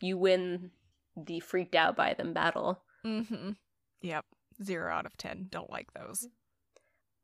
you 0.00 0.16
win 0.16 0.70
the 1.16 1.40
freaked 1.40 1.74
out 1.74 1.94
by 1.96 2.14
them 2.14 2.32
battle. 2.32 2.80
mm-hmm. 3.04 3.50
Yep. 4.00 4.24
Zero 4.62 4.92
out 4.94 5.04
of 5.04 5.16
ten. 5.18 5.48
Don't 5.50 5.70
like 5.70 5.92
those. 5.92 6.28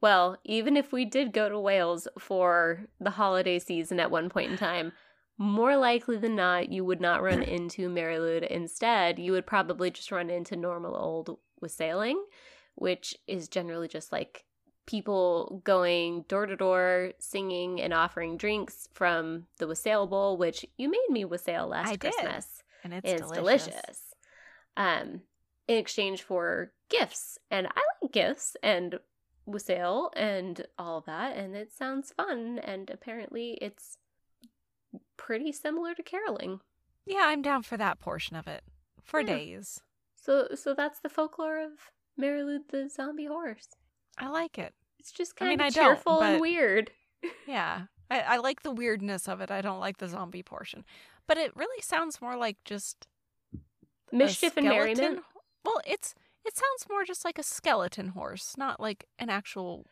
Well, 0.02 0.36
even 0.44 0.76
if 0.76 0.92
we 0.92 1.04
did 1.04 1.32
go 1.32 1.48
to 1.48 1.58
Wales 1.58 2.06
for 2.18 2.86
the 2.98 3.10
holiday 3.10 3.58
season 3.58 3.98
at 4.00 4.10
one 4.10 4.28
point 4.28 4.50
in 4.50 4.58
time, 4.58 4.92
more 5.41 5.74
likely 5.74 6.18
than 6.18 6.36
not, 6.36 6.70
you 6.70 6.84
would 6.84 7.01
not 7.01 7.22
run 7.22 7.43
into 7.43 7.88
Mary 7.88 8.47
Instead, 8.51 9.18
you 9.18 9.32
would 9.32 9.47
probably 9.47 9.91
just 9.91 10.12
run 10.12 10.28
into 10.28 10.55
normal 10.55 10.95
old 10.95 11.38
wassailing, 11.62 12.22
which 12.74 13.16
is 13.26 13.49
generally 13.49 13.88
just 13.88 14.12
like 14.12 14.45
people 14.84 15.62
going 15.64 16.26
door 16.28 16.45
to 16.45 16.57
door, 16.57 17.12
singing 17.20 17.80
and 17.80 17.95
offering 17.95 18.36
drinks 18.36 18.86
from 18.93 19.47
the 19.57 19.66
wassail 19.66 20.07
bowl, 20.07 20.36
which 20.36 20.66
you 20.76 20.91
made 20.91 21.09
me 21.09 21.24
wassail 21.24 21.68
last 21.68 21.88
I 21.88 21.93
did. 21.93 22.12
Christmas. 22.12 22.62
And 22.84 22.93
it's, 22.93 23.11
It's 23.11 23.30
delicious. 23.32 23.64
delicious. 23.64 24.14
Um, 24.76 25.22
in 25.68 25.78
exchange 25.78 26.22
for 26.22 26.72
gifts, 26.91 27.38
and 27.51 27.66
I 27.66 27.80
like 28.03 28.12
gifts 28.12 28.59
and 28.62 28.99
wassail 29.47 30.11
and 30.14 30.66
all 30.78 30.99
of 30.99 31.07
that, 31.07 31.34
and 31.34 31.57
it 31.57 31.72
sounds 31.72 32.12
fun. 32.12 32.59
And 32.59 32.91
apparently, 32.91 33.53
it's 33.62 33.97
pretty 35.16 35.53
similar 35.53 35.95
to 35.95 36.03
caroling. 36.03 36.61
Yeah, 37.07 37.22
I'm 37.24 37.43
down 37.43 37.62
for 37.62 37.76
that 37.76 38.01
portion 38.01 38.36
of 38.36 38.47
it. 38.47 38.62
For 39.05 39.20
Yeah. 39.20 39.36
days. 39.36 39.80
So, 40.16 40.49
so 40.55 40.74
that's 40.74 41.01
the 41.01 41.09
folklore 41.09 41.59
of 41.61 41.70
Mary 42.16 42.43
Lou 42.43 42.61
the 42.68 42.88
zombie 42.88 43.26
horse. 43.26 43.68
I 44.18 44.28
like 44.28 44.59
it. 44.59 44.74
It's 44.99 45.11
just 45.12 45.32
I 45.36 45.38
kind 45.38 45.49
mean, 45.51 45.61
of 45.61 45.66
I 45.66 45.70
cheerful 45.70 46.22
and 46.22 46.41
weird. 46.41 46.91
Yeah. 47.47 47.82
I, 48.11 48.20
I 48.20 48.36
like 48.38 48.62
the 48.62 48.70
weirdness 48.72 49.28
of 49.28 49.41
it. 49.41 49.51
I 49.51 49.61
don't 49.61 49.78
like 49.80 49.99
the 49.99 50.09
zombie 50.09 50.43
portion. 50.43 50.84
but 51.26 51.38
it 51.38 51.55
really 51.57 51.80
sounds 51.82 52.20
more 52.20 52.36
like 52.36 52.57
just 52.64 53.07
Mischief 54.12 54.57
and 54.57 54.66
merriment. 54.66 55.20
Well, 55.64 55.80
it's 55.86 56.14
it 56.45 56.57
sounds 56.57 56.86
more 56.91 57.05
just 57.05 57.24
like 57.24 57.38
a 57.38 57.43
skeleton 57.45 58.09
horse, 58.09 58.57
not 58.57 58.80
like 58.80 59.07
an 59.18 59.28
actual 59.30 59.86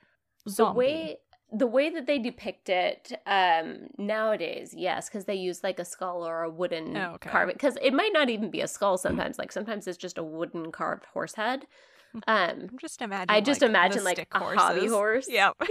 The 0.44 0.50
zombie. 0.50 0.78
way 0.78 1.16
the 1.52 1.66
way 1.66 1.88
that 1.88 2.06
they 2.06 2.18
depict 2.18 2.68
it 2.68 3.12
um 3.26 3.86
nowadays 3.96 4.74
yes 4.76 5.08
because 5.08 5.24
they 5.24 5.34
use 5.34 5.62
like 5.64 5.78
a 5.78 5.84
skull 5.84 6.26
or 6.26 6.42
a 6.42 6.50
wooden 6.50 6.94
Oh, 6.96 7.12
okay. 7.14 7.30
carving 7.30 7.54
because 7.54 7.78
it 7.80 7.94
might 7.94 8.12
not 8.12 8.28
even 8.28 8.50
be 8.50 8.60
a 8.60 8.68
skull 8.68 8.98
sometimes 8.98 9.38
like 9.38 9.50
sometimes 9.52 9.86
it's 9.86 9.96
just 9.98 10.18
a 10.18 10.22
wooden 10.22 10.70
carved 10.72 11.06
horse 11.06 11.34
head 11.34 11.66
um 12.26 12.68
I'm 12.70 12.78
just 12.78 13.00
imagining. 13.00 13.34
i 13.36 13.40
just 13.40 13.62
like, 13.62 13.68
imagine 13.70 14.04
like 14.04 14.28
a 14.32 14.38
hobby 14.38 14.86
horse 14.88 15.26
Yep. 15.30 15.54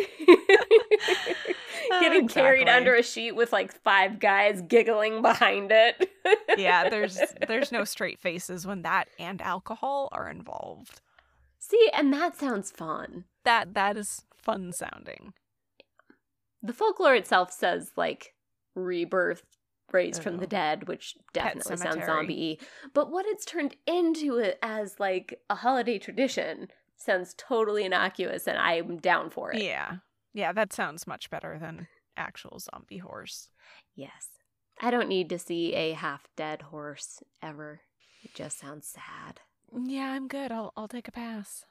getting 2.01 2.27
carried 2.27 2.67
under 2.67 2.95
a 2.95 3.03
sheet 3.03 3.33
with 3.33 3.53
like 3.53 3.71
five 3.83 4.19
guys 4.19 4.61
giggling 4.67 5.21
behind 5.21 5.71
it 5.71 6.09
yeah, 6.57 6.89
there's 6.89 7.17
there's 7.47 7.71
no 7.71 7.85
straight 7.85 8.19
faces 8.19 8.67
when 8.67 8.81
that 8.81 9.07
and 9.17 9.41
alcohol 9.41 10.09
are 10.11 10.29
involved. 10.29 10.99
see 11.59 11.89
and 11.93 12.11
that 12.11 12.35
sounds 12.35 12.69
fun 12.71 13.23
That 13.45 13.75
that 13.75 13.95
is 13.95 14.23
fun 14.35 14.73
sounding. 14.73 15.33
The 16.63 16.73
folklore 16.73 17.15
itself 17.15 17.51
says 17.51 17.91
like 17.95 18.33
rebirth 18.75 19.43
raised 19.93 20.21
from 20.21 20.37
the 20.37 20.47
dead 20.47 20.87
which 20.87 21.15
definitely 21.33 21.77
sounds 21.77 22.05
zombie 22.05 22.59
but 22.93 23.09
what 23.09 23.25
it's 23.25 23.45
turned 23.45 23.75
into 23.85 24.37
it 24.37 24.59
as 24.61 24.99
like 24.99 25.39
a 25.49 25.55
holiday 25.55 25.97
tradition 25.97 26.67
sounds 26.97 27.33
totally 27.37 27.85
innocuous 27.85 28.47
and 28.47 28.57
i'm 28.57 28.97
down 28.97 29.29
for 29.29 29.53
it 29.53 29.61
Yeah. 29.61 29.97
Yeah, 30.33 30.51
that 30.53 30.71
sounds 30.73 31.07
much 31.07 31.29
better 31.31 31.57
than 31.59 31.87
actual 32.15 32.59
zombie 32.59 32.97
horse. 32.97 33.49
yes 33.95 34.27
i 34.81 34.91
don't 34.91 35.07
need 35.09 35.29
to 35.29 35.39
see 35.39 35.73
a 35.73 35.93
half 35.93 36.27
dead 36.35 36.63
horse 36.63 37.23
ever 37.41 37.81
it 38.23 38.33
just 38.35 38.59
sounds 38.59 38.87
sad 38.87 39.39
Yeah, 39.85 40.11
I'm 40.11 40.27
good. 40.27 40.51
I'll 40.51 40.73
I'll 40.75 40.87
take 40.87 41.07
a 41.07 41.11
pass. 41.11 41.63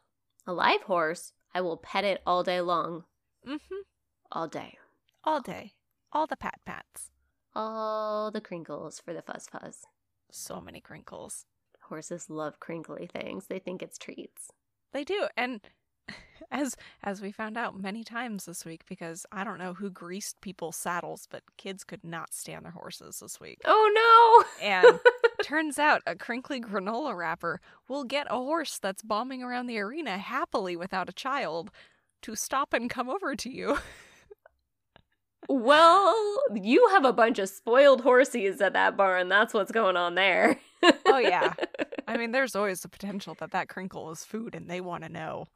a 0.47 0.53
live 0.53 0.83
horse 0.83 1.33
i 1.55 1.61
will 1.61 1.77
pet 1.77 2.05
it 2.05 2.23
all 2.27 2.43
day 2.43 2.61
long 2.63 3.05
Mm 3.47 3.55
Mhm. 3.55 3.81
All 4.33 4.49
day 4.49 4.79
All 5.25 5.41
day. 5.41 5.73
All 6.13 6.27
the 6.27 6.37
pat 6.37 6.61
pats. 6.65 7.11
all 7.55 8.31
the 8.31 8.41
crinkles 8.41 9.01
for 9.05 9.13
the 9.13 9.23
fuzz 9.23 9.49
fuzz 9.51 9.87
So 10.31 10.61
many 10.61 10.81
crinkles. 10.81 11.47
horses 11.83 12.29
love 12.31 12.61
crinkly 12.61 13.09
things 13.13 13.47
they 13.47 13.59
think 13.59 13.83
it's 13.83 13.99
treats 13.99 14.51
They 14.93 15.05
do. 15.05 15.29
And 15.37 15.61
as 16.51 16.77
as 17.03 17.21
we 17.21 17.33
found 17.33 17.57
out 17.59 17.79
many 17.79 18.05
times 18.05 18.45
this 18.45 18.65
week 18.65 18.83
because 18.89 19.27
I 19.33 19.43
don't 19.45 19.59
know 19.59 19.75
who 19.75 19.91
greased 19.91 20.41
people's 20.41 20.77
saddles, 20.77 21.27
but 21.29 21.43
kids 21.57 21.83
could 21.85 22.05
not 22.05 22.33
stand 22.33 22.65
their 22.65 22.73
horses 22.73 23.19
this 23.21 23.41
week. 23.41 23.59
oh 23.65 24.45
no 24.61 24.67
And 24.67 25.01
turns 25.43 25.79
out 25.79 26.03
a 26.07 26.15
crinkly 26.15 26.61
granola 26.61 27.17
wrapper 27.17 27.61
will 27.89 28.05
get 28.05 28.27
a 28.31 28.37
horse 28.37 28.79
that's 28.79 29.03
bombing 29.03 29.43
around 29.43 29.67
the 29.67 29.79
arena 29.79 30.19
happily 30.19 30.77
without 30.77 31.09
a 31.09 31.13
child 31.13 31.71
to 32.23 32.35
stop 32.37 32.73
and 32.73 32.89
come 32.89 33.09
over 33.09 33.35
to 33.37 33.51
you. 33.51 33.79
Well, 35.49 36.43
you 36.55 36.89
have 36.93 37.05
a 37.05 37.13
bunch 37.13 37.39
of 37.39 37.49
spoiled 37.49 38.03
horsies 38.05 38.61
at 38.61 38.73
that 38.73 38.97
barn. 38.97 39.29
That's 39.29 39.55
what's 39.55 39.71
going 39.73 39.97
on 39.97 40.15
there. 40.15 40.59
Oh, 41.07 41.19
yeah. 41.19 41.53
I 42.09 42.17
mean, 42.17 42.33
there's 42.33 42.55
always 42.57 42.81
the 42.81 42.89
potential 42.89 43.35
that 43.41 43.51
that 43.53 43.69
crinkle 43.69 44.11
is 44.11 44.25
food 44.25 44.55
and 44.55 44.69
they 44.69 44.81
want 44.81 45.05
to 45.05 45.09
know. 45.09 45.47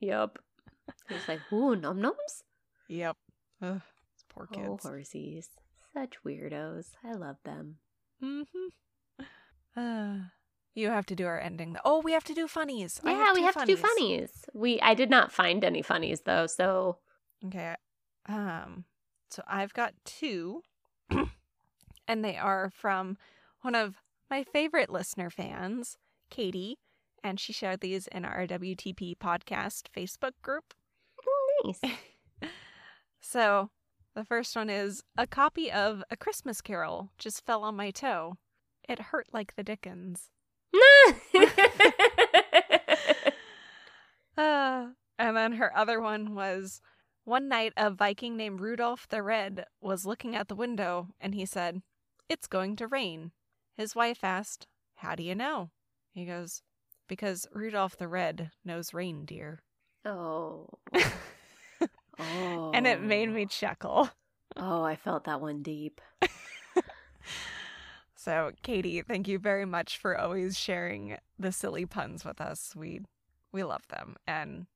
yep. 0.00 0.38
It's 1.08 1.28
like, 1.28 1.40
ooh, 1.52 1.74
num 1.76 2.00
nums? 2.00 2.42
Yep. 2.88 3.16
Ugh, 3.62 3.80
those 3.80 4.24
poor 4.28 4.48
Oh, 4.52 4.54
kids. 4.54 4.84
horsies. 4.84 5.46
Such 5.94 6.16
weirdos. 6.26 6.88
I 7.04 7.12
love 7.14 7.36
them. 7.44 7.76
Mm-hmm. 8.22 9.20
Uh, 9.76 10.14
you 10.74 10.88
have 10.88 11.06
to 11.06 11.14
do 11.16 11.26
our 11.26 11.38
ending. 11.38 11.76
Oh, 11.84 12.00
we 12.00 12.12
have 12.12 12.24
to 12.24 12.34
do 12.34 12.46
funnies. 12.48 13.00
I 13.04 13.12
yeah, 13.12 13.32
we 13.32 13.40
two 13.40 13.44
have 13.46 13.54
to 13.56 13.66
do 13.66 13.76
funnies. 13.76 13.98
funnies. 13.98 14.30
We 14.54 14.80
I 14.80 14.94
did 14.94 15.10
not 15.10 15.32
find 15.32 15.62
any 15.64 15.82
funnies 15.82 16.22
though, 16.22 16.46
so 16.46 16.98
Okay. 17.46 17.74
Um 18.28 18.84
so 19.30 19.42
I've 19.46 19.72
got 19.72 19.94
two 20.04 20.62
and 22.08 22.24
they 22.24 22.36
are 22.36 22.70
from 22.70 23.16
one 23.62 23.74
of 23.74 23.96
my 24.30 24.44
favorite 24.44 24.90
listener 24.90 25.30
fans, 25.30 25.98
Katie, 26.30 26.78
and 27.22 27.38
she 27.38 27.52
shared 27.52 27.80
these 27.80 28.06
in 28.08 28.24
our 28.24 28.46
WTP 28.46 29.16
podcast 29.18 29.84
Facebook 29.96 30.32
group. 30.42 30.74
nice. 31.64 31.80
So, 33.22 33.68
the 34.14 34.24
first 34.24 34.56
one 34.56 34.70
is 34.70 35.04
a 35.16 35.26
copy 35.26 35.70
of 35.70 36.02
A 36.10 36.16
Christmas 36.16 36.62
Carol 36.62 37.10
just 37.18 37.44
fell 37.44 37.62
on 37.62 37.76
my 37.76 37.90
toe. 37.90 38.38
It 38.88 38.98
hurt 38.98 39.26
like 39.32 39.54
the 39.56 39.62
Dickens. 39.62 40.30
Uh, 44.40 44.86
and 45.18 45.36
then 45.36 45.52
her 45.52 45.76
other 45.76 46.00
one 46.00 46.34
was 46.34 46.80
one 47.24 47.48
night 47.48 47.72
a 47.76 47.90
Viking 47.90 48.36
named 48.36 48.60
Rudolph 48.60 49.08
the 49.08 49.22
Red 49.22 49.66
was 49.80 50.06
looking 50.06 50.34
out 50.34 50.48
the 50.48 50.54
window 50.54 51.08
and 51.20 51.34
he 51.34 51.46
said, 51.46 51.82
It's 52.28 52.46
going 52.46 52.76
to 52.76 52.86
rain. 52.86 53.32
His 53.76 53.94
wife 53.94 54.24
asked, 54.24 54.66
How 54.96 55.14
do 55.14 55.22
you 55.22 55.34
know? 55.34 55.70
He 56.12 56.24
goes, 56.24 56.62
Because 57.08 57.46
Rudolph 57.52 57.96
the 57.96 58.08
Red 58.08 58.50
knows 58.64 58.94
reindeer. 58.94 59.60
oh. 60.04 60.68
Oh. 62.18 62.70
And 62.74 62.86
it 62.86 63.00
made 63.00 63.30
me 63.30 63.44
oh. 63.44 63.48
chuckle. 63.48 64.10
Oh, 64.56 64.82
I 64.82 64.96
felt 64.96 65.24
that 65.24 65.40
one 65.40 65.62
deep. 65.62 66.00
So, 68.22 68.50
Katie, 68.62 69.00
thank 69.00 69.28
you 69.28 69.38
very 69.38 69.64
much 69.64 69.96
for 69.96 70.18
always 70.18 70.58
sharing 70.58 71.16
the 71.38 71.50
silly 71.50 71.86
puns 71.86 72.22
with 72.22 72.38
us. 72.38 72.76
We 72.76 73.00
we 73.50 73.64
love 73.64 73.88
them. 73.88 74.16
And 74.26 74.66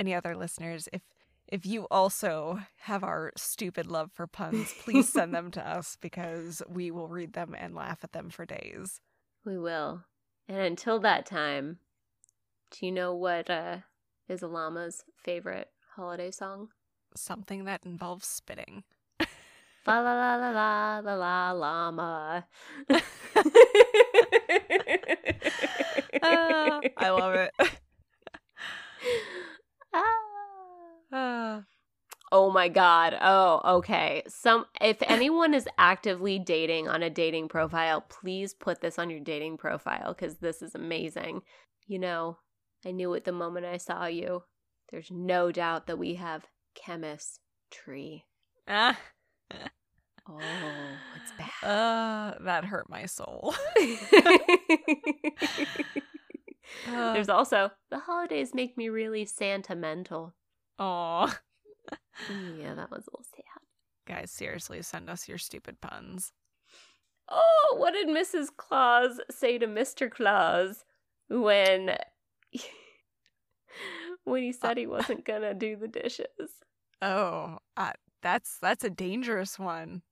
any 0.00 0.12
other 0.14 0.36
listeners, 0.36 0.88
if 0.92 1.02
if 1.48 1.64
you 1.64 1.86
also 1.90 2.60
have 2.80 3.02
our 3.02 3.32
stupid 3.36 3.86
love 3.86 4.10
for 4.12 4.26
puns, 4.26 4.72
please 4.82 5.10
send 5.12 5.34
them 5.34 5.50
to 5.52 5.66
us 5.66 5.96
because 6.00 6.62
we 6.68 6.90
will 6.90 7.08
read 7.08 7.32
them 7.32 7.54
and 7.58 7.74
laugh 7.74 8.00
at 8.04 8.12
them 8.12 8.30
for 8.30 8.44
days. 8.44 9.00
We 9.44 9.56
will. 9.56 10.04
And 10.46 10.58
until 10.58 10.98
that 10.98 11.24
time, 11.24 11.78
do 12.70 12.84
you 12.84 12.92
know 12.92 13.14
what 13.14 13.48
uh, 13.48 13.78
is 14.28 14.42
a 14.42 14.48
llama's 14.48 15.04
favorite 15.16 15.70
holiday 15.94 16.30
song? 16.30 16.68
Something 17.16 17.64
that 17.64 17.80
involves 17.86 18.26
spitting. 18.26 18.82
La 19.86 20.00
la 20.00 20.12
la 20.12 20.36
la 20.36 20.50
la 20.50 20.98
la 20.98 21.14
la 21.14 21.52
llama. 21.52 22.46
Ah, 26.20 26.80
I 26.98 27.08
love 27.08 27.34
it. 27.36 27.52
Ah. 29.94 30.28
Ah, 31.18 31.64
Oh 32.30 32.50
my 32.50 32.68
god. 32.68 33.16
Oh, 33.20 33.60
okay. 33.78 34.22
Some 34.28 34.66
if 34.80 34.98
anyone 35.02 35.54
is 35.54 35.66
actively 35.78 36.38
dating 36.38 36.88
on 36.88 37.02
a 37.02 37.10
dating 37.10 37.48
profile, 37.48 38.02
please 38.02 38.54
put 38.54 38.80
this 38.80 38.98
on 38.98 39.10
your 39.10 39.20
dating 39.20 39.56
profile 39.56 40.14
cuz 40.14 40.36
this 40.36 40.62
is 40.62 40.74
amazing. 40.74 41.42
You 41.86 41.98
know, 41.98 42.38
I 42.84 42.92
knew 42.92 43.14
it 43.14 43.24
the 43.24 43.32
moment 43.32 43.66
I 43.66 43.78
saw 43.78 44.06
you. 44.06 44.44
There's 44.90 45.10
no 45.10 45.50
doubt 45.50 45.86
that 45.86 45.98
we 45.98 46.14
have 46.14 46.46
chemistry. 46.74 48.26
ah, 48.68 48.98
Oh, 50.28 51.00
it's 51.16 51.32
bad. 51.32 51.50
uh, 51.62 52.34
that 52.44 52.64
hurt 52.66 52.90
my 52.90 53.06
soul. 53.06 53.54
Uh, 53.76 53.80
There's 57.14 57.30
also 57.30 57.70
the 57.90 58.00
holidays 58.00 58.54
make 58.54 58.76
me 58.76 58.88
really 58.90 59.24
sentimental. 59.24 60.34
Aw. 60.78 61.38
Yeah, 62.58 62.74
that 62.74 62.90
was 62.90 63.06
a 63.06 63.10
little 63.10 63.24
sad. 63.34 63.44
Guys, 64.06 64.30
seriously, 64.32 64.82
send 64.82 65.08
us 65.08 65.28
your 65.28 65.38
stupid 65.38 65.80
puns. 65.80 66.32
Oh, 67.30 67.76
what 67.78 67.92
did 67.92 68.08
Mrs. 68.08 68.48
Claus 68.56 69.20
say 69.30 69.56
to 69.56 69.66
Mr. 69.68 70.10
Claus 70.10 70.84
when 71.28 71.96
when 74.24 74.42
he 74.42 74.52
said 74.52 74.76
he 74.76 74.86
wasn't 74.88 75.24
gonna 75.24 75.54
do 75.54 75.76
the 75.76 75.88
dishes? 75.88 76.28
Oh, 77.00 77.58
uh, 77.76 77.92
that's 78.22 78.58
that's 78.60 78.84
a 78.84 78.90
dangerous 78.90 79.58
one. 79.58 80.02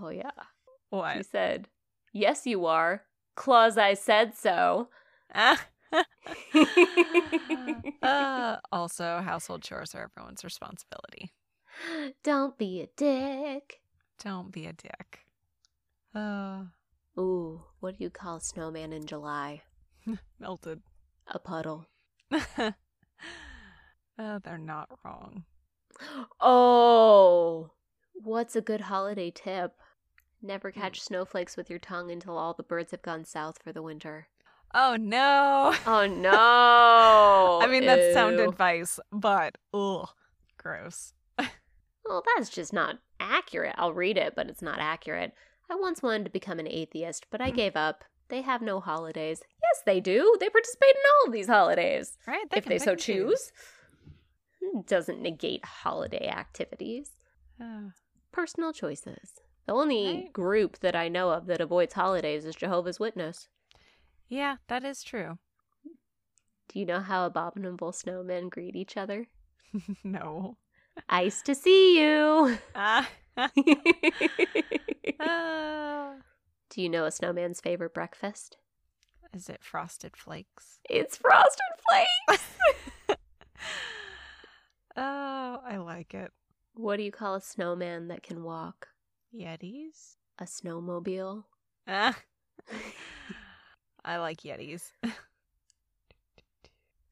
Oh 0.00 0.10
yeah, 0.10 0.30
What? 0.90 1.16
he 1.16 1.22
said, 1.22 1.68
"Yes, 2.12 2.46
you 2.46 2.66
are, 2.66 3.02
Claus. 3.36 3.78
I 3.78 3.94
said 3.94 4.34
so." 4.36 4.88
Ah. 5.34 5.66
uh, 8.02 8.56
also, 8.72 9.20
household 9.20 9.62
chores 9.62 9.94
are 9.94 10.10
everyone's 10.14 10.44
responsibility. 10.44 11.32
Don't 12.22 12.56
be 12.58 12.80
a 12.80 12.88
dick. 12.96 13.80
Don't 14.22 14.52
be 14.52 14.66
a 14.66 14.72
dick. 14.72 15.20
Uh, 16.14 16.64
Ooh, 17.18 17.62
what 17.80 17.98
do 17.98 18.04
you 18.04 18.10
call 18.10 18.36
a 18.36 18.40
snowman 18.40 18.92
in 18.92 19.06
July? 19.06 19.62
melted. 20.38 20.82
A 21.28 21.38
puddle. 21.38 21.86
uh, 22.30 22.72
they're 24.16 24.58
not 24.58 24.88
wrong. 25.04 25.44
Oh, 26.40 27.70
what's 28.14 28.56
a 28.56 28.60
good 28.60 28.80
holiday 28.82 29.30
tip? 29.30 29.76
Never 30.42 30.72
catch 30.72 31.00
snowflakes 31.00 31.56
with 31.56 31.70
your 31.70 31.78
tongue 31.78 32.10
until 32.10 32.36
all 32.36 32.52
the 32.52 32.64
birds 32.64 32.90
have 32.90 33.00
gone 33.00 33.24
south 33.24 33.62
for 33.62 33.72
the 33.72 33.80
winter. 33.80 34.26
Oh 34.74 34.96
no. 34.96 35.74
Oh 35.86 36.06
no! 36.06 37.58
I 37.62 37.66
mean 37.70 37.86
that's 37.86 38.12
sound 38.12 38.40
advice, 38.40 38.98
but 39.12 39.56
ugh, 39.72 40.08
gross. 40.58 41.12
Well, 42.06 42.22
that's 42.36 42.50
just 42.50 42.72
not 42.74 42.98
accurate. 43.18 43.74
I'll 43.78 43.94
read 43.94 44.18
it, 44.18 44.34
but 44.36 44.48
it's 44.50 44.60
not 44.60 44.78
accurate. 44.78 45.32
I 45.70 45.74
once 45.76 46.02
wanted 46.02 46.24
to 46.24 46.30
become 46.30 46.58
an 46.58 46.68
atheist, 46.68 47.26
but 47.30 47.40
I 47.40 47.48
Hmm. 47.48 47.56
gave 47.56 47.76
up. 47.76 48.04
They 48.28 48.42
have 48.42 48.60
no 48.60 48.78
holidays. 48.80 49.40
Yes, 49.62 49.82
they 49.86 50.00
do. 50.00 50.36
They 50.38 50.50
participate 50.50 50.90
in 50.90 51.02
all 51.20 51.26
of 51.28 51.32
these 51.32 51.46
holidays. 51.46 52.18
Right? 52.26 52.44
if 52.54 52.64
can 52.64 52.70
they 52.70 52.78
so 52.78 52.90
and 52.92 53.00
choose. 53.00 53.52
It 54.60 54.86
Doesn't 54.86 55.22
negate 55.22 55.64
holiday 55.64 56.28
activities. 56.28 57.10
Oh, 57.60 57.92
Personal 58.32 58.72
choices. 58.74 59.40
The 59.66 59.72
only 59.72 60.04
Right. 60.06 60.32
group 60.32 60.80
that 60.80 60.94
I 60.94 61.08
know 61.08 61.30
of 61.30 61.46
that 61.46 61.60
avoids 61.62 61.94
holidays 61.94 62.44
is 62.44 62.54
Jehovah's 62.54 63.00
Witness. 63.00 63.48
Yeah, 64.28 64.56
that 64.68 64.84
is 64.84 65.02
true. 65.02 65.38
Do 66.68 66.78
you 66.78 66.86
know 66.86 67.00
how 67.00 67.26
abominable 67.26 67.92
snowmen 67.92 68.50
greet 68.50 68.74
each 68.74 68.96
other? 68.96 69.28
no. 70.04 70.56
Ice 71.08 71.42
to 71.42 71.54
see 71.54 72.00
you. 72.00 72.58
Ah. 72.74 73.08
Ah. 75.20 76.14
Do 76.70 76.82
you 76.82 76.88
know 76.88 77.04
a 77.04 77.10
snowman's 77.10 77.60
favorite 77.60 77.94
breakfast? 77.94 78.56
Is 79.32 79.48
it 79.48 79.62
frosted 79.62 80.16
flakes? 80.16 80.78
It's 80.90 81.16
frosted 81.16 81.60
flakes. 81.88 82.44
oh, 84.96 85.60
I 85.64 85.76
like 85.76 86.14
it. 86.14 86.32
What 86.74 86.96
do 86.96 87.04
you 87.04 87.12
call 87.12 87.36
a 87.36 87.40
snowman 87.40 88.08
that 88.08 88.22
can 88.22 88.42
walk? 88.42 88.88
Yetis? 89.34 90.16
A 90.38 90.44
snowmobile? 90.44 91.44
Ah. 91.86 92.16
I 94.04 94.18
like 94.18 94.42
Yetis. 94.42 94.92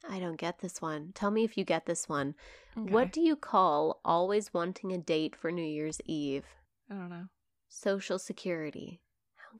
I 0.08 0.18
don't 0.18 0.36
get 0.36 0.58
this 0.58 0.82
one. 0.82 1.12
Tell 1.14 1.30
me 1.30 1.44
if 1.44 1.56
you 1.56 1.64
get 1.64 1.86
this 1.86 2.08
one. 2.08 2.34
Okay. 2.76 2.90
What 2.92 3.12
do 3.12 3.20
you 3.20 3.36
call 3.36 4.00
always 4.04 4.52
wanting 4.52 4.92
a 4.92 4.98
date 4.98 5.36
for 5.36 5.50
New 5.52 5.62
Year's 5.62 6.00
Eve? 6.04 6.44
I 6.90 6.94
don't 6.94 7.08
know. 7.08 7.26
Social 7.68 8.18
Security. 8.18 9.00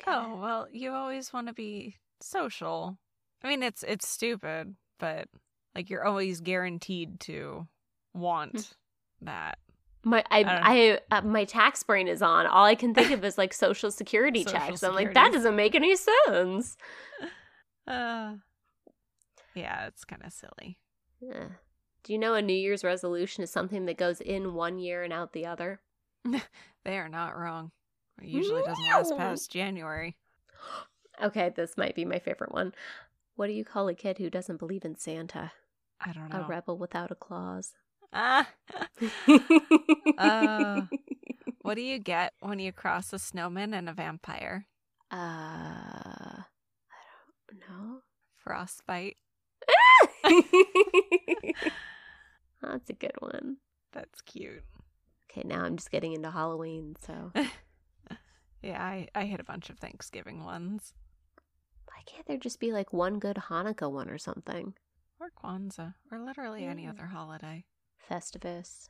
Oh, 0.07 0.35
it. 0.35 0.39
well, 0.41 0.66
you 0.72 0.93
always 0.93 1.33
want 1.33 1.47
to 1.49 1.53
be 1.53 1.97
social. 2.20 2.99
I 3.43 3.49
mean, 3.49 3.62
it's 3.62 3.83
it's 3.83 4.09
stupid, 4.09 4.74
but 4.99 5.28
like 5.74 5.91
you're 5.91 6.05
always 6.05 6.41
guaranteed 6.41 7.20
to 7.20 7.66
want 8.14 8.74
hmm. 9.20 9.26
that. 9.26 9.59
My 10.05 10.25
I, 10.31 10.43
don't 10.43 10.53
I 10.65 11.01
uh, 11.11 11.23
my 11.23 11.45
tax 11.45 11.83
brain 11.83 12.09
is 12.09 12.23
on. 12.23 12.47
All 12.47 12.65
I 12.65 12.75
can 12.75 12.93
think 12.93 13.13
of 13.13 13.25
is 13.25 13.39
like 13.39 13.55
Social 13.55 13.91
Security 13.91 14.43
Social 14.43 14.59
checks. 14.59 14.83
I'm 14.83 14.95
like 14.95 15.15
that 15.15 15.33
doesn't 15.33 15.57
make 15.57 15.75
any 15.75 15.97
sense. 15.97 16.77
Uh, 17.85 18.35
yeah, 19.57 19.89
it's 19.89 20.05
kind 20.05 20.23
of 20.25 20.33
silly. 20.33 20.79
Eh. 21.21 21.49
Do 22.05 22.13
you 22.13 22.19
know 22.19 22.35
a 22.35 22.41
New 22.41 22.53
Year's 22.53 22.85
resolution 22.85 23.43
is 23.43 23.51
something 23.51 23.87
that 23.87 23.99
goes 23.99 24.21
in 24.21 24.55
one 24.55 24.79
year 24.79 25.03
and 25.03 25.13
out 25.13 25.33
the 25.33 25.47
other? 25.47 25.81
They 26.85 26.99
are 26.99 27.09
not 27.09 27.37
wrong. 27.37 27.71
It 28.21 28.29
usually 28.29 28.63
doesn't 28.63 28.87
last 28.87 29.17
past 29.17 29.51
January. 29.51 30.17
Okay, 31.23 31.53
this 31.55 31.77
might 31.77 31.95
be 31.95 32.07
my 32.07 32.19
favorite 32.19 32.53
one. 32.53 32.73
What 33.37 33.47
do 33.47 33.53
you 33.53 33.67
call 33.67 33.87
a 33.87 33.95
kid 33.95 34.17
who 34.17 34.31
doesn't 34.31 34.57
believe 34.57 34.85
in 34.85 34.97
Santa? 34.97 35.53
I 36.01 36.13
don't 36.13 36.31
know. 36.31 36.45
A 36.45 36.49
rebel 36.49 36.79
without 36.79 37.11
a 37.11 37.15
clause. 37.15 37.75
Ah. 38.13 38.49
Uh. 40.19 40.83
what 41.63 41.75
do 41.75 41.81
you 41.83 41.99
get 41.99 42.33
when 42.41 42.59
you 42.59 42.71
cross 42.73 43.13
a 43.13 43.19
snowman 43.19 43.75
and 43.75 43.89
a 43.89 43.93
vampire? 43.93 44.67
Uh, 45.11 45.17
I 45.17 46.45
don't 47.49 47.61
know. 47.61 47.99
Frostbite. 48.37 49.17
That's 52.63 52.91
a 52.91 52.95
good 52.95 53.13
one. 53.19 53.57
That's 53.93 54.21
cute. 54.23 54.63
Okay, 55.31 55.47
now 55.47 55.65
I'm 55.65 55.77
just 55.77 55.91
getting 55.91 56.13
into 56.13 56.31
Halloween, 56.31 56.95
so 57.05 57.33
Yeah, 58.63 58.81
I, 58.83 59.09
I 59.15 59.25
hit 59.25 59.41
a 59.41 59.45
bunch 59.45 59.71
of 59.71 59.79
Thanksgiving 59.79 60.45
ones. 60.45 60.93
why 61.87 62.03
can't 62.07 62.27
there 62.27 62.37
just 62.39 62.61
be 62.61 62.73
like 62.73 62.93
one 62.93 63.19
good 63.19 63.37
Hanukkah 63.49 63.91
one 63.91 64.09
or 64.09 64.19
something? 64.19 64.75
Or 65.19 65.31
Kwanzaa. 65.43 65.95
Or 66.13 66.19
literally 66.21 66.65
any 66.65 66.87
other 66.87 67.07
holiday. 67.07 67.65
Festivus. 68.11 68.89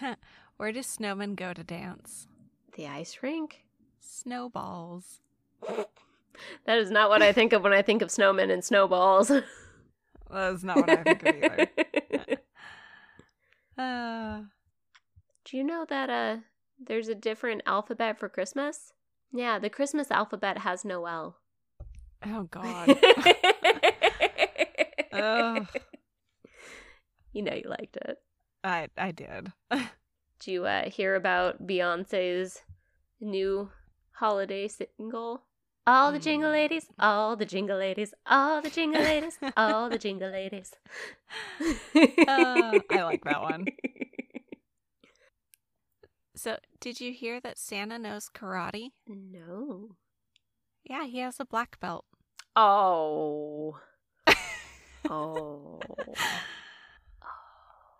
Where 0.56 0.72
do 0.72 0.80
snowmen 0.80 1.36
go 1.36 1.52
to 1.52 1.62
dance? 1.64 2.26
The 2.76 2.86
ice 2.86 3.18
rink? 3.22 3.64
Snowballs. 4.00 5.20
That 6.64 6.78
is 6.78 6.90
not 6.90 7.10
what 7.10 7.20
I 7.22 7.32
think 7.32 7.52
of 7.52 7.62
when 7.62 7.74
I 7.74 7.82
think 7.82 8.00
of 8.00 8.08
snowmen 8.08 8.50
and 8.50 8.64
snowballs. 8.64 9.28
That's 10.30 10.64
not 10.64 10.76
what 10.78 10.88
I 10.88 11.02
think 11.02 11.22
of 11.26 11.34
either. 11.36 11.68
Uh, 13.76 14.40
Do 15.44 15.56
you 15.58 15.62
know 15.62 15.84
that 15.88 16.08
uh 16.08 16.36
there's 16.82 17.08
a 17.08 17.14
different 17.14 17.60
alphabet 17.66 18.18
for 18.18 18.30
Christmas? 18.30 18.92
Yeah, 19.30 19.58
the 19.58 19.68
Christmas 19.68 20.10
alphabet 20.10 20.58
has 20.58 20.86
no 20.86 21.04
L. 21.04 21.36
oh, 22.26 22.44
God. 22.44 22.98
Ugh. 25.12 25.66
You 27.32 27.42
know 27.42 27.54
you 27.54 27.68
liked 27.68 27.96
it. 27.98 28.18
I, 28.64 28.88
I 28.96 29.10
did. 29.10 29.52
Did 29.70 30.50
you 30.52 30.66
uh, 30.66 30.88
hear 30.90 31.14
about 31.14 31.66
Beyonce's 31.66 32.62
new 33.20 33.70
holiday 34.12 34.68
single? 34.68 35.42
All 35.86 36.12
the 36.12 36.18
jingle 36.20 36.48
Mm. 36.50 36.52
ladies, 36.52 36.86
all 36.98 37.34
the 37.36 37.44
jingle 37.44 37.76
ladies, 37.76 38.14
all 38.26 38.62
the 38.62 38.70
jingle 38.70 39.02
ladies, 39.02 39.38
all 39.56 39.88
the 39.90 39.98
jingle 39.98 40.30
ladies. 40.30 40.72
Uh, 41.60 42.78
I 42.90 43.02
like 43.02 43.24
that 43.24 43.42
one. 43.42 43.66
So, 46.36 46.56
did 46.80 47.00
you 47.00 47.12
hear 47.12 47.40
that 47.40 47.58
Santa 47.58 47.98
knows 47.98 48.28
karate? 48.32 48.90
No. 49.08 49.96
Yeah, 50.84 51.04
he 51.06 51.18
has 51.18 51.38
a 51.40 51.44
black 51.44 51.78
belt. 51.80 52.04
Oh. 52.56 53.78
Oh. 55.10 55.80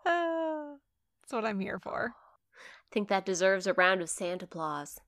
Uh, 0.05 0.75
that's 1.23 1.33
what 1.33 1.45
I'm 1.45 1.61
here 1.61 1.79
for. 1.79 2.15
I 2.57 2.89
think 2.93 3.09
that 3.09 3.27
deserves 3.27 3.67
a 3.67 3.75
round 3.75 4.03
of 4.03 4.11
Santa 4.11 4.47
Claus. 4.47 5.01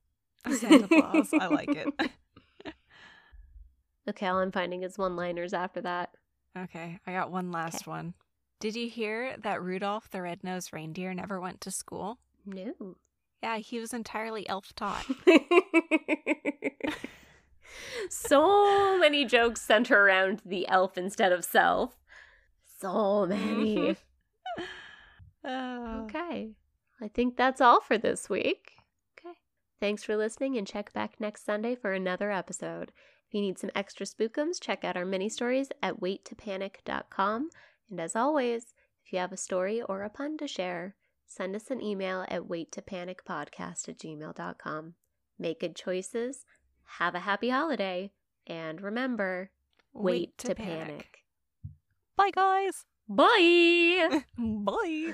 Santa 0.59 0.87
Claus. 0.87 1.29
I 1.33 1.47
like 1.47 1.69
it. 1.75 1.87
Okay, 4.07 4.27
all 4.27 4.37
I'm 4.37 4.51
finding 4.51 4.83
is 4.83 4.99
one 4.99 5.15
liners 5.15 5.51
after 5.51 5.81
that. 5.81 6.11
Okay, 6.55 6.99
I 7.07 7.11
got 7.11 7.31
one 7.31 7.51
last 7.51 7.87
one. 7.87 8.13
Did 8.59 8.75
you 8.75 8.87
hear 8.87 9.35
that 9.41 9.63
Rudolph 9.63 10.09
the 10.11 10.21
Red-Nosed 10.21 10.71
Reindeer 10.71 11.13
never 11.15 11.41
went 11.41 11.59
to 11.61 11.71
school? 11.71 12.19
No. 12.45 12.97
Yeah, 13.41 13.57
he 13.57 13.79
was 13.79 13.93
entirely 13.93 14.47
elf 14.49 14.73
taught. 14.75 15.05
so 18.09 18.97
many 18.99 19.25
jokes 19.25 19.61
center 19.61 19.99
around 20.05 20.41
the 20.45 20.67
elf 20.67 20.97
instead 20.97 21.31
of 21.31 21.43
self. 21.43 21.95
So 22.79 23.25
many. 23.25 23.95
Oh. 25.45 26.05
okay. 26.05 26.51
I 27.01 27.07
think 27.09 27.37
that's 27.37 27.61
all 27.61 27.81
for 27.81 27.97
this 27.97 28.29
week. 28.29 28.71
Okay. 29.19 29.35
Thanks 29.79 30.03
for 30.03 30.15
listening 30.15 30.57
and 30.57 30.65
check 30.65 30.93
back 30.93 31.19
next 31.19 31.45
Sunday 31.45 31.75
for 31.75 31.93
another 31.93 32.31
episode. 32.31 32.91
If 33.27 33.33
you 33.33 33.41
need 33.41 33.59
some 33.59 33.71
extra 33.75 34.05
spookums, 34.05 34.61
check 34.61 34.83
out 34.83 34.97
our 34.97 35.05
mini 35.05 35.29
stories 35.29 35.69
at 35.83 35.99
waittopanic.com. 35.99 37.49
And 37.89 37.99
as 37.99 38.15
always, 38.15 38.73
if 39.05 39.13
you 39.13 39.19
have 39.19 39.31
a 39.31 39.37
story 39.37 39.81
or 39.81 40.03
a 40.03 40.09
pun 40.09 40.37
to 40.37 40.47
share, 40.47 40.95
send 41.27 41.55
us 41.55 41.69
an 41.69 41.81
email 41.81 42.25
at 42.29 42.43
waittopanic.podcast 42.43 43.89
at 43.89 43.99
gmail.com. 43.99 44.93
Make 45.37 45.59
good 45.59 45.75
choices, 45.75 46.45
have 46.97 47.13
a 47.13 47.19
happy 47.19 47.49
holiday, 47.49 48.11
and 48.47 48.81
remember, 48.81 49.51
wait, 49.93 50.37
to, 50.39 50.55
panic. 50.55 51.23
Bye, 52.15 52.31
guys. 52.33 52.85
Bye! 53.09 54.23
Bye. 54.37 55.13